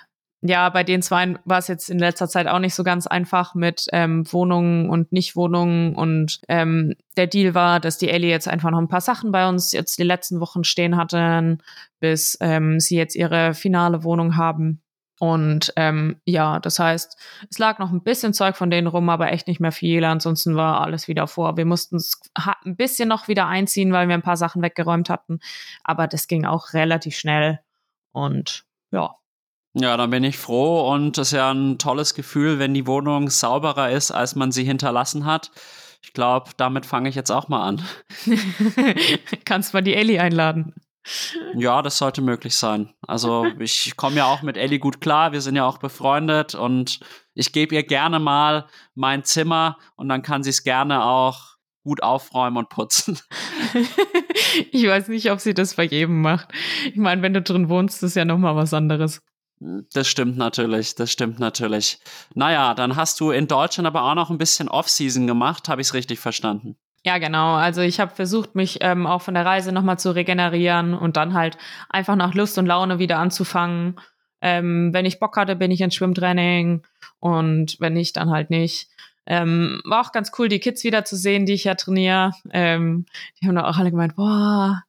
ja, 0.46 0.68
bei 0.70 0.84
den 0.84 1.02
zwei 1.02 1.36
war 1.46 1.60
es 1.60 1.70
jetzt 1.70 1.90
in 1.90 2.00
letzter 2.00 2.28
Zeit 2.28 2.48
auch 2.48 2.60
nicht 2.60 2.76
so 2.76 2.84
ganz 2.84 3.08
einfach 3.08 3.56
mit 3.56 3.86
ähm, 3.94 4.32
Wohnungen 4.32 4.90
und 4.90 5.14
Nichtwohnungen. 5.14 5.96
Und 5.96 6.42
ähm, 6.50 6.96
der 7.16 7.28
Deal 7.28 7.54
war, 7.56 7.80
dass 7.80 7.98
die 7.98 8.10
Ellie 8.10 8.30
jetzt 8.30 8.50
einfach 8.50 8.70
noch 8.70 8.80
ein 8.80 8.90
paar 8.90 9.02
Sachen 9.02 9.32
bei 9.32 9.48
uns 9.48 9.72
jetzt 9.72 9.98
die 9.98 10.04
letzten 10.04 10.42
Wochen 10.42 10.66
stehen 10.66 10.98
hatten, 10.98 11.60
bis 12.02 12.38
ähm, 12.42 12.82
sie 12.82 12.98
jetzt 12.98 13.16
ihre 13.16 13.54
finale 13.54 14.04
Wohnung 14.04 14.36
haben. 14.36 14.82
Und 15.18 15.72
ähm, 15.78 16.18
ja, 16.26 16.60
das 16.60 16.78
heißt, 16.78 17.18
es 17.50 17.58
lag 17.58 17.80
noch 17.80 17.92
ein 17.92 18.04
bisschen 18.04 18.34
Zeug 18.34 18.58
von 18.58 18.70
denen 18.70 18.88
rum, 18.88 19.10
aber 19.10 19.32
echt 19.32 19.48
nicht 19.48 19.62
mehr 19.62 19.72
viel. 19.72 20.04
Ansonsten 20.04 20.58
war 20.58 20.82
alles 20.82 21.08
wieder 21.08 21.28
vor. 21.28 21.56
Wir 21.56 21.66
mussten 21.66 21.96
es 21.96 22.20
ein 22.66 22.76
bisschen 22.76 23.08
noch 23.08 23.30
wieder 23.30 23.48
einziehen, 23.48 23.94
weil 23.94 24.10
wir 24.10 24.16
ein 24.16 24.22
paar 24.22 24.36
Sachen 24.36 24.62
weggeräumt 24.62 25.10
hatten. 25.10 25.40
Aber 25.86 26.08
das 26.08 26.28
ging 26.28 26.44
auch 26.44 26.74
relativ 26.74 27.16
schnell. 27.16 27.62
Und 28.12 28.66
ja, 28.92 29.16
ja, 29.74 29.98
dann 29.98 30.10
bin 30.12 30.24
ich 30.24 30.38
froh 30.38 30.92
und 30.92 31.18
es 31.18 31.30
ist 31.30 31.38
ja 31.38 31.52
ein 31.52 31.78
tolles 31.80 32.14
Gefühl, 32.14 32.60
wenn 32.60 32.74
die 32.74 32.86
Wohnung 32.86 33.30
sauberer 33.30 33.90
ist, 33.90 34.12
als 34.12 34.36
man 34.36 34.52
sie 34.52 34.64
hinterlassen 34.64 35.26
hat. 35.26 35.52
Ich 36.02 36.14
glaube, 36.14 36.52
damit 36.58 36.86
fange 36.86 37.10
ich 37.10 37.16
jetzt 37.16 37.32
auch 37.32 37.48
mal 37.48 37.68
an. 37.68 37.82
Kannst 39.46 39.74
mal 39.74 39.82
die 39.82 39.96
Ellie 39.96 40.22
einladen. 40.22 40.76
Ja, 41.56 41.82
das 41.82 41.98
sollte 41.98 42.22
möglich 42.22 42.56
sein. 42.56 42.94
Also 43.06 43.46
ich 43.60 43.96
komme 43.98 44.18
ja 44.18 44.26
auch 44.26 44.42
mit 44.42 44.58
Ellie 44.58 44.80
gut 44.80 45.02
klar, 45.02 45.32
wir 45.32 45.42
sind 45.42 45.56
ja 45.56 45.66
auch 45.66 45.78
befreundet 45.78 46.56
und 46.56 47.00
ich 47.34 47.52
gebe 47.52 47.76
ihr 47.76 47.84
gerne 47.84 48.20
mal 48.20 48.68
mein 48.96 49.24
Zimmer 49.24 49.78
und 49.96 50.08
dann 50.08 50.22
kann 50.22 50.44
sie 50.44 50.52
es 50.52 50.64
gerne 50.64 51.04
auch 51.04 51.58
gut 51.84 52.04
aufräumen 52.04 52.58
und 52.58 52.70
putzen. 52.70 53.20
ich 54.72 54.88
weiß 54.88 55.08
nicht, 55.10 55.32
ob 55.32 55.40
sie 55.40 55.54
das 55.54 55.76
bei 55.76 55.84
jedem 55.84 56.22
macht. 56.22 56.50
Ich 56.86 56.96
meine, 56.96 57.22
wenn 57.22 57.34
du 57.34 57.42
drin 57.42 57.70
wohnst, 57.70 58.04
ist 58.04 58.16
ja 58.16 58.26
noch 58.26 58.38
mal 58.38 58.56
was 58.56 58.74
anderes. 58.74 59.22
Das 59.94 60.08
stimmt 60.08 60.38
natürlich, 60.38 60.96
das 60.96 61.12
stimmt 61.12 61.40
natürlich. 61.40 62.00
Naja, 62.34 62.74
dann 62.74 62.96
hast 62.96 63.20
du 63.20 63.32
in 63.32 63.48
Deutschland 63.48 63.88
aber 63.88 64.04
auch 64.04 64.16
noch 64.16 64.30
ein 64.30 64.38
bisschen 64.38 64.68
Off-Season 64.68 65.28
gemacht, 65.28 65.70
habe 65.70 65.82
ich 65.82 65.88
es 65.88 65.94
richtig 65.94 66.20
verstanden? 66.20 66.76
Ja, 67.06 67.18
genau. 67.18 67.56
Also 67.56 67.82
ich 67.82 68.00
habe 68.00 68.16
versucht, 68.16 68.56
mich 68.56 68.78
ähm, 68.82 69.06
auch 69.06 69.22
von 69.22 69.34
der 69.34 69.46
Reise 69.46 69.72
nochmal 69.72 70.00
zu 70.00 70.16
regenerieren 70.16 70.94
und 70.94 71.18
dann 71.18 71.34
halt 71.34 71.58
einfach 71.90 72.16
nach 72.16 72.34
Lust 72.34 72.58
und 72.58 72.66
Laune 72.66 73.00
wieder 73.00 73.20
anzufangen. 73.20 74.00
Ähm, 74.42 74.94
wenn 74.94 75.06
ich 75.06 75.20
Bock 75.20 75.36
hatte, 75.38 75.56
bin 75.56 75.72
ich 75.72 75.82
ins 75.82 75.96
Schwimmtraining 75.96 76.84
und 77.20 77.78
wenn 77.80 77.94
nicht, 77.94 78.18
dann 78.18 78.30
halt 78.30 78.50
nicht. 78.50 78.90
Ähm, 79.26 79.82
war 79.86 80.02
auch 80.02 80.12
ganz 80.12 80.32
cool, 80.38 80.50
die 80.50 80.60
Kids 80.60 80.84
wieder 80.84 81.06
zu 81.06 81.16
sehen, 81.16 81.46
die 81.46 81.54
ich 81.54 81.64
ja 81.64 81.76
trainiere. 81.76 82.32
Ähm, 82.52 83.06
die 83.40 83.48
haben 83.48 83.56
da 83.56 83.66
auch 83.66 83.78
alle 83.78 83.92
gemeint, 83.92 84.16
boah, 84.16 84.84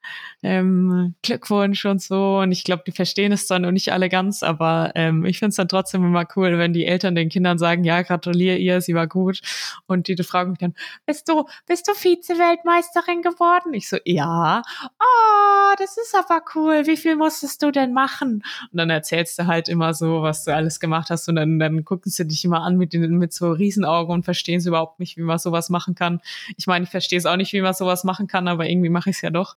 ähm, 0.45 1.15
Glückwunsch 1.23 1.87
und 1.87 2.03
so. 2.03 2.39
Und 2.41 2.53
ich 2.53 2.65
glaube, 2.65 2.83
die 2.87 2.93
verstehen 2.93 3.33
es 3.33 3.47
dann 3.47 3.63
noch 3.63 3.71
nicht 3.71 3.93
alle 3.93 4.11
ganz, 4.11 4.43
aber 4.43 4.93
ähm, 4.95 5.25
ich 5.25 5.39
finde 5.39 5.51
es 5.51 5.57
dann 5.57 5.69
trotzdem 5.69 6.05
immer 6.05 6.27
cool, 6.37 6.59
wenn 6.59 6.75
die 6.75 6.85
Eltern 6.85 7.15
den 7.15 7.31
Kindern 7.31 7.57
sagen, 7.57 7.83
ja, 7.83 8.03
gratuliere 8.03 8.59
ihr, 8.59 8.83
sie 8.83 8.95
war 8.95 9.07
gut. 9.07 9.41
Und 9.87 10.07
die, 10.07 10.15
die 10.15 10.23
fragen 10.23 10.51
mich 10.51 10.59
dann, 10.59 10.75
bist 11.07 11.29
du, 11.29 11.45
bist 11.67 11.89
du 11.89 11.95
Vize-Weltmeisterin 11.95 13.23
geworden? 13.23 13.73
Ich 13.73 13.89
so, 13.89 13.97
ja. 14.05 14.61
Oh, 15.01 15.75
das 15.79 15.97
ist 15.97 16.15
aber 16.15 16.43
cool. 16.55 16.87
Wie 16.87 16.99
viel 16.99 17.17
musstest 17.17 17.63
du 17.63 17.71
denn 17.71 17.95
machen? 17.95 18.45
Und 18.71 18.77
dann 18.77 18.91
erzählst 18.91 19.39
du 19.39 19.47
halt 19.47 19.71
immer 19.71 19.95
so, 19.95 20.21
was 20.21 20.45
du 20.45 20.55
alles 20.55 20.79
gemacht 20.79 21.09
hast. 21.09 21.27
Und 21.27 21.37
dann, 21.37 21.59
dann 21.59 21.87
gucken 21.87 22.13
sie 22.13 22.29
dich 22.29 22.45
immer 22.45 22.63
an 22.63 22.77
mit, 22.77 22.93
den, 22.93 23.17
mit 23.17 23.33
so 23.33 23.51
Riesenaugen 23.51 24.13
und 24.15 24.25
verstehen 24.25 24.61
sie 24.61 24.69
überhaupt 24.69 25.01
nicht, 25.01 25.17
wie 25.17 25.23
man 25.23 25.39
sowas 25.39 25.71
machen 25.71 25.95
kann. 25.95 26.21
Ich 26.59 26.67
meine, 26.67 26.85
ich 26.85 26.91
verstehe 26.91 27.19
es 27.19 27.25
auch 27.25 27.37
nicht, 27.37 27.55
wie 27.55 27.63
man 27.63 27.73
sowas 27.73 28.05
machen 28.05 28.27
kann, 28.27 28.47
aber 28.47 28.69
irgendwie 28.69 28.91
mache 28.91 29.09
ich 29.09 29.17
es 29.17 29.23
ja 29.23 29.31
doch. 29.31 29.57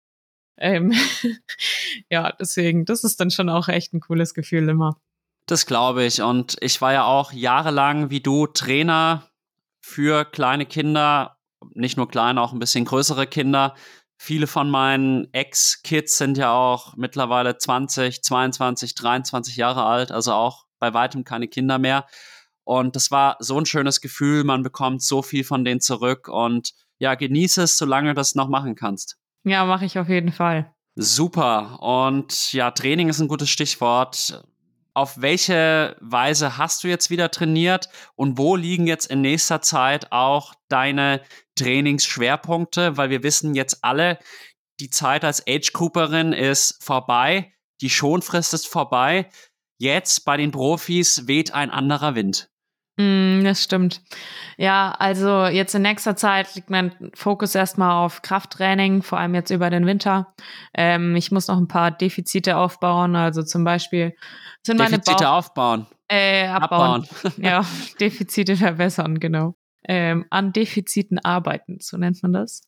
Ähm, 0.57 0.93
ja, 2.09 2.31
deswegen, 2.39 2.85
das 2.85 3.03
ist 3.03 3.19
dann 3.19 3.31
schon 3.31 3.49
auch 3.49 3.67
echt 3.67 3.93
ein 3.93 3.99
cooles 3.99 4.33
Gefühl 4.33 4.67
immer. 4.69 4.99
Das 5.45 5.65
glaube 5.65 6.03
ich. 6.03 6.21
Und 6.21 6.57
ich 6.61 6.81
war 6.81 6.93
ja 6.93 7.05
auch 7.05 7.31
jahrelang 7.31 8.09
wie 8.09 8.21
du 8.21 8.47
Trainer 8.47 9.29
für 9.79 10.25
kleine 10.25 10.65
Kinder, 10.65 11.37
nicht 11.73 11.97
nur 11.97 12.09
kleine, 12.09 12.41
auch 12.41 12.51
ein 12.51 12.59
bisschen 12.59 12.85
größere 12.85 13.27
Kinder. 13.27 13.75
Viele 14.17 14.47
von 14.47 14.69
meinen 14.69 15.31
Ex-Kids 15.33 16.17
sind 16.17 16.37
ja 16.37 16.51
auch 16.51 16.95
mittlerweile 16.97 17.57
20, 17.57 18.23
22, 18.23 18.95
23 18.95 19.55
Jahre 19.55 19.85
alt, 19.85 20.11
also 20.11 20.33
auch 20.33 20.65
bei 20.79 20.93
weitem 20.93 21.23
keine 21.23 21.47
Kinder 21.47 21.77
mehr. 21.77 22.05
Und 22.63 22.95
das 22.97 23.11
war 23.11 23.37
so 23.39 23.57
ein 23.57 23.65
schönes 23.65 24.01
Gefühl, 24.01 24.43
man 24.43 24.63
bekommt 24.63 25.01
so 25.01 25.21
viel 25.21 25.45
von 25.45 25.63
denen 25.63 25.79
zurück 25.79 26.27
und 26.27 26.73
ja, 26.97 27.15
genieße 27.15 27.63
es, 27.63 27.77
solange 27.77 28.09
du 28.09 28.15
das 28.15 28.35
noch 28.35 28.49
machen 28.49 28.75
kannst. 28.75 29.17
Ja, 29.47 29.63
mache 29.65 29.85
ich 29.85 29.97
auf 29.97 30.09
jeden 30.09 30.31
Fall. 30.31 30.73
Super. 30.95 31.81
Und 31.81 32.51
ja, 32.51 32.71
Training 32.71 33.07
ist 33.07 33.19
ein 33.19 33.27
gutes 33.27 33.49
Stichwort. 33.49 34.43
Auf 34.93 35.21
welche 35.21 35.95
Weise 36.01 36.57
hast 36.57 36.83
du 36.83 36.87
jetzt 36.87 37.09
wieder 37.09 37.31
trainiert 37.31 37.87
und 38.15 38.37
wo 38.37 38.55
liegen 38.55 38.87
jetzt 38.87 39.05
in 39.05 39.21
nächster 39.21 39.61
Zeit 39.61 40.11
auch 40.11 40.53
deine 40.67 41.21
Trainingsschwerpunkte? 41.55 42.97
Weil 42.97 43.09
wir 43.09 43.23
wissen 43.23 43.53
jetzt 43.53 43.83
alle, 43.83 44.19
die 44.79 44.89
Zeit 44.89 45.23
als 45.23 45.45
Age 45.47 45.71
Grouperin 45.71 46.33
ist 46.33 46.83
vorbei, 46.83 47.53
die 47.79 47.89
Schonfrist 47.89 48.53
ist 48.53 48.67
vorbei. 48.67 49.29
Jetzt 49.77 50.25
bei 50.25 50.35
den 50.35 50.51
Profis 50.51 51.27
weht 51.27 51.53
ein 51.53 51.69
anderer 51.69 52.15
Wind. 52.15 52.49
Mm, 52.97 53.43
das 53.43 53.63
stimmt. 53.63 54.01
Ja, 54.57 54.95
also 54.97 55.45
jetzt 55.45 55.75
in 55.75 55.83
nächster 55.83 56.15
Zeit 56.15 56.55
liegt 56.55 56.71
mein 56.71 57.11
Fokus 57.13 57.53
erstmal 57.53 58.03
auf 58.03 58.23
Krafttraining, 58.23 59.03
vor 59.03 59.19
allem 59.19 59.35
jetzt 59.35 59.51
über 59.51 59.69
den 59.69 59.85
Winter. 59.85 60.33
Ähm, 60.73 61.15
ich 61.15 61.31
muss 61.31 61.47
noch 61.47 61.57
ein 61.57 61.67
paar 61.67 61.91
Defizite 61.91 62.57
aufbauen, 62.57 63.15
also 63.15 63.43
zum 63.43 63.63
Beispiel 63.63 64.15
sind 64.63 64.77
meine 64.77 64.97
Defizite 64.97 65.25
Bauch 65.25 65.37
aufbauen. 65.37 65.87
Äh, 66.07 66.47
abbauen. 66.47 67.03
abbauen. 67.03 67.33
ja, 67.37 67.65
Defizite 67.99 68.55
verbessern, 68.57 69.19
genau. 69.19 69.55
Ähm, 69.87 70.25
an 70.31 70.51
Defiziten 70.51 71.19
arbeiten, 71.19 71.77
so 71.79 71.97
nennt 71.97 72.21
man 72.23 72.33
das. 72.33 72.63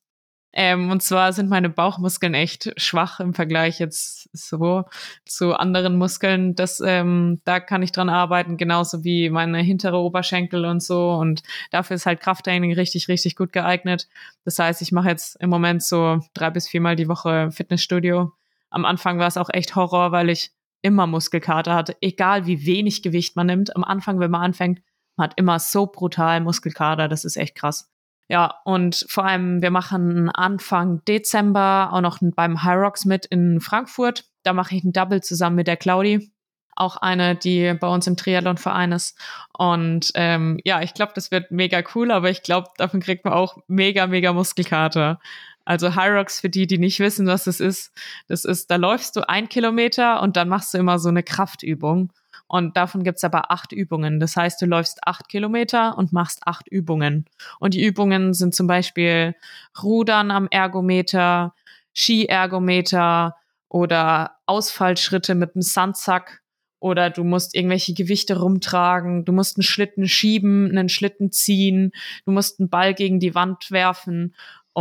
Ähm, 0.52 0.90
und 0.90 1.04
zwar 1.04 1.32
sind 1.32 1.50
meine 1.50 1.70
Bauchmuskeln 1.70 2.34
echt 2.34 2.74
schwach 2.78 3.20
im 3.20 3.34
Vergleich 3.36 3.80
jetzt 3.80 4.30
so 4.34 4.84
zu 5.26 5.54
anderen 5.54 5.98
Muskeln. 5.98 6.56
Das, 6.56 6.82
ähm, 6.84 7.42
da 7.46 7.60
kann 7.60 7.84
ich 7.84 7.92
dran 7.92 8.10
arbeiten, 8.10 8.58
genauso 8.58 9.04
wie 9.04 9.30
meine 9.30 9.60
hintere 9.60 9.98
Oberschenkel 9.98 10.66
und 10.66 10.82
so. 10.82 11.12
Und 11.12 11.44
dafür 11.72 11.96
ist 11.96 12.08
halt 12.08 12.20
Krafttraining 12.20 12.74
richtig, 12.74 13.08
richtig 13.08 13.36
gut 13.36 13.54
geeignet. 13.54 14.08
Das 14.44 14.58
heißt, 14.58 14.82
ich 14.82 14.92
mache 14.92 15.10
jetzt 15.10 15.36
im 15.40 15.50
Moment 15.52 15.84
so 15.84 16.20
drei 16.34 16.50
bis 16.50 16.68
viermal 16.68 16.96
die 16.96 17.08
Woche 17.08 17.52
Fitnessstudio. 17.52 18.32
Am 18.72 18.86
Anfang 18.86 19.20
war 19.20 19.28
es 19.28 19.38
auch 19.38 19.50
echt 19.52 19.76
Horror, 19.76 20.12
weil 20.12 20.30
ich 20.30 20.52
immer 20.82 21.08
Muskelkater 21.08 21.76
hat, 21.76 21.96
egal 22.02 22.46
wie 22.46 22.66
wenig 22.66 23.04
Gewicht 23.04 23.36
man 23.36 23.48
nimmt. 23.48 23.76
Am 23.76 23.84
Anfang, 23.84 24.20
wenn 24.20 24.32
man 24.32 24.42
anfängt, 24.42 24.82
man 25.16 25.26
hat 25.30 25.38
immer 25.38 25.60
so 25.60 25.86
brutal 25.86 26.42
Muskelkater, 26.42 27.08
das 27.08 27.26
ist 27.26 27.36
echt 27.36 27.56
krass. 27.56 27.92
Ja, 28.30 28.62
und 28.64 29.06
vor 29.10 29.26
allem, 29.26 29.64
wir 29.64 29.72
machen 29.72 30.30
Anfang 30.30 31.04
Dezember 31.06 31.90
auch 31.92 32.02
noch 32.02 32.20
beim 32.22 32.64
High 32.64 32.78
Rocks 32.78 33.04
mit 33.04 33.26
in 33.26 33.60
Frankfurt. 33.60 34.26
Da 34.44 34.54
mache 34.54 34.76
ich 34.76 34.84
ein 34.84 34.94
Double 34.94 35.22
zusammen 35.22 35.56
mit 35.56 35.66
der 35.66 35.78
Claudi. 35.78 36.32
Auch 36.76 36.98
eine, 36.98 37.36
die 37.36 37.74
bei 37.74 37.88
uns 37.88 38.06
im 38.06 38.18
Triathlon-Verein 38.18 38.92
ist. 38.92 39.18
Und 39.58 40.12
ähm, 40.14 40.60
ja, 40.64 40.82
ich 40.82 40.94
glaube, 40.94 41.14
das 41.16 41.32
wird 41.32 41.50
mega 41.50 41.82
cool, 41.96 42.12
aber 42.12 42.30
ich 42.30 42.44
glaube, 42.44 42.70
davon 42.78 43.00
kriegt 43.00 43.26
man 43.26 43.34
auch 43.34 43.58
mega, 43.68 44.06
mega 44.06 44.32
Muskelkater. 44.32 45.20
Also 45.66 45.96
High 45.96 46.12
Rocks, 46.12 46.40
für 46.40 46.50
die, 46.50 46.68
die 46.68 46.78
nicht 46.78 47.00
wissen, 47.00 47.26
was 47.26 47.46
das 47.46 47.60
ist, 47.60 47.92
das 48.28 48.46
ist, 48.46 48.70
da 48.70 48.76
läufst 48.76 49.16
du 49.16 49.28
ein 49.28 49.50
Kilometer 49.50 50.22
und 50.22 50.38
dann 50.38 50.50
machst 50.50 50.74
du 50.74 50.78
immer 50.78 51.00
so 51.00 51.10
eine 51.10 51.24
Kraftübung. 51.24 52.14
Und 52.50 52.76
davon 52.76 53.04
gibt's 53.04 53.24
aber 53.24 53.52
acht 53.52 53.72
Übungen. 53.72 54.20
Das 54.20 54.36
heißt, 54.36 54.60
du 54.62 54.66
läufst 54.66 55.06
acht 55.06 55.30
Kilometer 55.30 55.96
und 55.98 56.12
machst 56.12 56.42
acht 56.46 56.68
Übungen. 56.68 57.26
Und 57.60 57.76
die 57.76 57.86
Übungen 57.86 58.34
sind 58.34 58.56
zum 58.56 58.66
Beispiel 58.66 59.36
Rudern 59.82 60.32
am 60.32 60.48
Ergometer, 60.50 61.54
Ski-Ergometer 61.94 63.36
oder 63.68 64.38
Ausfallschritte 64.48 65.36
mit 65.36 65.54
dem 65.54 65.62
Sandsack 65.62 66.42
oder 66.80 67.10
du 67.10 67.24
musst 67.24 67.56
irgendwelche 67.56 67.94
Gewichte 67.94 68.40
rumtragen, 68.40 69.26
du 69.26 69.32
musst 69.32 69.58
einen 69.58 69.64
Schlitten 69.64 70.08
schieben, 70.08 70.70
einen 70.70 70.90
Schlitten 70.90 71.32
ziehen, 71.32 71.92
du 72.26 72.32
musst 72.32 72.60
einen 72.60 72.70
Ball 72.70 72.94
gegen 72.94 73.20
die 73.20 73.36
Wand 73.36 73.70
werfen 73.70 74.34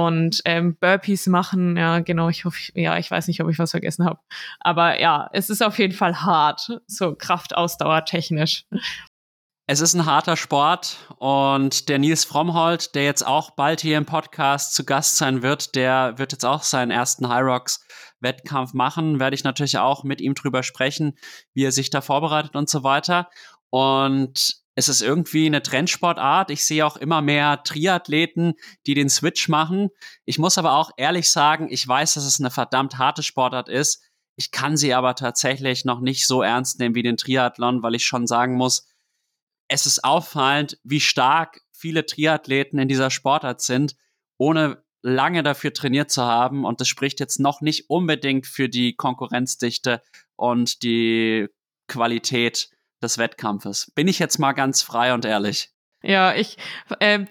und 0.06 0.42
ähm, 0.44 0.76
Burpees 0.76 1.26
machen. 1.26 1.76
Ja, 1.76 1.98
genau, 1.98 2.28
ich 2.28 2.44
hoffe, 2.44 2.70
ja, 2.74 2.98
ich 2.98 3.10
weiß 3.10 3.26
nicht, 3.26 3.42
ob 3.42 3.50
ich 3.50 3.58
was 3.58 3.72
vergessen 3.72 4.04
habe. 4.04 4.20
Aber 4.60 5.00
ja, 5.00 5.28
es 5.32 5.50
ist 5.50 5.60
auf 5.62 5.78
jeden 5.78 5.94
Fall 5.94 6.22
hart, 6.22 6.80
so 6.86 7.16
Kraftausdauer 7.16 8.04
technisch. 8.04 8.64
Es 9.66 9.80
ist 9.80 9.94
ein 9.94 10.06
harter 10.06 10.36
Sport 10.36 10.96
und 11.18 11.88
der 11.88 11.98
Nils 11.98 12.24
Frommhold, 12.24 12.94
der 12.94 13.04
jetzt 13.04 13.26
auch 13.26 13.50
bald 13.50 13.80
hier 13.80 13.98
im 13.98 14.06
Podcast 14.06 14.74
zu 14.74 14.84
Gast 14.84 15.16
sein 15.16 15.42
wird, 15.42 15.74
der 15.74 16.16
wird 16.16 16.32
jetzt 16.32 16.46
auch 16.46 16.62
seinen 16.62 16.90
ersten 16.90 17.28
High 17.28 17.42
Rocks 17.42 17.84
Wettkampf 18.20 18.74
machen. 18.74 19.18
Werde 19.20 19.34
ich 19.34 19.44
natürlich 19.44 19.78
auch 19.78 20.04
mit 20.04 20.20
ihm 20.20 20.34
drüber 20.34 20.62
sprechen, 20.62 21.18
wie 21.54 21.64
er 21.64 21.72
sich 21.72 21.90
da 21.90 22.00
vorbereitet 22.00 22.54
und 22.54 22.70
so 22.70 22.82
weiter. 22.84 23.28
Und 23.70 24.57
es 24.78 24.88
ist 24.88 25.02
irgendwie 25.02 25.46
eine 25.46 25.60
Trendsportart. 25.60 26.52
Ich 26.52 26.64
sehe 26.64 26.86
auch 26.86 26.96
immer 26.96 27.20
mehr 27.20 27.64
Triathleten, 27.64 28.54
die 28.86 28.94
den 28.94 29.10
Switch 29.10 29.48
machen. 29.48 29.88
Ich 30.24 30.38
muss 30.38 30.56
aber 30.56 30.74
auch 30.74 30.92
ehrlich 30.96 31.30
sagen, 31.30 31.66
ich 31.68 31.86
weiß, 31.86 32.14
dass 32.14 32.24
es 32.24 32.38
eine 32.38 32.52
verdammt 32.52 32.96
harte 32.96 33.24
Sportart 33.24 33.68
ist. 33.68 34.04
Ich 34.36 34.52
kann 34.52 34.76
sie 34.76 34.94
aber 34.94 35.16
tatsächlich 35.16 35.84
noch 35.84 35.98
nicht 35.98 36.28
so 36.28 36.42
ernst 36.42 36.78
nehmen 36.78 36.94
wie 36.94 37.02
den 37.02 37.16
Triathlon, 37.16 37.82
weil 37.82 37.96
ich 37.96 38.04
schon 38.04 38.28
sagen 38.28 38.54
muss, 38.54 38.86
es 39.66 39.84
ist 39.84 40.04
auffallend, 40.04 40.78
wie 40.84 41.00
stark 41.00 41.60
viele 41.72 42.06
Triathleten 42.06 42.78
in 42.78 42.86
dieser 42.86 43.10
Sportart 43.10 43.60
sind, 43.60 43.96
ohne 44.36 44.84
lange 45.02 45.42
dafür 45.42 45.72
trainiert 45.72 46.12
zu 46.12 46.22
haben. 46.22 46.64
Und 46.64 46.80
das 46.80 46.86
spricht 46.86 47.18
jetzt 47.18 47.40
noch 47.40 47.62
nicht 47.62 47.90
unbedingt 47.90 48.46
für 48.46 48.68
die 48.68 48.94
Konkurrenzdichte 48.94 50.02
und 50.36 50.84
die 50.84 51.48
Qualität 51.88 52.70
des 53.02 53.18
Wettkampfes. 53.18 53.92
Bin 53.94 54.08
ich 54.08 54.18
jetzt 54.18 54.38
mal 54.38 54.52
ganz 54.52 54.82
frei 54.82 55.14
und 55.14 55.24
ehrlich. 55.24 55.70
Ja, 56.02 56.34
ich 56.34 56.58
äh, 57.00 57.24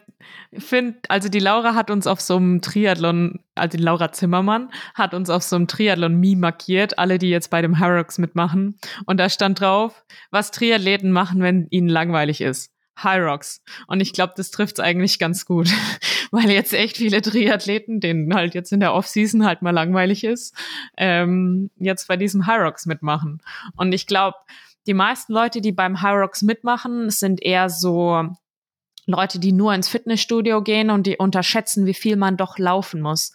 finde, 0.57 0.99
also 1.07 1.29
die 1.29 1.39
Laura 1.39 1.73
hat 1.73 1.89
uns 1.89 2.05
auf 2.05 2.19
so 2.19 2.35
einem 2.35 2.61
Triathlon, 2.61 3.39
also 3.55 3.77
die 3.77 3.83
Laura 3.83 4.11
Zimmermann 4.11 4.71
hat 4.93 5.13
uns 5.13 5.29
auf 5.29 5.43
so 5.43 5.55
einem 5.55 5.67
Triathlon-Meme 5.67 6.41
markiert, 6.41 6.99
alle, 6.99 7.17
die 7.17 7.29
jetzt 7.29 7.49
bei 7.49 7.61
dem 7.61 7.79
Harrox 7.79 8.17
mitmachen. 8.17 8.77
Und 9.05 9.19
da 9.19 9.29
stand 9.29 9.61
drauf, 9.61 10.03
was 10.31 10.51
Triathleten 10.51 11.11
machen, 11.11 11.41
wenn 11.41 11.67
ihnen 11.69 11.89
langweilig 11.89 12.41
ist. 12.41 12.71
Rocks. 13.05 13.61
Und 13.87 13.99
ich 14.01 14.13
glaube, 14.13 14.33
das 14.35 14.51
trifft's 14.51 14.79
eigentlich 14.79 15.19
ganz 15.19 15.45
gut, 15.45 15.69
weil 16.31 16.49
jetzt 16.49 16.73
echt 16.73 16.97
viele 16.97 17.21
Triathleten, 17.21 17.99
denen 17.99 18.33
halt 18.33 18.55
jetzt 18.55 18.71
in 18.71 18.79
der 18.79 18.93
Offseason 18.93 19.45
halt 19.45 19.61
mal 19.61 19.71
langweilig 19.71 20.23
ist, 20.23 20.55
ähm, 20.97 21.69
jetzt 21.77 22.07
bei 22.07 22.17
diesem 22.17 22.41
Rocks 22.41 22.85
mitmachen. 22.85 23.41
Und 23.75 23.93
ich 23.93 24.07
glaube, 24.07 24.37
die 24.87 24.93
meisten 24.93 25.33
Leute, 25.33 25.61
die 25.61 25.71
beim 25.71 26.01
High 26.01 26.15
Rocks 26.15 26.41
mitmachen, 26.41 27.09
sind 27.09 27.41
eher 27.41 27.69
so 27.69 28.23
Leute, 29.05 29.39
die 29.39 29.53
nur 29.53 29.73
ins 29.73 29.89
Fitnessstudio 29.89 30.61
gehen 30.61 30.89
und 30.89 31.07
die 31.07 31.17
unterschätzen, 31.17 31.85
wie 31.85 31.93
viel 31.93 32.15
man 32.15 32.37
doch 32.37 32.57
laufen 32.57 33.01
muss. 33.01 33.33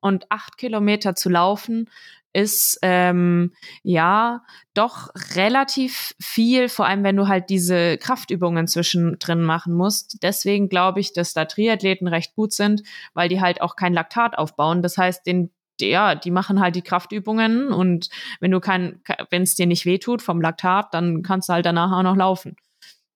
Und 0.00 0.30
acht 0.30 0.58
Kilometer 0.58 1.14
zu 1.14 1.30
laufen 1.30 1.88
ist 2.34 2.78
ähm, 2.82 3.52
ja 3.82 4.42
doch 4.74 5.08
relativ 5.36 6.14
viel, 6.20 6.68
vor 6.68 6.86
allem 6.86 7.04
wenn 7.04 7.16
du 7.16 7.28
halt 7.28 7.48
diese 7.48 7.96
Kraftübungen 7.96 8.66
zwischendrin 8.66 9.40
machen 9.40 9.72
musst. 9.72 10.18
Deswegen 10.22 10.68
glaube 10.68 11.00
ich, 11.00 11.12
dass 11.12 11.32
da 11.32 11.44
Triathleten 11.44 12.08
recht 12.08 12.34
gut 12.34 12.52
sind, 12.52 12.82
weil 13.14 13.28
die 13.28 13.40
halt 13.40 13.62
auch 13.62 13.76
kein 13.76 13.94
Laktat 13.94 14.36
aufbauen. 14.36 14.82
Das 14.82 14.98
heißt, 14.98 15.24
den 15.26 15.52
ja, 15.80 16.14
die 16.14 16.30
machen 16.30 16.60
halt 16.60 16.76
die 16.76 16.82
Kraftübungen 16.82 17.72
und 17.72 18.08
wenn 18.40 18.50
du 18.50 18.60
kein, 18.60 19.00
wenn 19.30 19.42
es 19.42 19.54
dir 19.54 19.66
nicht 19.66 19.86
wehtut 19.86 20.22
vom 20.22 20.40
Laktat, 20.40 20.94
dann 20.94 21.22
kannst 21.22 21.48
du 21.48 21.54
halt 21.54 21.66
danach 21.66 21.92
auch 21.92 22.02
noch 22.02 22.16
laufen. 22.16 22.56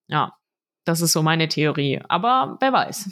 Ja, 0.09 0.37
das 0.85 1.01
ist 1.01 1.13
so 1.13 1.23
meine 1.23 1.49
Theorie. 1.49 2.01
Aber 2.09 2.57
wer 2.61 2.73
weiß. 2.73 3.11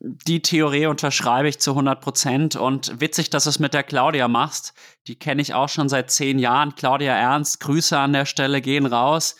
Die 0.00 0.42
Theorie 0.42 0.86
unterschreibe 0.86 1.48
ich 1.48 1.58
zu 1.58 1.72
100 1.72 2.00
Prozent 2.00 2.56
und 2.56 3.00
witzig, 3.00 3.30
dass 3.30 3.44
du 3.44 3.50
es 3.50 3.58
mit 3.58 3.74
der 3.74 3.82
Claudia 3.82 4.28
machst. 4.28 4.74
Die 5.06 5.18
kenne 5.18 5.42
ich 5.42 5.54
auch 5.54 5.68
schon 5.68 5.88
seit 5.88 6.10
zehn 6.10 6.38
Jahren. 6.38 6.74
Claudia 6.74 7.14
Ernst, 7.14 7.60
Grüße 7.60 7.98
an 7.98 8.12
der 8.12 8.26
Stelle 8.26 8.60
gehen 8.60 8.86
raus. 8.86 9.36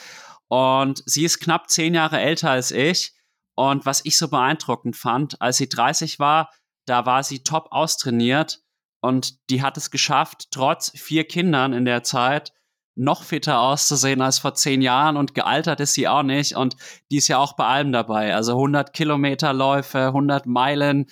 Und 0.49 1.03
sie 1.07 1.25
ist 1.25 1.41
knapp 1.41 1.71
zehn 1.71 1.95
Jahre 1.95 2.19
älter 2.21 2.51
als 2.51 2.71
ich. 2.71 3.13
Und 3.55 3.87
was 3.87 4.05
ich 4.05 4.17
so 4.17 4.29
beeindruckend 4.29 4.97
fand, 4.97 5.41
als 5.41 5.59
sie 5.59 5.69
30 5.69 6.19
war, 6.19 6.51
da 6.87 7.07
war 7.07 7.23
sie 7.23 7.43
top 7.43 7.69
austrainiert 7.71 8.61
und 9.01 9.51
die 9.51 9.63
hat 9.63 9.77
es 9.77 9.91
geschafft, 9.91 10.49
trotz 10.51 10.91
vier 10.99 11.25
Kindern 11.25 11.73
in 11.73 11.85
der 11.85 12.03
Zeit 12.03 12.53
noch 12.99 13.23
fitter 13.23 13.61
auszusehen 13.61 14.21
als 14.21 14.41
vor 14.41 14.55
zehn 14.55 14.83
Jahren 14.83 15.17
und 15.17 15.35
gealtert 15.35 15.79
ist 15.79 15.95
sie 15.95 16.09
auch 16.09 16.25
nicht. 16.25 16.57
Und 16.57 16.77
die 17.11 17.19
ist 17.19 17.29
ja 17.29 17.39
auch 17.39 17.55
bei 17.55 17.65
allem 17.65 17.93
dabei. 17.93 18.35
Also 18.35 18.53
100 18.53 18.93
Kilometerläufe, 18.93 20.07
100 20.09 20.47
Meilen, 20.47 21.07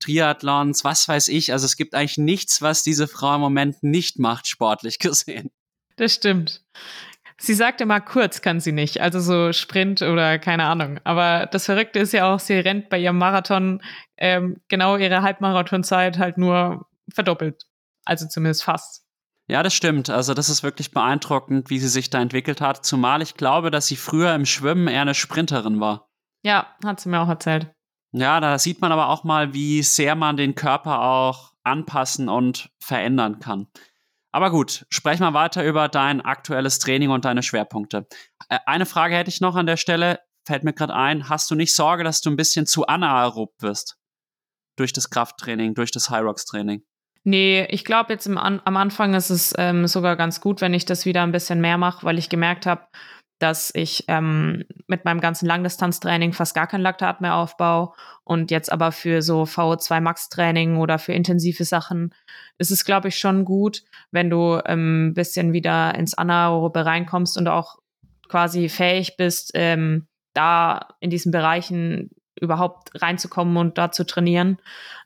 Triathlons, 0.00 0.84
was 0.84 1.08
weiß 1.08 1.28
ich. 1.28 1.50
Also 1.52 1.64
es 1.64 1.76
gibt 1.76 1.94
eigentlich 1.94 2.18
nichts, 2.18 2.60
was 2.60 2.82
diese 2.82 3.08
Frau 3.08 3.36
im 3.36 3.40
Moment 3.40 3.82
nicht 3.82 4.18
macht, 4.18 4.46
sportlich 4.46 4.98
gesehen. 5.00 5.50
Das 5.96 6.14
stimmt. 6.14 6.62
Sie 7.38 7.54
sagte 7.54 7.84
mal 7.84 8.00
kurz 8.00 8.42
kann 8.42 8.60
sie 8.60 8.72
nicht, 8.72 9.00
also 9.00 9.18
so 9.18 9.52
Sprint 9.52 10.02
oder 10.02 10.38
keine 10.38 10.64
Ahnung. 10.64 11.00
Aber 11.04 11.46
das 11.46 11.64
Verrückte 11.64 11.98
ist 11.98 12.12
ja 12.12 12.32
auch, 12.32 12.38
sie 12.38 12.54
rennt 12.54 12.90
bei 12.90 12.98
ihrem 12.98 13.18
Marathon 13.18 13.82
ähm, 14.16 14.60
genau 14.68 14.96
ihre 14.96 15.22
Halbmarathonzeit 15.22 16.18
halt 16.18 16.38
nur 16.38 16.86
verdoppelt. 17.12 17.64
Also 18.04 18.26
zumindest 18.28 18.64
fast. 18.64 19.04
Ja, 19.46 19.62
das 19.62 19.74
stimmt. 19.74 20.08
Also 20.08 20.32
das 20.32 20.48
ist 20.48 20.62
wirklich 20.62 20.90
beeindruckend, 20.90 21.68
wie 21.70 21.78
sie 21.78 21.88
sich 21.88 22.10
da 22.10 22.20
entwickelt 22.20 22.60
hat. 22.60 22.84
Zumal 22.84 23.20
ich 23.20 23.34
glaube, 23.34 23.70
dass 23.70 23.86
sie 23.86 23.96
früher 23.96 24.34
im 24.34 24.46
Schwimmen 24.46 24.88
eher 24.88 25.02
eine 25.02 25.14
Sprinterin 25.14 25.80
war. 25.80 26.08
Ja, 26.42 26.74
hat 26.84 27.00
sie 27.00 27.08
mir 27.08 27.20
auch 27.20 27.28
erzählt. 27.28 27.70
Ja, 28.12 28.40
da 28.40 28.58
sieht 28.58 28.80
man 28.80 28.92
aber 28.92 29.08
auch 29.08 29.24
mal, 29.24 29.54
wie 29.54 29.82
sehr 29.82 30.14
man 30.14 30.36
den 30.36 30.54
Körper 30.54 31.00
auch 31.00 31.52
anpassen 31.64 32.28
und 32.28 32.70
verändern 32.78 33.40
kann. 33.40 33.66
Aber 34.30 34.50
gut, 34.50 34.86
sprech 34.88 35.20
mal 35.20 35.34
weiter 35.34 35.64
über 35.64 35.88
dein 35.88 36.20
aktuelles 36.20 36.78
Training 36.78 37.10
und 37.10 37.24
deine 37.24 37.42
Schwerpunkte. 37.42 38.06
Äh, 38.48 38.58
eine 38.66 38.86
Frage 38.86 39.14
hätte 39.14 39.30
ich 39.30 39.40
noch 39.40 39.56
an 39.56 39.66
der 39.66 39.76
Stelle, 39.76 40.20
fällt 40.44 40.64
mir 40.64 40.72
gerade 40.72 40.94
ein. 40.94 41.28
Hast 41.28 41.50
du 41.50 41.54
nicht 41.54 41.74
Sorge, 41.74 42.04
dass 42.04 42.20
du 42.20 42.30
ein 42.30 42.36
bisschen 42.36 42.66
zu 42.66 42.86
anaerob 42.86 43.54
wirst? 43.60 43.96
Durch 44.76 44.92
das 44.92 45.10
Krafttraining, 45.10 45.74
durch 45.74 45.90
das 45.90 46.10
High 46.10 46.24
Rocks 46.24 46.44
Training? 46.44 46.82
Nee, 47.26 47.66
ich 47.70 47.86
glaube 47.86 48.12
jetzt 48.12 48.26
im, 48.26 48.36
am 48.36 48.76
Anfang 48.76 49.14
ist 49.14 49.30
es 49.30 49.54
ähm, 49.56 49.86
sogar 49.86 50.16
ganz 50.16 50.42
gut, 50.42 50.60
wenn 50.60 50.74
ich 50.74 50.84
das 50.84 51.06
wieder 51.06 51.22
ein 51.22 51.32
bisschen 51.32 51.60
mehr 51.60 51.78
mache, 51.78 52.04
weil 52.04 52.18
ich 52.18 52.28
gemerkt 52.28 52.66
habe, 52.66 52.86
dass 53.38 53.70
ich 53.74 54.04
ähm, 54.08 54.64
mit 54.86 55.04
meinem 55.04 55.20
ganzen 55.20 55.46
Langdistanztraining 55.46 56.32
fast 56.32 56.54
gar 56.54 56.66
kein 56.66 56.82
Laktat 56.82 57.20
mehr 57.20 57.34
aufbaue 57.34 57.92
und 58.24 58.50
jetzt 58.50 58.70
aber 58.70 58.92
für 58.92 59.22
so 59.22 59.42
VO2 59.44 60.00
Max 60.00 60.28
Training 60.28 60.76
oder 60.76 60.98
für 60.98 61.14
intensive 61.14 61.64
Sachen 61.64 62.14
ist 62.58 62.70
es, 62.70 62.84
glaube 62.84 63.08
ich, 63.08 63.18
schon 63.18 63.44
gut, 63.44 63.82
wenn 64.10 64.30
du 64.30 64.54
ein 64.54 64.78
ähm, 64.78 65.14
bisschen 65.14 65.52
wieder 65.52 65.94
ins 65.94 66.14
Anaerobe 66.14 66.84
reinkommst 66.84 67.36
und 67.38 67.48
auch 67.48 67.78
quasi 68.28 68.68
fähig 68.68 69.16
bist, 69.16 69.50
ähm, 69.54 70.06
da 70.34 70.88
in 71.00 71.10
diesen 71.10 71.32
Bereichen 71.32 72.10
überhaupt 72.44 72.90
reinzukommen 73.00 73.56
und 73.56 73.78
da 73.78 73.90
zu 73.90 74.06
trainieren. 74.06 74.58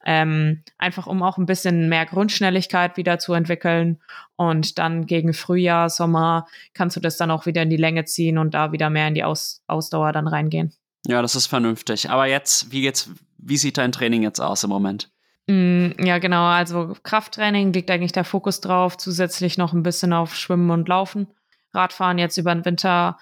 Ähm, 0.04 0.62
einfach 0.76 1.06
um 1.06 1.22
auch 1.22 1.38
ein 1.38 1.46
bisschen 1.46 1.88
mehr 1.88 2.06
Grundschnelligkeit 2.06 2.96
wieder 2.96 3.18
zu 3.18 3.32
entwickeln. 3.32 4.00
Und 4.36 4.78
dann 4.78 5.06
gegen 5.06 5.32
Frühjahr, 5.32 5.88
Sommer 5.88 6.46
kannst 6.74 6.96
du 6.96 7.00
das 7.00 7.16
dann 7.16 7.30
auch 7.30 7.46
wieder 7.46 7.62
in 7.62 7.70
die 7.70 7.76
Länge 7.76 8.04
ziehen 8.04 8.38
und 8.38 8.54
da 8.54 8.72
wieder 8.72 8.90
mehr 8.90 9.08
in 9.08 9.14
die 9.14 9.24
Aus 9.24 9.62
Ausdauer 9.66 10.12
dann 10.12 10.28
reingehen. 10.28 10.72
Ja, 11.06 11.22
das 11.22 11.34
ist 11.34 11.46
vernünftig. 11.46 12.10
Aber 12.10 12.26
jetzt, 12.26 12.70
wie 12.70 12.82
geht's, 12.82 13.10
wie 13.38 13.56
sieht 13.56 13.78
dein 13.78 13.92
Training 13.92 14.22
jetzt 14.22 14.40
aus 14.40 14.64
im 14.64 14.70
Moment? 14.70 15.10
Mm, 15.48 15.90
ja, 15.98 16.18
genau. 16.18 16.44
Also 16.44 16.94
Krafttraining 17.02 17.72
liegt 17.72 17.90
eigentlich 17.90 18.12
der 18.12 18.24
Fokus 18.24 18.60
drauf, 18.60 18.98
zusätzlich 18.98 19.56
noch 19.56 19.72
ein 19.72 19.82
bisschen 19.82 20.12
auf 20.12 20.34
Schwimmen 20.36 20.70
und 20.70 20.88
Laufen. 20.88 21.28
Radfahren 21.72 22.18
jetzt 22.18 22.36
über 22.36 22.54
den 22.54 22.64
Winter 22.64 23.18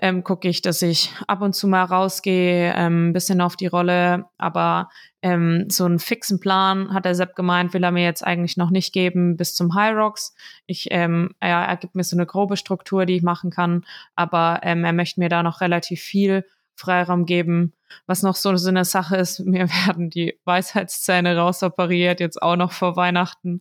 ähm, 0.00 0.24
gucke 0.24 0.48
ich, 0.48 0.62
dass 0.62 0.80
ich 0.82 1.12
ab 1.26 1.42
und 1.42 1.54
zu 1.54 1.68
mal 1.68 1.84
rausgehe, 1.84 2.72
ähm, 2.74 3.08
ein 3.08 3.12
bisschen 3.12 3.40
auf 3.40 3.56
die 3.56 3.66
Rolle, 3.66 4.26
aber 4.38 4.88
ähm, 5.20 5.66
so 5.68 5.84
einen 5.84 5.98
fixen 5.98 6.40
Plan 6.40 6.94
hat 6.94 7.04
der 7.04 7.14
Sepp 7.14 7.36
gemeint, 7.36 7.74
will 7.74 7.84
er 7.84 7.92
mir 7.92 8.04
jetzt 8.04 8.26
eigentlich 8.26 8.56
noch 8.56 8.70
nicht 8.70 8.92
geben 8.92 9.36
bis 9.36 9.54
zum 9.54 9.74
High 9.74 9.94
Rocks. 9.94 10.34
Ich, 10.66 10.88
ähm, 10.90 11.34
ja, 11.42 11.64
er 11.64 11.76
gibt 11.76 11.94
mir 11.94 12.04
so 12.04 12.16
eine 12.16 12.26
grobe 12.26 12.56
Struktur, 12.56 13.04
die 13.04 13.16
ich 13.16 13.22
machen 13.22 13.50
kann, 13.50 13.84
aber 14.16 14.60
ähm, 14.62 14.84
er 14.84 14.92
möchte 14.94 15.20
mir 15.20 15.28
da 15.28 15.42
noch 15.42 15.60
relativ 15.60 16.00
viel 16.00 16.44
Freiraum 16.74 17.26
geben. 17.26 17.74
Was 18.06 18.22
noch 18.22 18.34
so, 18.34 18.48
eine 18.48 18.84
Sache 18.84 19.16
ist, 19.16 19.40
mir 19.46 19.68
werden 19.68 20.08
die 20.10 20.38
Weisheitszähne 20.44 21.36
rausoperiert, 21.36 22.20
jetzt 22.20 22.40
auch 22.42 22.56
noch 22.56 22.72
vor 22.72 22.96
Weihnachten. 22.96 23.60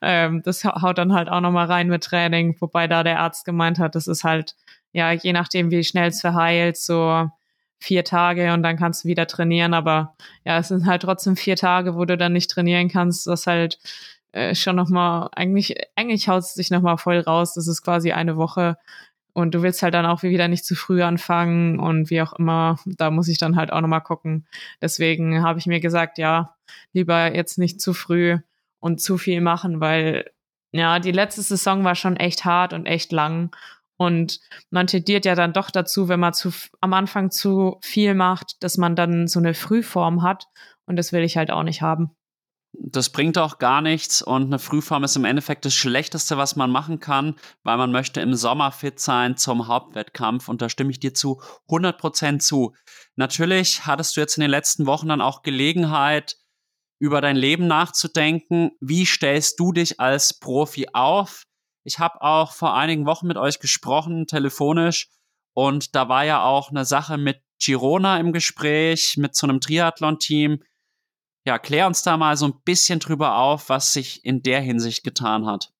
Ähm, 0.00 0.42
das 0.44 0.64
haut 0.64 0.98
dann 0.98 1.12
halt 1.12 1.28
auch 1.28 1.40
noch 1.40 1.50
mal 1.50 1.66
rein 1.66 1.88
mit 1.88 2.04
Training, 2.04 2.56
wobei 2.60 2.86
da 2.86 3.02
der 3.02 3.20
Arzt 3.20 3.44
gemeint 3.44 3.78
hat, 3.78 3.94
das 3.96 4.06
ist 4.06 4.24
halt 4.24 4.54
ja, 4.94 5.12
je 5.12 5.32
nachdem, 5.32 5.70
wie 5.70 5.84
schnell 5.84 6.08
es 6.08 6.20
verheilt, 6.20 6.76
so 6.78 7.28
vier 7.80 8.04
Tage 8.04 8.52
und 8.54 8.62
dann 8.62 8.76
kannst 8.78 9.04
du 9.04 9.08
wieder 9.08 9.26
trainieren. 9.26 9.74
Aber 9.74 10.14
ja, 10.44 10.58
es 10.58 10.68
sind 10.68 10.86
halt 10.86 11.02
trotzdem 11.02 11.36
vier 11.36 11.56
Tage, 11.56 11.96
wo 11.96 12.04
du 12.06 12.16
dann 12.16 12.32
nicht 12.32 12.50
trainieren 12.50 12.88
kannst. 12.88 13.26
Das 13.26 13.46
halt 13.46 13.78
äh, 14.32 14.54
schon 14.54 14.76
nochmal, 14.76 15.28
eigentlich, 15.34 15.74
eigentlich 15.96 16.28
haut 16.28 16.44
es 16.44 16.54
sich 16.54 16.70
nochmal 16.70 16.96
voll 16.98 17.18
raus. 17.18 17.54
Das 17.54 17.68
ist 17.68 17.82
quasi 17.82 18.12
eine 18.12 18.36
Woche. 18.36 18.78
Und 19.34 19.54
du 19.54 19.62
willst 19.62 19.82
halt 19.82 19.94
dann 19.94 20.06
auch 20.06 20.22
wieder 20.22 20.46
nicht 20.48 20.64
zu 20.64 20.76
früh 20.76 21.02
anfangen 21.02 21.80
und 21.80 22.08
wie 22.10 22.22
auch 22.22 22.34
immer. 22.34 22.78
Da 22.86 23.10
muss 23.10 23.28
ich 23.28 23.38
dann 23.38 23.56
halt 23.56 23.72
auch 23.72 23.80
nochmal 23.80 24.00
gucken. 24.00 24.46
Deswegen 24.80 25.42
habe 25.42 25.58
ich 25.58 25.66
mir 25.66 25.80
gesagt, 25.80 26.18
ja, 26.18 26.54
lieber 26.92 27.34
jetzt 27.34 27.58
nicht 27.58 27.80
zu 27.80 27.94
früh 27.94 28.38
und 28.80 29.00
zu 29.00 29.18
viel 29.18 29.40
machen, 29.40 29.80
weil 29.80 30.30
ja, 30.72 30.98
die 31.00 31.12
letzte 31.12 31.42
Saison 31.42 31.84
war 31.84 31.94
schon 31.94 32.16
echt 32.16 32.44
hart 32.44 32.72
und 32.72 32.86
echt 32.86 33.12
lang. 33.12 33.54
Und 33.96 34.40
man 34.70 34.86
tendiert 34.86 35.24
ja 35.24 35.34
dann 35.34 35.52
doch 35.52 35.70
dazu, 35.70 36.08
wenn 36.08 36.20
man 36.20 36.34
zu, 36.34 36.52
am 36.80 36.92
Anfang 36.92 37.30
zu 37.30 37.78
viel 37.82 38.14
macht, 38.14 38.62
dass 38.62 38.76
man 38.76 38.96
dann 38.96 39.28
so 39.28 39.38
eine 39.38 39.54
Frühform 39.54 40.22
hat. 40.22 40.46
Und 40.86 40.96
das 40.96 41.12
will 41.12 41.22
ich 41.22 41.36
halt 41.36 41.50
auch 41.50 41.62
nicht 41.62 41.82
haben. 41.82 42.10
Das 42.76 43.10
bringt 43.10 43.38
auch 43.38 43.58
gar 43.58 43.80
nichts 43.80 44.20
und 44.20 44.46
eine 44.46 44.58
Frühform 44.58 45.04
ist 45.04 45.14
im 45.14 45.24
Endeffekt 45.24 45.64
das 45.64 45.74
Schlechteste, 45.74 46.36
was 46.36 46.56
man 46.56 46.70
machen 46.70 46.98
kann, 46.98 47.36
weil 47.62 47.76
man 47.76 47.92
möchte 47.92 48.20
im 48.20 48.34
Sommer 48.34 48.72
fit 48.72 48.98
sein 48.98 49.36
zum 49.36 49.68
Hauptwettkampf 49.68 50.48
und 50.48 50.60
da 50.60 50.68
stimme 50.68 50.90
ich 50.90 50.98
dir 50.98 51.14
zu 51.14 51.40
100% 51.68 52.40
zu. 52.40 52.74
Natürlich 53.14 53.86
hattest 53.86 54.16
du 54.16 54.20
jetzt 54.20 54.36
in 54.36 54.40
den 54.40 54.50
letzten 54.50 54.86
Wochen 54.86 55.08
dann 55.08 55.20
auch 55.20 55.42
Gelegenheit, 55.42 56.36
über 56.98 57.20
dein 57.20 57.36
Leben 57.36 57.66
nachzudenken. 57.66 58.72
Wie 58.80 59.04
stellst 59.04 59.60
du 59.60 59.72
dich 59.72 60.00
als 60.00 60.38
Profi 60.38 60.88
auf? 60.92 61.44
Ich 61.84 61.98
habe 61.98 62.22
auch 62.22 62.52
vor 62.52 62.74
einigen 62.74 63.06
Wochen 63.06 63.26
mit 63.26 63.36
euch 63.36 63.60
gesprochen, 63.60 64.26
telefonisch, 64.26 65.08
und 65.54 65.94
da 65.94 66.08
war 66.08 66.24
ja 66.24 66.42
auch 66.42 66.70
eine 66.70 66.84
Sache 66.84 67.16
mit 67.16 67.40
Girona 67.60 68.18
im 68.18 68.32
Gespräch, 68.32 69.16
mit 69.16 69.34
so 69.34 69.46
einem 69.46 69.60
Triathlon-Team. 69.60 70.62
Ja, 71.46 71.58
klär 71.58 71.86
uns 71.86 72.02
da 72.02 72.16
mal 72.16 72.36
so 72.36 72.46
ein 72.46 72.54
bisschen 72.64 72.98
drüber 72.98 73.36
auf, 73.36 73.68
was 73.68 73.92
sich 73.92 74.24
in 74.24 74.42
der 74.42 74.60
Hinsicht 74.60 75.04
getan 75.04 75.46
hat. 75.46 75.70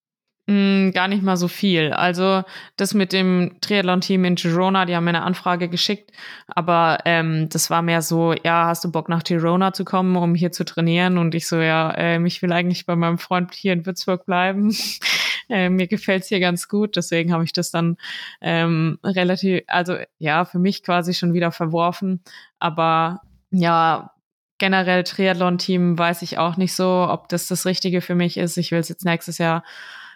Mm, 0.46 0.90
gar 0.90 1.08
nicht 1.08 1.22
mal 1.22 1.38
so 1.38 1.48
viel. 1.48 1.92
Also 1.92 2.42
das 2.76 2.92
mit 2.92 3.12
dem 3.12 3.56
Triathlon-Team 3.62 4.24
in 4.26 4.34
Girona, 4.36 4.84
die 4.84 4.94
haben 4.94 5.04
mir 5.04 5.10
eine 5.10 5.22
Anfrage 5.22 5.68
geschickt, 5.68 6.12
aber 6.46 6.98
ähm, 7.06 7.48
das 7.48 7.70
war 7.70 7.80
mehr 7.80 8.02
so, 8.02 8.34
ja, 8.44 8.66
hast 8.66 8.84
du 8.84 8.92
Bock 8.92 9.08
nach 9.08 9.24
Girona 9.24 9.72
zu 9.72 9.84
kommen, 9.84 10.14
um 10.16 10.34
hier 10.34 10.52
zu 10.52 10.64
trainieren? 10.66 11.16
Und 11.16 11.34
ich 11.34 11.48
so, 11.48 11.56
ja, 11.56 11.94
ähm, 11.96 12.26
ich 12.26 12.42
will 12.42 12.52
eigentlich 12.52 12.84
bei 12.84 12.94
meinem 12.94 13.18
Freund 13.18 13.54
hier 13.54 13.72
in 13.72 13.86
Würzburg 13.86 14.26
bleiben. 14.26 14.70
äh, 15.48 15.68
mir 15.68 15.86
gefällt's 15.86 16.28
hier 16.28 16.40
ganz 16.40 16.68
gut, 16.68 16.96
deswegen 16.96 17.32
habe 17.32 17.44
ich 17.44 17.52
das 17.52 17.70
dann 17.70 17.96
ähm, 18.40 18.98
relativ, 19.04 19.62
also 19.66 19.96
ja, 20.18 20.44
für 20.44 20.58
mich 20.58 20.82
quasi 20.82 21.14
schon 21.14 21.34
wieder 21.34 21.52
verworfen. 21.52 22.22
Aber 22.58 23.20
ja, 23.50 24.12
generell 24.58 25.04
Triathlon-Team 25.04 25.98
weiß 25.98 26.22
ich 26.22 26.38
auch 26.38 26.56
nicht 26.56 26.74
so, 26.74 27.06
ob 27.08 27.28
das 27.28 27.48
das 27.48 27.66
Richtige 27.66 28.00
für 28.00 28.14
mich 28.14 28.36
ist. 28.36 28.56
Ich 28.56 28.70
will 28.70 28.78
es 28.78 28.88
jetzt 28.88 29.04
nächstes 29.04 29.38
Jahr 29.38 29.64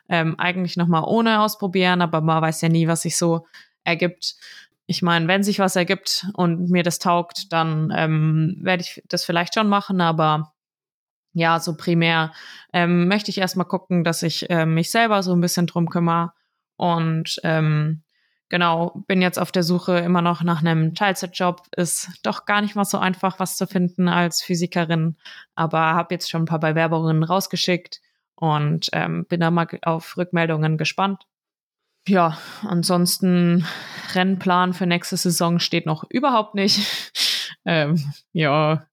ähm, 0.09 0.39
eigentlich 0.39 0.77
nochmal 0.77 1.05
ohne 1.05 1.41
ausprobieren, 1.41 2.03
aber 2.03 2.21
man 2.21 2.43
weiß 2.43 2.61
ja 2.63 2.69
nie, 2.69 2.89
was 2.89 3.03
sich 3.03 3.17
so 3.17 3.47
ergibt. 3.85 4.37
Ich 4.87 5.03
meine, 5.03 5.29
wenn 5.29 5.43
sich 5.43 5.59
was 5.59 5.77
ergibt 5.77 6.27
und 6.35 6.71
mir 6.71 6.83
das 6.83 6.99
taugt, 6.99 7.53
dann 7.53 7.93
ähm, 7.95 8.57
werde 8.61 8.83
ich 8.83 9.03
das 9.09 9.25
vielleicht 9.25 9.55
schon 9.55 9.69
machen, 9.69 10.01
aber 10.01 10.55
ja, 11.39 11.61
so 11.61 11.77
primär 11.77 12.33
ähm, 12.73 13.09
möchte 13.09 13.31
ich 13.31 13.39
erstmal 13.39 13.67
gucken, 13.67 14.05
dass 14.05 14.23
ich 14.23 14.51
äh, 14.51 14.67
mich 14.67 14.91
selber 14.91 15.23
so 15.23 15.33
ein 15.33 15.41
bisschen 15.41 15.67
drum 15.67 15.89
kümmere. 15.89 16.33
Und 16.77 17.41
ähm, 17.45 18.03
genau, 18.49 19.05
bin 19.07 19.23
jetzt 19.23 19.39
auf 19.39 19.53
der 19.53 19.63
Suche 19.63 19.99
immer 19.99 20.23
noch 20.23 20.43
nach 20.43 20.61
einem 20.61 20.95
Teilzeitjob. 20.95 21.63
Ist 21.77 22.11
doch 22.23 22.45
gar 22.45 22.61
nicht 22.61 22.75
mal 22.75 22.85
so 22.85 22.99
einfach, 22.99 23.39
was 23.39 23.57
zu 23.57 23.67
finden 23.67 24.09
als 24.09 24.43
Physikerin, 24.43 25.17
aber 25.55 25.79
habe 25.79 26.15
jetzt 26.15 26.31
schon 26.31 26.43
ein 26.43 26.47
paar 26.47 26.61
Bewerbungen 26.61 27.23
rausgeschickt 27.23 28.01
und 28.35 28.89
ähm, 28.93 29.25
bin 29.27 29.41
da 29.41 29.51
mal 29.51 29.67
auf 29.83 30.17
Rückmeldungen 30.17 30.77
gespannt. 30.77 31.25
Ja, 32.07 32.39
ansonsten 32.63 33.67
Rennplan 34.15 34.73
für 34.73 34.87
nächste 34.87 35.17
Saison 35.17 35.59
steht 35.59 35.85
noch 35.85 36.05
überhaupt 36.09 36.55
nicht. 36.55 37.13
ähm, 37.67 38.13
ja, 38.33 38.87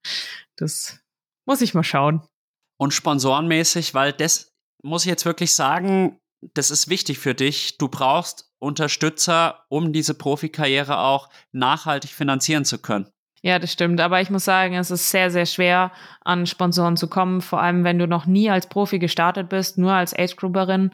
das 0.57 0.99
muss 1.45 1.61
ich 1.61 1.73
mal 1.73 1.83
schauen. 1.83 2.21
Und 2.78 2.93
sponsorenmäßig, 2.93 3.93
weil 3.93 4.11
das 4.13 4.53
muss 4.84 5.03
ich 5.03 5.09
jetzt 5.09 5.26
wirklich 5.26 5.53
sagen, 5.53 6.19
das 6.53 6.71
ist 6.71 6.89
wichtig 6.89 7.17
für 7.19 7.34
dich. 7.34 7.78
Du 7.78 7.88
brauchst 7.88 8.51
Unterstützer, 8.59 9.65
um 9.69 9.93
diese 9.93 10.13
Profikarriere 10.13 10.99
auch 10.99 11.30
nachhaltig 11.51 12.11
finanzieren 12.11 12.65
zu 12.65 12.80
können. 12.80 13.07
Ja, 13.41 13.59
das 13.59 13.71
stimmt. 13.71 14.01
Aber 14.01 14.21
ich 14.21 14.32
muss 14.32 14.45
sagen, 14.45 14.73
es 14.73 14.89
ist 14.89 15.11
sehr, 15.11 15.30
sehr 15.30 15.45
schwer, 15.45 15.91
an 16.21 16.47
Sponsoren 16.47 16.97
zu 16.97 17.07
kommen. 17.07 17.41
Vor 17.41 17.61
allem, 17.61 17.84
wenn 17.84 17.99
du 17.99 18.07
noch 18.07 18.26
nie 18.26 18.49
als 18.49 18.67
Profi 18.67 18.97
gestartet 18.97 19.49
bist, 19.49 19.78
nur 19.78 19.91
als 19.91 20.17
Age-Grouperin. 20.17 20.91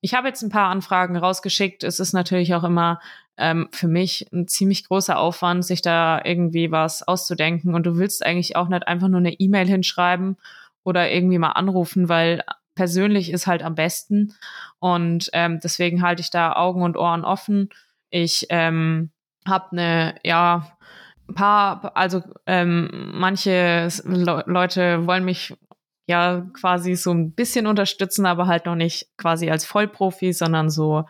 Ich 0.00 0.14
habe 0.14 0.28
jetzt 0.28 0.42
ein 0.42 0.50
paar 0.50 0.68
Anfragen 0.68 1.16
rausgeschickt. 1.16 1.82
Es 1.82 1.98
ist 1.98 2.12
natürlich 2.12 2.54
auch 2.54 2.62
immer 2.62 3.00
ähm, 3.36 3.68
für 3.72 3.88
mich 3.88 4.28
ein 4.32 4.46
ziemlich 4.46 4.86
großer 4.86 5.18
Aufwand, 5.18 5.64
sich 5.64 5.82
da 5.82 6.20
irgendwie 6.24 6.70
was 6.70 7.02
auszudenken. 7.02 7.74
Und 7.74 7.86
du 7.86 7.96
willst 7.96 8.24
eigentlich 8.24 8.54
auch 8.54 8.68
nicht 8.68 8.86
einfach 8.86 9.08
nur 9.08 9.18
eine 9.18 9.32
E-Mail 9.32 9.66
hinschreiben 9.66 10.36
oder 10.84 11.10
irgendwie 11.10 11.38
mal 11.38 11.52
anrufen, 11.52 12.08
weil 12.08 12.42
persönlich 12.74 13.30
ist 13.30 13.46
halt 13.46 13.62
am 13.62 13.74
besten. 13.74 14.34
Und 14.78 15.30
ähm, 15.32 15.60
deswegen 15.62 16.02
halte 16.02 16.20
ich 16.20 16.30
da 16.30 16.54
Augen 16.54 16.82
und 16.82 16.96
Ohren 16.96 17.24
offen. 17.24 17.70
Ich 18.10 18.46
ähm, 18.50 19.10
habe 19.46 19.72
eine, 19.72 20.14
ja, 20.24 20.76
ein 21.28 21.34
paar, 21.34 21.96
also 21.96 22.22
ähm, 22.46 23.12
manche 23.14 23.88
Le 24.04 24.44
Leute 24.46 25.06
wollen 25.06 25.24
mich 25.24 25.56
ja 26.06 26.46
quasi 26.52 26.96
so 26.96 27.12
ein 27.12 27.32
bisschen 27.32 27.66
unterstützen, 27.66 28.26
aber 28.26 28.46
halt 28.46 28.66
noch 28.66 28.74
nicht 28.74 29.08
quasi 29.16 29.50
als 29.50 29.64
Vollprofi, 29.64 30.34
sondern 30.34 30.68
so 30.68 31.04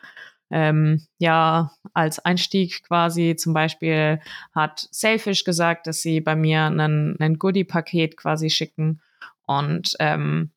ähm, 0.51 1.05
ja 1.19 1.73
als 1.95 2.21
Einstieg 2.21 2.85
quasi. 2.87 3.35
Zum 3.37 3.55
Beispiel 3.55 4.21
hat 4.55 4.87
Selfish 4.93 5.43
gesagt, 5.43 5.89
dass 5.89 6.01
sie 6.01 6.21
bei 6.21 6.37
mir 6.37 6.63
einen, 6.63 7.17
einen 7.19 7.39
Goodie-Paket 7.39 8.17
quasi 8.17 8.51
schicken 8.51 9.01
und 9.47 9.95
ähm, 10.01 10.53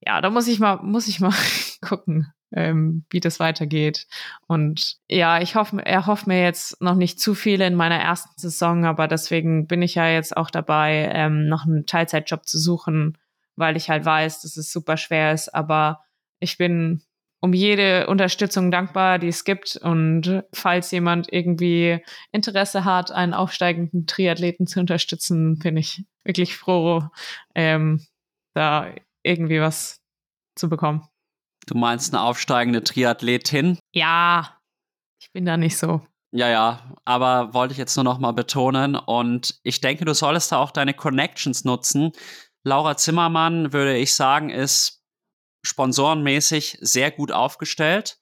ja, 0.00 0.20
da 0.20 0.30
muss 0.30 0.48
ich 0.48 0.60
mal 0.60 0.78
muss 0.82 1.08
ich 1.08 1.20
mal 1.20 1.34
gucken, 1.80 2.32
ähm, 2.52 3.04
wie 3.10 3.20
das 3.20 3.40
weitergeht. 3.40 4.06
Und 4.46 4.96
ja, 5.08 5.40
ich 5.40 5.56
hoffe, 5.56 5.84
er 5.84 6.06
hofft 6.06 6.26
mir 6.26 6.42
jetzt 6.42 6.80
noch 6.80 6.94
nicht 6.94 7.20
zu 7.20 7.34
viele 7.34 7.66
in 7.66 7.74
meiner 7.74 7.98
ersten 7.98 8.38
Saison, 8.38 8.84
aber 8.84 9.08
deswegen 9.08 9.66
bin 9.66 9.82
ich 9.82 9.94
ja 9.94 10.08
jetzt 10.08 10.36
auch 10.36 10.50
dabei, 10.50 11.10
ähm, 11.12 11.48
noch 11.48 11.66
einen 11.66 11.86
Teilzeitjob 11.86 12.46
zu 12.46 12.58
suchen, 12.58 13.18
weil 13.56 13.76
ich 13.76 13.90
halt 13.90 14.04
weiß, 14.04 14.42
dass 14.42 14.56
es 14.56 14.72
super 14.72 14.96
schwer 14.96 15.32
ist. 15.32 15.54
Aber 15.54 16.04
ich 16.38 16.58
bin 16.58 17.02
um 17.40 17.52
jede 17.52 18.06
Unterstützung 18.06 18.70
dankbar, 18.70 19.18
die 19.18 19.28
es 19.28 19.44
gibt. 19.44 19.76
Und 19.76 20.42
falls 20.52 20.90
jemand 20.90 21.32
irgendwie 21.32 22.00
Interesse 22.32 22.84
hat, 22.84 23.12
einen 23.12 23.34
aufsteigenden 23.34 24.06
Triathleten 24.06 24.66
zu 24.66 24.80
unterstützen, 24.80 25.58
bin 25.58 25.76
ich 25.76 26.04
wirklich 26.24 26.56
froh, 26.56 27.04
ähm, 27.54 28.04
da 28.56 28.92
irgendwie 29.22 29.60
was 29.60 30.00
zu 30.56 30.68
bekommen. 30.68 31.06
Du 31.66 31.76
meinst 31.76 32.14
eine 32.14 32.22
aufsteigende 32.22 32.82
Triathletin? 32.82 33.78
Ja, 33.92 34.60
ich 35.20 35.32
bin 35.32 35.44
da 35.44 35.56
nicht 35.56 35.76
so. 35.76 36.02
Ja, 36.32 36.48
ja, 36.48 36.96
aber 37.04 37.54
wollte 37.54 37.72
ich 37.72 37.78
jetzt 37.78 37.96
nur 37.96 38.04
noch 38.04 38.18
mal 38.18 38.32
betonen 38.32 38.96
und 38.96 39.58
ich 39.62 39.80
denke, 39.80 40.04
du 40.04 40.14
solltest 40.14 40.52
da 40.52 40.58
auch 40.58 40.70
deine 40.70 40.94
Connections 40.94 41.64
nutzen. 41.64 42.12
Laura 42.64 42.96
Zimmermann, 42.96 43.72
würde 43.72 43.96
ich 43.96 44.14
sagen, 44.14 44.50
ist 44.50 45.02
sponsorenmäßig 45.64 46.78
sehr 46.80 47.10
gut 47.10 47.32
aufgestellt. 47.32 48.18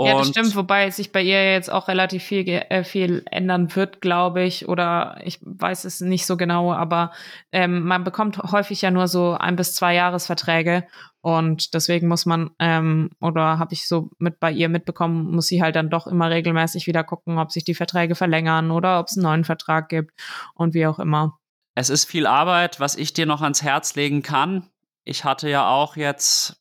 Und 0.00 0.06
ja, 0.06 0.16
das 0.16 0.28
stimmt, 0.28 0.56
wobei 0.56 0.88
sich 0.88 1.12
bei 1.12 1.22
ihr 1.22 1.52
jetzt 1.52 1.70
auch 1.70 1.86
relativ 1.86 2.22
viel, 2.22 2.48
äh, 2.48 2.84
viel 2.84 3.22
ändern 3.30 3.76
wird, 3.76 4.00
glaube 4.00 4.42
ich, 4.42 4.66
oder 4.66 5.20
ich 5.22 5.38
weiß 5.42 5.84
es 5.84 6.00
nicht 6.00 6.24
so 6.24 6.38
genau, 6.38 6.72
aber 6.72 7.12
ähm, 7.52 7.82
man 7.82 8.02
bekommt 8.02 8.38
häufig 8.38 8.80
ja 8.80 8.90
nur 8.90 9.08
so 9.08 9.36
ein 9.38 9.56
bis 9.56 9.74
zwei 9.74 9.94
Jahresverträge 9.94 10.86
Und 11.20 11.74
deswegen 11.74 12.08
muss 12.08 12.24
man, 12.24 12.50
ähm, 12.58 13.10
oder 13.20 13.58
habe 13.58 13.74
ich 13.74 13.86
so 13.86 14.08
mit 14.18 14.40
bei 14.40 14.50
ihr 14.50 14.70
mitbekommen, 14.70 15.30
muss 15.30 15.48
sie 15.48 15.62
halt 15.62 15.76
dann 15.76 15.90
doch 15.90 16.06
immer 16.06 16.30
regelmäßig 16.30 16.86
wieder 16.86 17.04
gucken, 17.04 17.38
ob 17.38 17.52
sich 17.52 17.64
die 17.64 17.74
Verträge 17.74 18.14
verlängern 18.14 18.70
oder 18.70 19.00
ob 19.00 19.08
es 19.08 19.18
einen 19.18 19.24
neuen 19.24 19.44
Vertrag 19.44 19.90
gibt 19.90 20.18
und 20.54 20.72
wie 20.72 20.86
auch 20.86 20.98
immer. 20.98 21.38
Es 21.74 21.90
ist 21.90 22.06
viel 22.06 22.26
Arbeit, 22.26 22.80
was 22.80 22.96
ich 22.96 23.12
dir 23.12 23.26
noch 23.26 23.42
ans 23.42 23.62
Herz 23.62 23.96
legen 23.96 24.22
kann. 24.22 24.64
Ich 25.04 25.24
hatte 25.24 25.50
ja 25.50 25.68
auch 25.68 25.96
jetzt, 25.96 26.59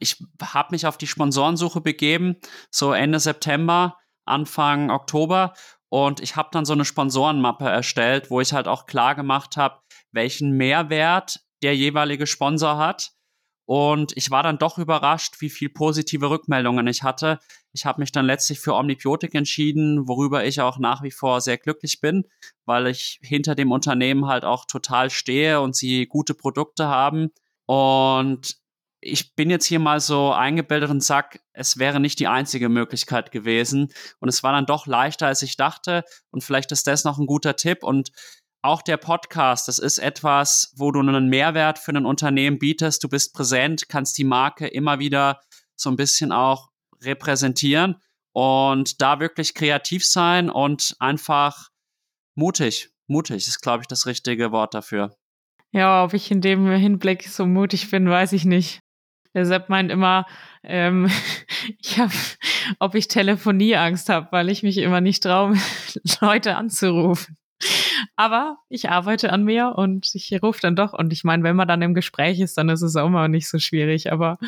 ich 0.00 0.22
habe 0.42 0.68
mich 0.72 0.86
auf 0.86 0.98
die 0.98 1.06
Sponsorensuche 1.06 1.80
begeben, 1.80 2.36
so 2.70 2.92
Ende 2.92 3.20
September, 3.20 3.96
Anfang 4.24 4.90
Oktober. 4.90 5.54
Und 5.88 6.20
ich 6.20 6.36
habe 6.36 6.50
dann 6.52 6.64
so 6.64 6.74
eine 6.74 6.84
Sponsorenmappe 6.84 7.66
erstellt, 7.66 8.30
wo 8.30 8.40
ich 8.40 8.52
halt 8.52 8.68
auch 8.68 8.86
klar 8.86 9.14
gemacht 9.14 9.56
habe, 9.56 9.80
welchen 10.12 10.52
Mehrwert 10.52 11.40
der 11.62 11.74
jeweilige 11.74 12.26
Sponsor 12.26 12.76
hat 12.76 13.12
und 13.68 14.16
ich 14.16 14.30
war 14.30 14.42
dann 14.42 14.56
doch 14.56 14.78
überrascht, 14.78 15.42
wie 15.42 15.50
viel 15.50 15.68
positive 15.68 16.30
Rückmeldungen 16.30 16.86
ich 16.86 17.02
hatte. 17.02 17.38
Ich 17.74 17.84
habe 17.84 18.00
mich 18.00 18.12
dann 18.12 18.24
letztlich 18.24 18.60
für 18.60 18.72
Omnibiotik 18.72 19.34
entschieden, 19.34 20.08
worüber 20.08 20.46
ich 20.46 20.62
auch 20.62 20.78
nach 20.78 21.02
wie 21.02 21.10
vor 21.10 21.42
sehr 21.42 21.58
glücklich 21.58 22.00
bin, 22.00 22.24
weil 22.64 22.86
ich 22.86 23.20
hinter 23.20 23.54
dem 23.54 23.70
Unternehmen 23.70 24.26
halt 24.26 24.46
auch 24.46 24.64
total 24.64 25.10
stehe 25.10 25.60
und 25.60 25.76
sie 25.76 26.06
gute 26.06 26.32
Produkte 26.32 26.86
haben. 26.86 27.28
Und 27.66 28.56
ich 29.00 29.34
bin 29.34 29.50
jetzt 29.50 29.66
hier 29.66 29.78
mal 29.78 30.00
so 30.00 30.32
eingebildet 30.32 30.90
und 30.90 31.02
sag, 31.02 31.40
es 31.52 31.78
wäre 31.78 32.00
nicht 32.00 32.18
die 32.18 32.26
einzige 32.26 32.68
Möglichkeit 32.68 33.30
gewesen. 33.30 33.92
Und 34.18 34.28
es 34.28 34.42
war 34.42 34.52
dann 34.52 34.66
doch 34.66 34.86
leichter, 34.86 35.26
als 35.26 35.42
ich 35.42 35.56
dachte. 35.56 36.04
Und 36.30 36.42
vielleicht 36.42 36.72
ist 36.72 36.86
das 36.86 37.04
noch 37.04 37.18
ein 37.18 37.26
guter 37.26 37.56
Tipp. 37.56 37.84
Und 37.84 38.10
auch 38.60 38.82
der 38.82 38.96
Podcast, 38.96 39.68
das 39.68 39.78
ist 39.78 39.98
etwas, 39.98 40.72
wo 40.76 40.90
du 40.90 41.00
einen 41.00 41.28
Mehrwert 41.28 41.78
für 41.78 41.92
ein 41.92 42.06
Unternehmen 42.06 42.58
bietest. 42.58 43.04
Du 43.04 43.08
bist 43.08 43.34
präsent, 43.34 43.88
kannst 43.88 44.18
die 44.18 44.24
Marke 44.24 44.66
immer 44.66 44.98
wieder 44.98 45.40
so 45.76 45.90
ein 45.90 45.96
bisschen 45.96 46.32
auch 46.32 46.68
repräsentieren 47.00 48.02
und 48.32 49.00
da 49.00 49.20
wirklich 49.20 49.54
kreativ 49.54 50.04
sein 50.04 50.50
und 50.50 50.96
einfach 50.98 51.68
mutig. 52.34 52.90
Mutig 53.06 53.46
ist, 53.46 53.60
glaube 53.60 53.82
ich, 53.82 53.86
das 53.86 54.06
richtige 54.06 54.50
Wort 54.50 54.74
dafür. 54.74 55.16
Ja, 55.70 56.04
ob 56.04 56.14
ich 56.14 56.30
in 56.30 56.40
dem 56.40 56.66
Hinblick 56.68 57.28
so 57.28 57.46
mutig 57.46 57.90
bin, 57.90 58.08
weiß 58.08 58.32
ich 58.32 58.44
nicht. 58.44 58.80
Der 59.34 59.44
Sepp 59.44 59.68
meint 59.68 59.90
immer, 59.90 60.26
ähm, 60.62 61.10
ich 61.82 61.98
hab, 61.98 62.10
ob 62.78 62.94
ich 62.94 63.08
Telefonieangst 63.08 64.08
habe, 64.08 64.28
weil 64.30 64.48
ich 64.48 64.62
mich 64.62 64.78
immer 64.78 65.00
nicht 65.00 65.22
traue, 65.22 65.56
Leute 66.20 66.56
anzurufen. 66.56 67.36
Aber 68.16 68.58
ich 68.68 68.88
arbeite 68.88 69.32
an 69.32 69.44
mir 69.44 69.74
und 69.76 70.14
ich 70.14 70.32
rufe 70.42 70.60
dann 70.60 70.76
doch. 70.76 70.92
Und 70.92 71.12
ich 71.12 71.24
meine, 71.24 71.42
wenn 71.42 71.56
man 71.56 71.68
dann 71.68 71.82
im 71.82 71.94
Gespräch 71.94 72.40
ist, 72.40 72.56
dann 72.56 72.68
ist 72.68 72.82
es 72.82 72.96
auch 72.96 73.06
immer 73.06 73.28
nicht 73.28 73.48
so 73.48 73.58
schwierig. 73.58 74.12
Aber 74.12 74.38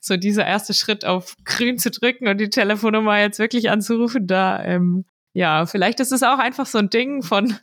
so 0.00 0.16
dieser 0.16 0.46
erste 0.46 0.74
Schritt 0.74 1.04
auf 1.04 1.34
grün 1.44 1.78
zu 1.78 1.90
drücken 1.90 2.28
und 2.28 2.38
die 2.38 2.50
Telefonnummer 2.50 3.18
jetzt 3.18 3.38
wirklich 3.38 3.70
anzurufen, 3.70 4.26
da, 4.26 4.62
ähm, 4.64 5.04
ja, 5.34 5.66
vielleicht 5.66 5.98
ist 5.98 6.12
es 6.12 6.22
auch 6.22 6.38
einfach 6.38 6.64
so 6.64 6.78
ein 6.78 6.90
Ding 6.90 7.22
von, 7.22 7.54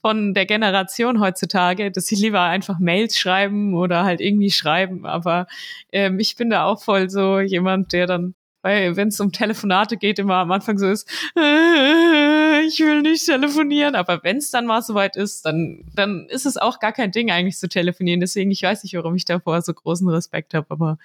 von 0.00 0.34
der 0.34 0.44
Generation 0.44 1.20
heutzutage, 1.20 1.92
dass 1.92 2.06
sie 2.06 2.16
lieber 2.16 2.42
einfach 2.42 2.80
Mails 2.80 3.16
schreiben 3.16 3.74
oder 3.74 4.04
halt 4.04 4.20
irgendwie 4.20 4.50
schreiben. 4.50 5.06
Aber 5.06 5.46
ähm, 5.92 6.18
ich 6.18 6.36
bin 6.36 6.50
da 6.50 6.64
auch 6.64 6.82
voll 6.82 7.08
so 7.08 7.38
jemand, 7.38 7.92
der 7.92 8.06
dann 8.06 8.34
weil 8.64 8.96
wenn 8.96 9.08
es 9.08 9.18
um 9.18 9.32
Telefonate 9.32 9.96
geht, 9.96 10.20
immer 10.20 10.36
am 10.36 10.52
Anfang 10.52 10.78
so 10.78 10.86
ist, 10.88 11.10
äh, 11.36 12.60
ich 12.62 12.78
will 12.78 13.02
nicht 13.02 13.26
telefonieren. 13.26 13.96
Aber 13.96 14.22
wenn 14.22 14.36
es 14.36 14.50
dann 14.50 14.66
mal 14.66 14.82
soweit 14.82 15.16
ist, 15.16 15.44
dann, 15.44 15.84
dann 15.94 16.26
ist 16.28 16.46
es 16.46 16.56
auch 16.56 16.78
gar 16.78 16.92
kein 16.92 17.10
Ding 17.10 17.30
eigentlich 17.32 17.58
zu 17.58 17.68
telefonieren. 17.68 18.20
Deswegen, 18.20 18.52
ich 18.52 18.62
weiß 18.62 18.84
nicht, 18.84 18.94
warum 18.94 19.16
ich 19.16 19.24
davor 19.24 19.60
so 19.62 19.74
großen 19.74 20.08
Respekt 20.08 20.54
habe, 20.54 20.66
aber 20.70 20.98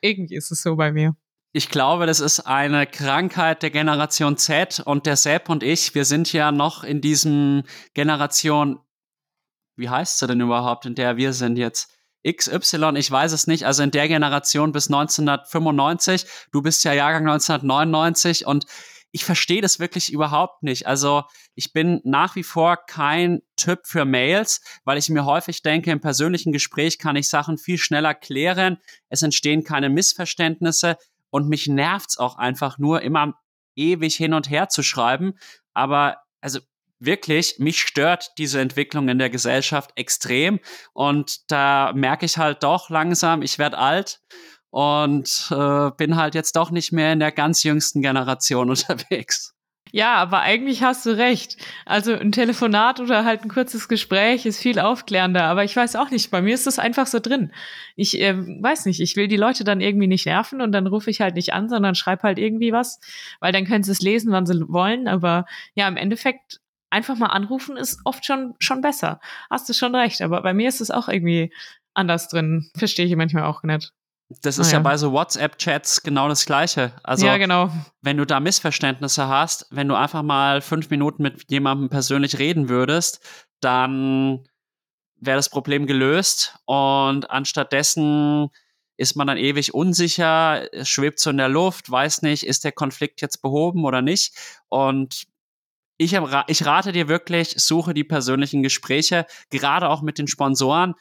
irgendwie 0.00 0.34
ist 0.34 0.50
es 0.50 0.62
so 0.62 0.74
bei 0.74 0.90
mir. 0.90 1.14
Ich 1.56 1.68
glaube, 1.68 2.06
das 2.06 2.18
ist 2.18 2.40
eine 2.40 2.84
Krankheit 2.84 3.62
der 3.62 3.70
Generation 3.70 4.36
Z 4.36 4.82
und 4.84 5.06
der 5.06 5.14
Sepp 5.14 5.48
und 5.48 5.62
ich, 5.62 5.94
wir 5.94 6.04
sind 6.04 6.32
ja 6.32 6.50
noch 6.50 6.82
in 6.82 7.00
diesem 7.00 7.62
Generation, 7.94 8.80
wie 9.76 9.88
heißt 9.88 10.18
sie 10.18 10.26
denn 10.26 10.40
überhaupt, 10.40 10.84
in 10.84 10.96
der 10.96 11.16
wir 11.16 11.32
sind 11.32 11.56
jetzt? 11.56 11.94
XY, 12.28 12.94
ich 12.96 13.08
weiß 13.08 13.30
es 13.30 13.46
nicht, 13.46 13.66
also 13.66 13.84
in 13.84 13.92
der 13.92 14.08
Generation 14.08 14.72
bis 14.72 14.88
1995. 14.88 16.26
Du 16.50 16.60
bist 16.60 16.82
ja 16.82 16.92
Jahrgang 16.92 17.28
1999 17.28 18.46
und 18.46 18.66
ich 19.12 19.24
verstehe 19.24 19.62
das 19.62 19.78
wirklich 19.78 20.12
überhaupt 20.12 20.64
nicht. 20.64 20.88
Also 20.88 21.22
ich 21.54 21.72
bin 21.72 22.00
nach 22.02 22.34
wie 22.34 22.42
vor 22.42 22.84
kein 22.84 23.42
Typ 23.54 23.86
für 23.86 24.04
Mails, 24.04 24.60
weil 24.82 24.98
ich 24.98 25.08
mir 25.08 25.24
häufig 25.24 25.62
denke, 25.62 25.92
im 25.92 26.00
persönlichen 26.00 26.50
Gespräch 26.50 26.98
kann 26.98 27.14
ich 27.14 27.28
Sachen 27.28 27.58
viel 27.58 27.78
schneller 27.78 28.12
klären. 28.12 28.78
Es 29.08 29.22
entstehen 29.22 29.62
keine 29.62 29.88
Missverständnisse 29.88 30.96
und 31.34 31.48
mich 31.48 31.66
nervt's 31.66 32.16
auch 32.16 32.38
einfach 32.38 32.78
nur 32.78 33.02
immer 33.02 33.34
ewig 33.74 34.14
hin 34.14 34.34
und 34.34 34.48
her 34.48 34.68
zu 34.68 34.84
schreiben. 34.84 35.34
Aber 35.72 36.18
also 36.40 36.60
wirklich, 37.00 37.56
mich 37.58 37.80
stört 37.80 38.30
diese 38.38 38.60
Entwicklung 38.60 39.08
in 39.08 39.18
der 39.18 39.30
Gesellschaft 39.30 39.90
extrem. 39.96 40.60
Und 40.92 41.50
da 41.50 41.92
merke 41.92 42.24
ich 42.24 42.38
halt 42.38 42.62
doch 42.62 42.88
langsam, 42.88 43.42
ich 43.42 43.58
werde 43.58 43.78
alt 43.78 44.20
und 44.70 45.48
äh, 45.50 45.90
bin 45.96 46.14
halt 46.14 46.36
jetzt 46.36 46.54
doch 46.54 46.70
nicht 46.70 46.92
mehr 46.92 47.12
in 47.12 47.18
der 47.18 47.32
ganz 47.32 47.64
jüngsten 47.64 48.00
Generation 48.00 48.70
unterwegs. 48.70 49.53
Ja, 49.94 50.16
aber 50.16 50.40
eigentlich 50.40 50.82
hast 50.82 51.06
du 51.06 51.16
recht. 51.16 51.56
Also 51.86 52.14
ein 52.14 52.32
Telefonat 52.32 52.98
oder 52.98 53.24
halt 53.24 53.42
ein 53.44 53.48
kurzes 53.48 53.86
Gespräch 53.86 54.44
ist 54.44 54.60
viel 54.60 54.80
aufklärender. 54.80 55.44
Aber 55.44 55.62
ich 55.62 55.76
weiß 55.76 55.94
auch 55.94 56.10
nicht, 56.10 56.32
bei 56.32 56.42
mir 56.42 56.52
ist 56.52 56.66
das 56.66 56.80
einfach 56.80 57.06
so 57.06 57.20
drin. 57.20 57.52
Ich 57.94 58.20
äh, 58.20 58.36
weiß 58.36 58.86
nicht, 58.86 58.98
ich 59.00 59.14
will 59.14 59.28
die 59.28 59.36
Leute 59.36 59.62
dann 59.62 59.80
irgendwie 59.80 60.08
nicht 60.08 60.26
nerven 60.26 60.60
und 60.60 60.72
dann 60.72 60.88
rufe 60.88 61.10
ich 61.10 61.20
halt 61.20 61.36
nicht 61.36 61.52
an, 61.52 61.68
sondern 61.68 61.94
schreibe 61.94 62.24
halt 62.24 62.40
irgendwie 62.40 62.72
was, 62.72 62.98
weil 63.38 63.52
dann 63.52 63.66
können 63.66 63.84
sie 63.84 63.92
es 63.92 64.00
lesen, 64.02 64.32
wann 64.32 64.46
sie 64.46 64.64
wollen. 64.68 65.06
Aber 65.06 65.46
ja, 65.76 65.86
im 65.86 65.96
Endeffekt 65.96 66.60
einfach 66.90 67.16
mal 67.16 67.28
anrufen 67.28 67.76
ist 67.76 68.00
oft 68.04 68.26
schon, 68.26 68.54
schon 68.58 68.80
besser. 68.80 69.20
Hast 69.48 69.68
du 69.68 69.74
schon 69.74 69.94
recht, 69.94 70.22
aber 70.22 70.42
bei 70.42 70.54
mir 70.54 70.68
ist 70.68 70.80
es 70.80 70.90
auch 70.90 71.08
irgendwie 71.08 71.52
anders 71.94 72.26
drin. 72.26 72.68
Verstehe 72.76 73.06
ich 73.06 73.14
manchmal 73.14 73.44
auch 73.44 73.62
nicht. 73.62 73.92
Das 74.42 74.58
ist 74.58 74.72
ja. 74.72 74.78
ja. 74.78 74.82
bei 74.82 74.96
so 74.96 75.12
WhatsApp-Chats 75.12 76.02
genau 76.02 76.28
das 76.28 76.46
Gleiche. 76.46 76.92
Also, 77.02 77.26
ja, 77.26 77.36
genau. 77.36 77.70
wenn 78.02 78.16
du 78.16 78.24
da 78.24 78.40
Missverständnisse 78.40 79.28
hast, 79.28 79.66
wenn 79.70 79.88
du 79.88 79.94
einfach 79.94 80.22
mal 80.22 80.60
fünf 80.60 80.90
Minuten 80.90 81.22
mit 81.22 81.50
jemandem 81.50 81.88
persönlich 81.88 82.38
reden 82.38 82.68
würdest, 82.68 83.20
dann 83.60 84.46
wäre 85.16 85.36
das 85.36 85.48
Problem 85.48 85.86
gelöst. 85.86 86.58
Und 86.66 87.30
anstattdessen 87.30 88.50
ist 88.96 89.16
man 89.16 89.26
dann 89.26 89.38
ewig 89.38 89.74
unsicher, 89.74 90.68
schwebt 90.82 91.18
so 91.18 91.30
in 91.30 91.36
der 91.36 91.48
Luft, 91.48 91.90
weiß 91.90 92.22
nicht, 92.22 92.46
ist 92.46 92.64
der 92.64 92.72
Konflikt 92.72 93.20
jetzt 93.22 93.42
behoben 93.42 93.84
oder 93.84 94.02
nicht. 94.02 94.36
Und 94.68 95.26
ich, 95.96 96.12
ich 96.12 96.66
rate 96.66 96.92
dir 96.92 97.08
wirklich, 97.08 97.54
suche 97.56 97.94
die 97.94 98.04
persönlichen 98.04 98.62
Gespräche, 98.62 99.26
gerade 99.50 99.88
auch 99.88 100.02
mit 100.02 100.18
den 100.18 100.26
Sponsoren. 100.26 100.94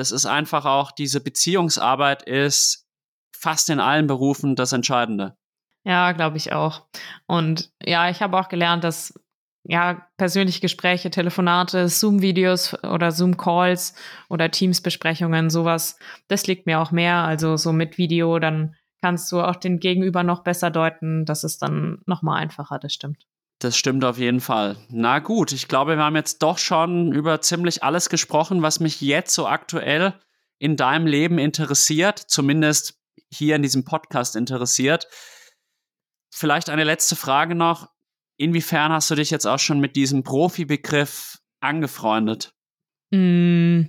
Das 0.00 0.12
ist 0.12 0.24
einfach 0.24 0.64
auch, 0.64 0.92
diese 0.92 1.20
Beziehungsarbeit 1.20 2.22
ist 2.22 2.88
fast 3.36 3.68
in 3.68 3.80
allen 3.80 4.06
Berufen 4.06 4.56
das 4.56 4.72
Entscheidende. 4.72 5.36
Ja, 5.84 6.12
glaube 6.12 6.38
ich 6.38 6.52
auch. 6.52 6.86
Und 7.26 7.70
ja, 7.84 8.08
ich 8.08 8.22
habe 8.22 8.38
auch 8.38 8.48
gelernt, 8.48 8.82
dass 8.82 9.12
ja, 9.62 10.08
persönliche 10.16 10.62
Gespräche, 10.62 11.10
Telefonate, 11.10 11.86
Zoom-Videos 11.86 12.82
oder 12.82 13.12
Zoom-Calls 13.12 13.94
oder 14.30 14.50
Teams-Besprechungen, 14.50 15.50
sowas, 15.50 15.98
das 16.28 16.46
liegt 16.46 16.64
mir 16.64 16.80
auch 16.80 16.92
mehr. 16.92 17.16
Also 17.16 17.58
so 17.58 17.70
mit 17.70 17.98
Video, 17.98 18.38
dann 18.38 18.76
kannst 19.02 19.30
du 19.30 19.42
auch 19.42 19.56
den 19.56 19.80
Gegenüber 19.80 20.22
noch 20.22 20.42
besser 20.42 20.70
deuten. 20.70 21.26
Das 21.26 21.44
ist 21.44 21.60
dann 21.60 22.00
nochmal 22.06 22.40
einfacher, 22.40 22.78
das 22.78 22.94
stimmt. 22.94 23.26
Das 23.60 23.76
stimmt 23.76 24.06
auf 24.06 24.16
jeden 24.16 24.40
Fall. 24.40 24.76
Na 24.88 25.18
gut, 25.18 25.52
ich 25.52 25.68
glaube, 25.68 25.96
wir 25.96 26.02
haben 26.02 26.16
jetzt 26.16 26.38
doch 26.42 26.56
schon 26.56 27.12
über 27.12 27.42
ziemlich 27.42 27.84
alles 27.84 28.08
gesprochen, 28.08 28.62
was 28.62 28.80
mich 28.80 29.02
jetzt 29.02 29.34
so 29.34 29.46
aktuell 29.46 30.14
in 30.58 30.76
deinem 30.76 31.06
Leben 31.06 31.38
interessiert, 31.38 32.18
zumindest 32.18 32.98
hier 33.30 33.56
in 33.56 33.62
diesem 33.62 33.84
Podcast 33.84 34.34
interessiert. 34.34 35.08
Vielleicht 36.30 36.70
eine 36.70 36.84
letzte 36.84 37.16
Frage 37.16 37.54
noch. 37.54 37.90
Inwiefern 38.38 38.92
hast 38.92 39.10
du 39.10 39.14
dich 39.14 39.30
jetzt 39.30 39.46
auch 39.46 39.58
schon 39.58 39.78
mit 39.78 39.94
diesem 39.94 40.22
Profibegriff 40.22 41.38
angefreundet? 41.60 42.54
Mm, 43.10 43.82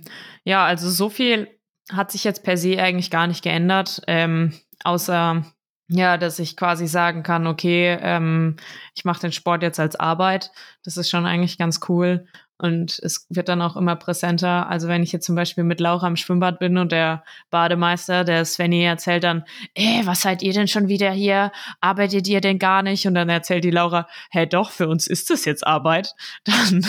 ja, 0.44 0.66
also 0.66 0.90
so 0.90 1.08
viel 1.08 1.48
hat 1.90 2.12
sich 2.12 2.24
jetzt 2.24 2.44
per 2.44 2.58
se 2.58 2.78
eigentlich 2.78 3.10
gar 3.10 3.26
nicht 3.26 3.42
geändert, 3.42 4.02
ähm, 4.06 4.52
außer 4.84 5.46
ja, 5.88 6.16
dass 6.16 6.38
ich 6.38 6.56
quasi 6.56 6.86
sagen 6.86 7.22
kann, 7.22 7.46
okay, 7.46 7.98
ähm, 8.00 8.56
ich 8.94 9.04
mache 9.04 9.20
den 9.20 9.32
Sport 9.32 9.62
jetzt 9.62 9.80
als 9.80 9.96
Arbeit. 9.96 10.50
Das 10.84 10.96
ist 10.96 11.10
schon 11.10 11.26
eigentlich 11.26 11.58
ganz 11.58 11.80
cool. 11.88 12.26
Und 12.62 13.00
es 13.00 13.26
wird 13.28 13.48
dann 13.48 13.60
auch 13.60 13.74
immer 13.74 13.96
präsenter. 13.96 14.68
Also 14.68 14.86
wenn 14.86 15.02
ich 15.02 15.10
jetzt 15.10 15.26
zum 15.26 15.34
Beispiel 15.34 15.64
mit 15.64 15.80
Laura 15.80 16.06
im 16.06 16.14
Schwimmbad 16.14 16.60
bin 16.60 16.78
und 16.78 16.92
der 16.92 17.24
Bademeister, 17.50 18.22
der 18.22 18.44
Svenny, 18.44 18.84
erzählt 18.84 19.24
dann, 19.24 19.42
ey, 19.74 20.02
was 20.04 20.22
seid 20.22 20.42
ihr 20.42 20.52
denn 20.52 20.68
schon 20.68 20.86
wieder 20.86 21.10
hier? 21.10 21.50
Arbeitet 21.80 22.28
ihr 22.28 22.40
denn 22.40 22.60
gar 22.60 22.84
nicht? 22.84 23.04
Und 23.04 23.14
dann 23.14 23.28
erzählt 23.28 23.64
die 23.64 23.72
Laura, 23.72 24.06
hä, 24.30 24.46
doch, 24.46 24.70
für 24.70 24.86
uns 24.86 25.08
ist 25.08 25.28
das 25.30 25.44
jetzt 25.44 25.66
Arbeit. 25.66 26.14
Dann 26.44 26.86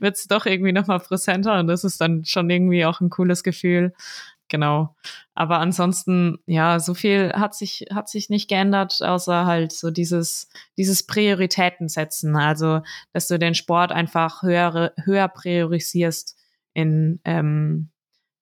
wird 0.00 0.16
es 0.16 0.26
doch 0.26 0.44
irgendwie 0.44 0.72
nochmal 0.72 0.98
präsenter 0.98 1.60
und 1.60 1.68
das 1.68 1.84
ist 1.84 2.00
dann 2.00 2.24
schon 2.24 2.50
irgendwie 2.50 2.84
auch 2.84 3.00
ein 3.00 3.10
cooles 3.10 3.44
Gefühl. 3.44 3.94
Genau. 4.48 4.94
Aber 5.34 5.58
ansonsten, 5.58 6.38
ja, 6.46 6.78
so 6.78 6.94
viel 6.94 7.32
hat 7.32 7.54
sich, 7.54 7.86
hat 7.92 8.08
sich 8.08 8.30
nicht 8.30 8.48
geändert, 8.48 9.02
außer 9.02 9.46
halt 9.46 9.72
so 9.72 9.90
dieses, 9.90 10.48
dieses 10.76 11.06
Prioritäten 11.06 11.88
setzen. 11.88 12.36
Also, 12.36 12.80
dass 13.12 13.28
du 13.28 13.38
den 13.38 13.54
Sport 13.54 13.92
einfach 13.92 14.42
höher, 14.42 14.92
höher 15.02 15.28
priorisierst 15.28 16.36
in, 16.74 17.20
ähm, 17.24 17.90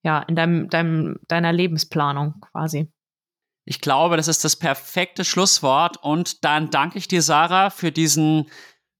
ja, 0.03 0.19
in 0.23 0.35
deinem, 0.35 0.69
deinem, 0.69 1.19
deiner 1.27 1.53
Lebensplanung 1.53 2.35
quasi. 2.41 2.91
Ich 3.65 3.81
glaube, 3.81 4.15
das 4.17 4.27
ist 4.27 4.43
das 4.43 4.55
perfekte 4.55 5.25
Schlusswort. 5.25 5.97
Und 6.03 6.43
dann 6.45 6.69
danke 6.69 6.99
ich 6.99 7.07
dir, 7.07 7.23
Sarah, 7.23 7.71
für 7.71 7.91
diesen 7.91 8.49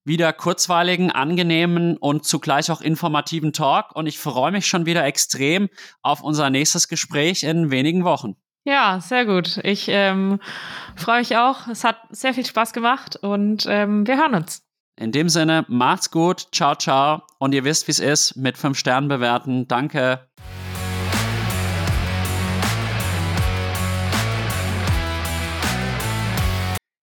wieder 0.06 0.32
kurzweiligen, 0.32 1.12
angenehmen 1.12 1.98
und 1.98 2.24
zugleich 2.24 2.72
auch 2.72 2.82
informativen 2.82 3.52
Talk. 3.52 3.96
Und 3.96 4.08
ich 4.08 4.20
freue 4.20 4.52
mich 4.52 4.68
schon 4.68 4.86
wieder 4.86 5.04
extrem 5.04 5.70
auf 6.02 6.22
unser 6.22 6.50
nächstes 6.50 6.88
Gespräch 6.88 7.44
in 7.44 7.72
wenigen 7.72 8.04
Wochen. 8.06 8.36
Ja, 8.64 9.00
sehr 9.00 9.26
gut. 9.26 9.60
Ich 9.64 9.88
ähm, 9.90 10.40
freue 10.96 11.20
mich 11.20 11.38
auch. 11.38 11.68
Es 11.68 11.84
hat 11.84 11.98
sehr 12.10 12.34
viel 12.34 12.46
Spaß 12.46 12.74
gemacht 12.74 13.16
und 13.18 13.66
ähm, 13.68 14.08
wir 14.08 14.18
hören 14.18 14.36
uns. 14.36 14.64
In 14.98 15.12
dem 15.12 15.28
Sinne, 15.28 15.66
macht's 15.68 16.10
gut. 16.10 16.48
Ciao, 16.52 16.74
ciao. 16.76 17.22
Und 17.38 17.54
ihr 17.54 17.64
wisst, 17.64 17.88
wie 17.88 17.92
es 17.92 18.00
ist. 18.00 18.38
Mit 18.38 18.58
fünf 18.58 18.78
Sternen 18.80 19.10
bewerten. 19.10 19.68
Danke. 19.68 20.30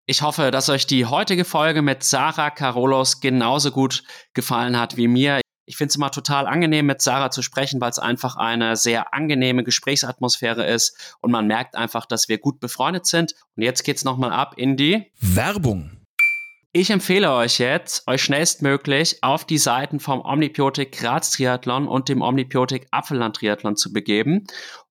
Ich 0.04 0.22
hoffe, 0.22 0.50
dass 0.50 0.68
euch 0.68 0.88
die 0.88 1.06
heutige 1.06 1.44
Folge 1.44 1.80
mit 1.80 2.02
Sarah 2.02 2.50
Carolos 2.50 3.20
genauso 3.20 3.70
gut 3.70 4.02
gefallen 4.34 4.76
hat 4.76 4.96
wie 4.96 5.06
mir. 5.06 5.40
Ich 5.64 5.76
finde 5.76 5.90
es 5.90 5.96
immer 5.96 6.10
total 6.10 6.48
angenehm, 6.48 6.86
mit 6.86 7.00
Sarah 7.00 7.30
zu 7.30 7.40
sprechen, 7.40 7.80
weil 7.80 7.90
es 7.90 8.00
einfach 8.00 8.34
eine 8.34 8.74
sehr 8.74 9.14
angenehme 9.14 9.62
Gesprächsatmosphäre 9.62 10.66
ist 10.66 11.16
und 11.20 11.30
man 11.30 11.46
merkt 11.46 11.76
einfach, 11.76 12.04
dass 12.04 12.28
wir 12.28 12.38
gut 12.38 12.58
befreundet 12.58 13.06
sind. 13.06 13.34
Und 13.56 13.62
jetzt 13.62 13.84
geht's 13.84 14.02
nochmal 14.02 14.32
ab 14.32 14.54
in 14.56 14.76
die 14.76 15.12
Werbung. 15.20 16.02
Ich 16.74 16.90
empfehle 16.90 17.30
euch 17.34 17.58
jetzt, 17.58 18.08
euch 18.08 18.22
schnellstmöglich 18.22 19.22
auf 19.22 19.44
die 19.44 19.58
Seiten 19.58 20.00
vom 20.00 20.22
Omnibiotik 20.22 20.92
Graz 20.92 21.30
Triathlon 21.30 21.86
und 21.86 22.08
dem 22.08 22.22
Omnibiotik 22.22 22.88
Apfelland 22.90 23.36
Triathlon 23.36 23.76
zu 23.76 23.92
begeben 23.92 24.46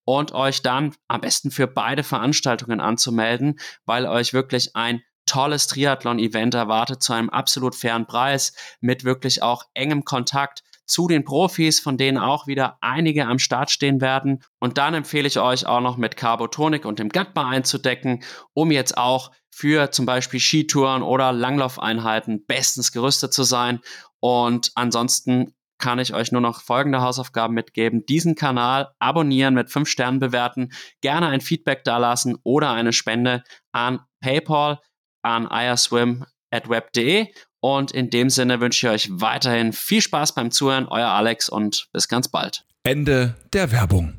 und 0.05 0.33
euch 0.33 0.61
dann 0.61 0.93
am 1.07 1.21
besten 1.21 1.51
für 1.51 1.67
beide 1.67 2.03
Veranstaltungen 2.03 2.81
anzumelden, 2.81 3.59
weil 3.85 4.05
euch 4.05 4.33
wirklich 4.33 4.75
ein 4.75 5.01
tolles 5.25 5.67
Triathlon-Event 5.67 6.53
erwartet 6.55 7.01
zu 7.01 7.13
einem 7.13 7.29
absolut 7.29 7.75
fairen 7.75 8.05
Preis 8.05 8.53
mit 8.81 9.03
wirklich 9.03 9.43
auch 9.43 9.63
engem 9.73 10.03
Kontakt 10.03 10.63
zu 10.85 11.07
den 11.07 11.23
Profis, 11.23 11.79
von 11.79 11.97
denen 11.97 12.17
auch 12.17 12.47
wieder 12.47 12.77
einige 12.81 13.25
am 13.25 13.39
Start 13.39 13.71
stehen 13.71 14.01
werden. 14.01 14.43
Und 14.59 14.77
dann 14.77 14.93
empfehle 14.93 15.27
ich 15.27 15.39
euch 15.39 15.65
auch 15.65 15.79
noch 15.79 15.95
mit 15.95 16.17
Carbotonik 16.17 16.83
und 16.85 16.99
dem 16.99 17.09
Gutbar 17.09 17.47
einzudecken, 17.47 18.23
um 18.53 18.71
jetzt 18.71 18.97
auch 18.97 19.31
für 19.49 19.91
zum 19.91 20.05
Beispiel 20.05 20.41
Skitouren 20.41 21.01
oder 21.01 21.31
Langlaufeinheiten 21.31 22.45
bestens 22.45 22.91
gerüstet 22.91 23.33
zu 23.33 23.43
sein. 23.43 23.79
Und 24.19 24.71
ansonsten 24.75 25.53
kann 25.81 25.99
ich 25.99 26.13
euch 26.13 26.31
nur 26.31 26.39
noch 26.39 26.61
folgende 26.61 27.01
Hausaufgaben 27.01 27.53
mitgeben. 27.53 28.05
Diesen 28.05 28.35
Kanal 28.35 28.91
abonnieren, 28.99 29.53
mit 29.53 29.69
fünf 29.69 29.89
Sternen 29.89 30.19
bewerten, 30.19 30.71
gerne 31.01 31.27
ein 31.27 31.41
Feedback 31.41 31.83
dalassen 31.83 32.37
oder 32.43 32.71
eine 32.71 32.93
Spende 32.93 33.43
an 33.73 33.99
PayPal 34.21 34.79
an 35.21 35.47
iaswim.web.de. 35.51 37.27
Und 37.59 37.91
in 37.91 38.09
dem 38.09 38.29
Sinne 38.29 38.59
wünsche 38.59 38.87
ich 38.87 38.93
euch 38.93 39.09
weiterhin 39.11 39.73
viel 39.73 40.01
Spaß 40.01 40.33
beim 40.33 40.51
Zuhören. 40.51 40.87
Euer 40.87 41.09
Alex 41.09 41.49
und 41.49 41.89
bis 41.91 42.07
ganz 42.07 42.29
bald. 42.29 42.65
Ende 42.83 43.35
der 43.53 43.71
Werbung. 43.71 44.15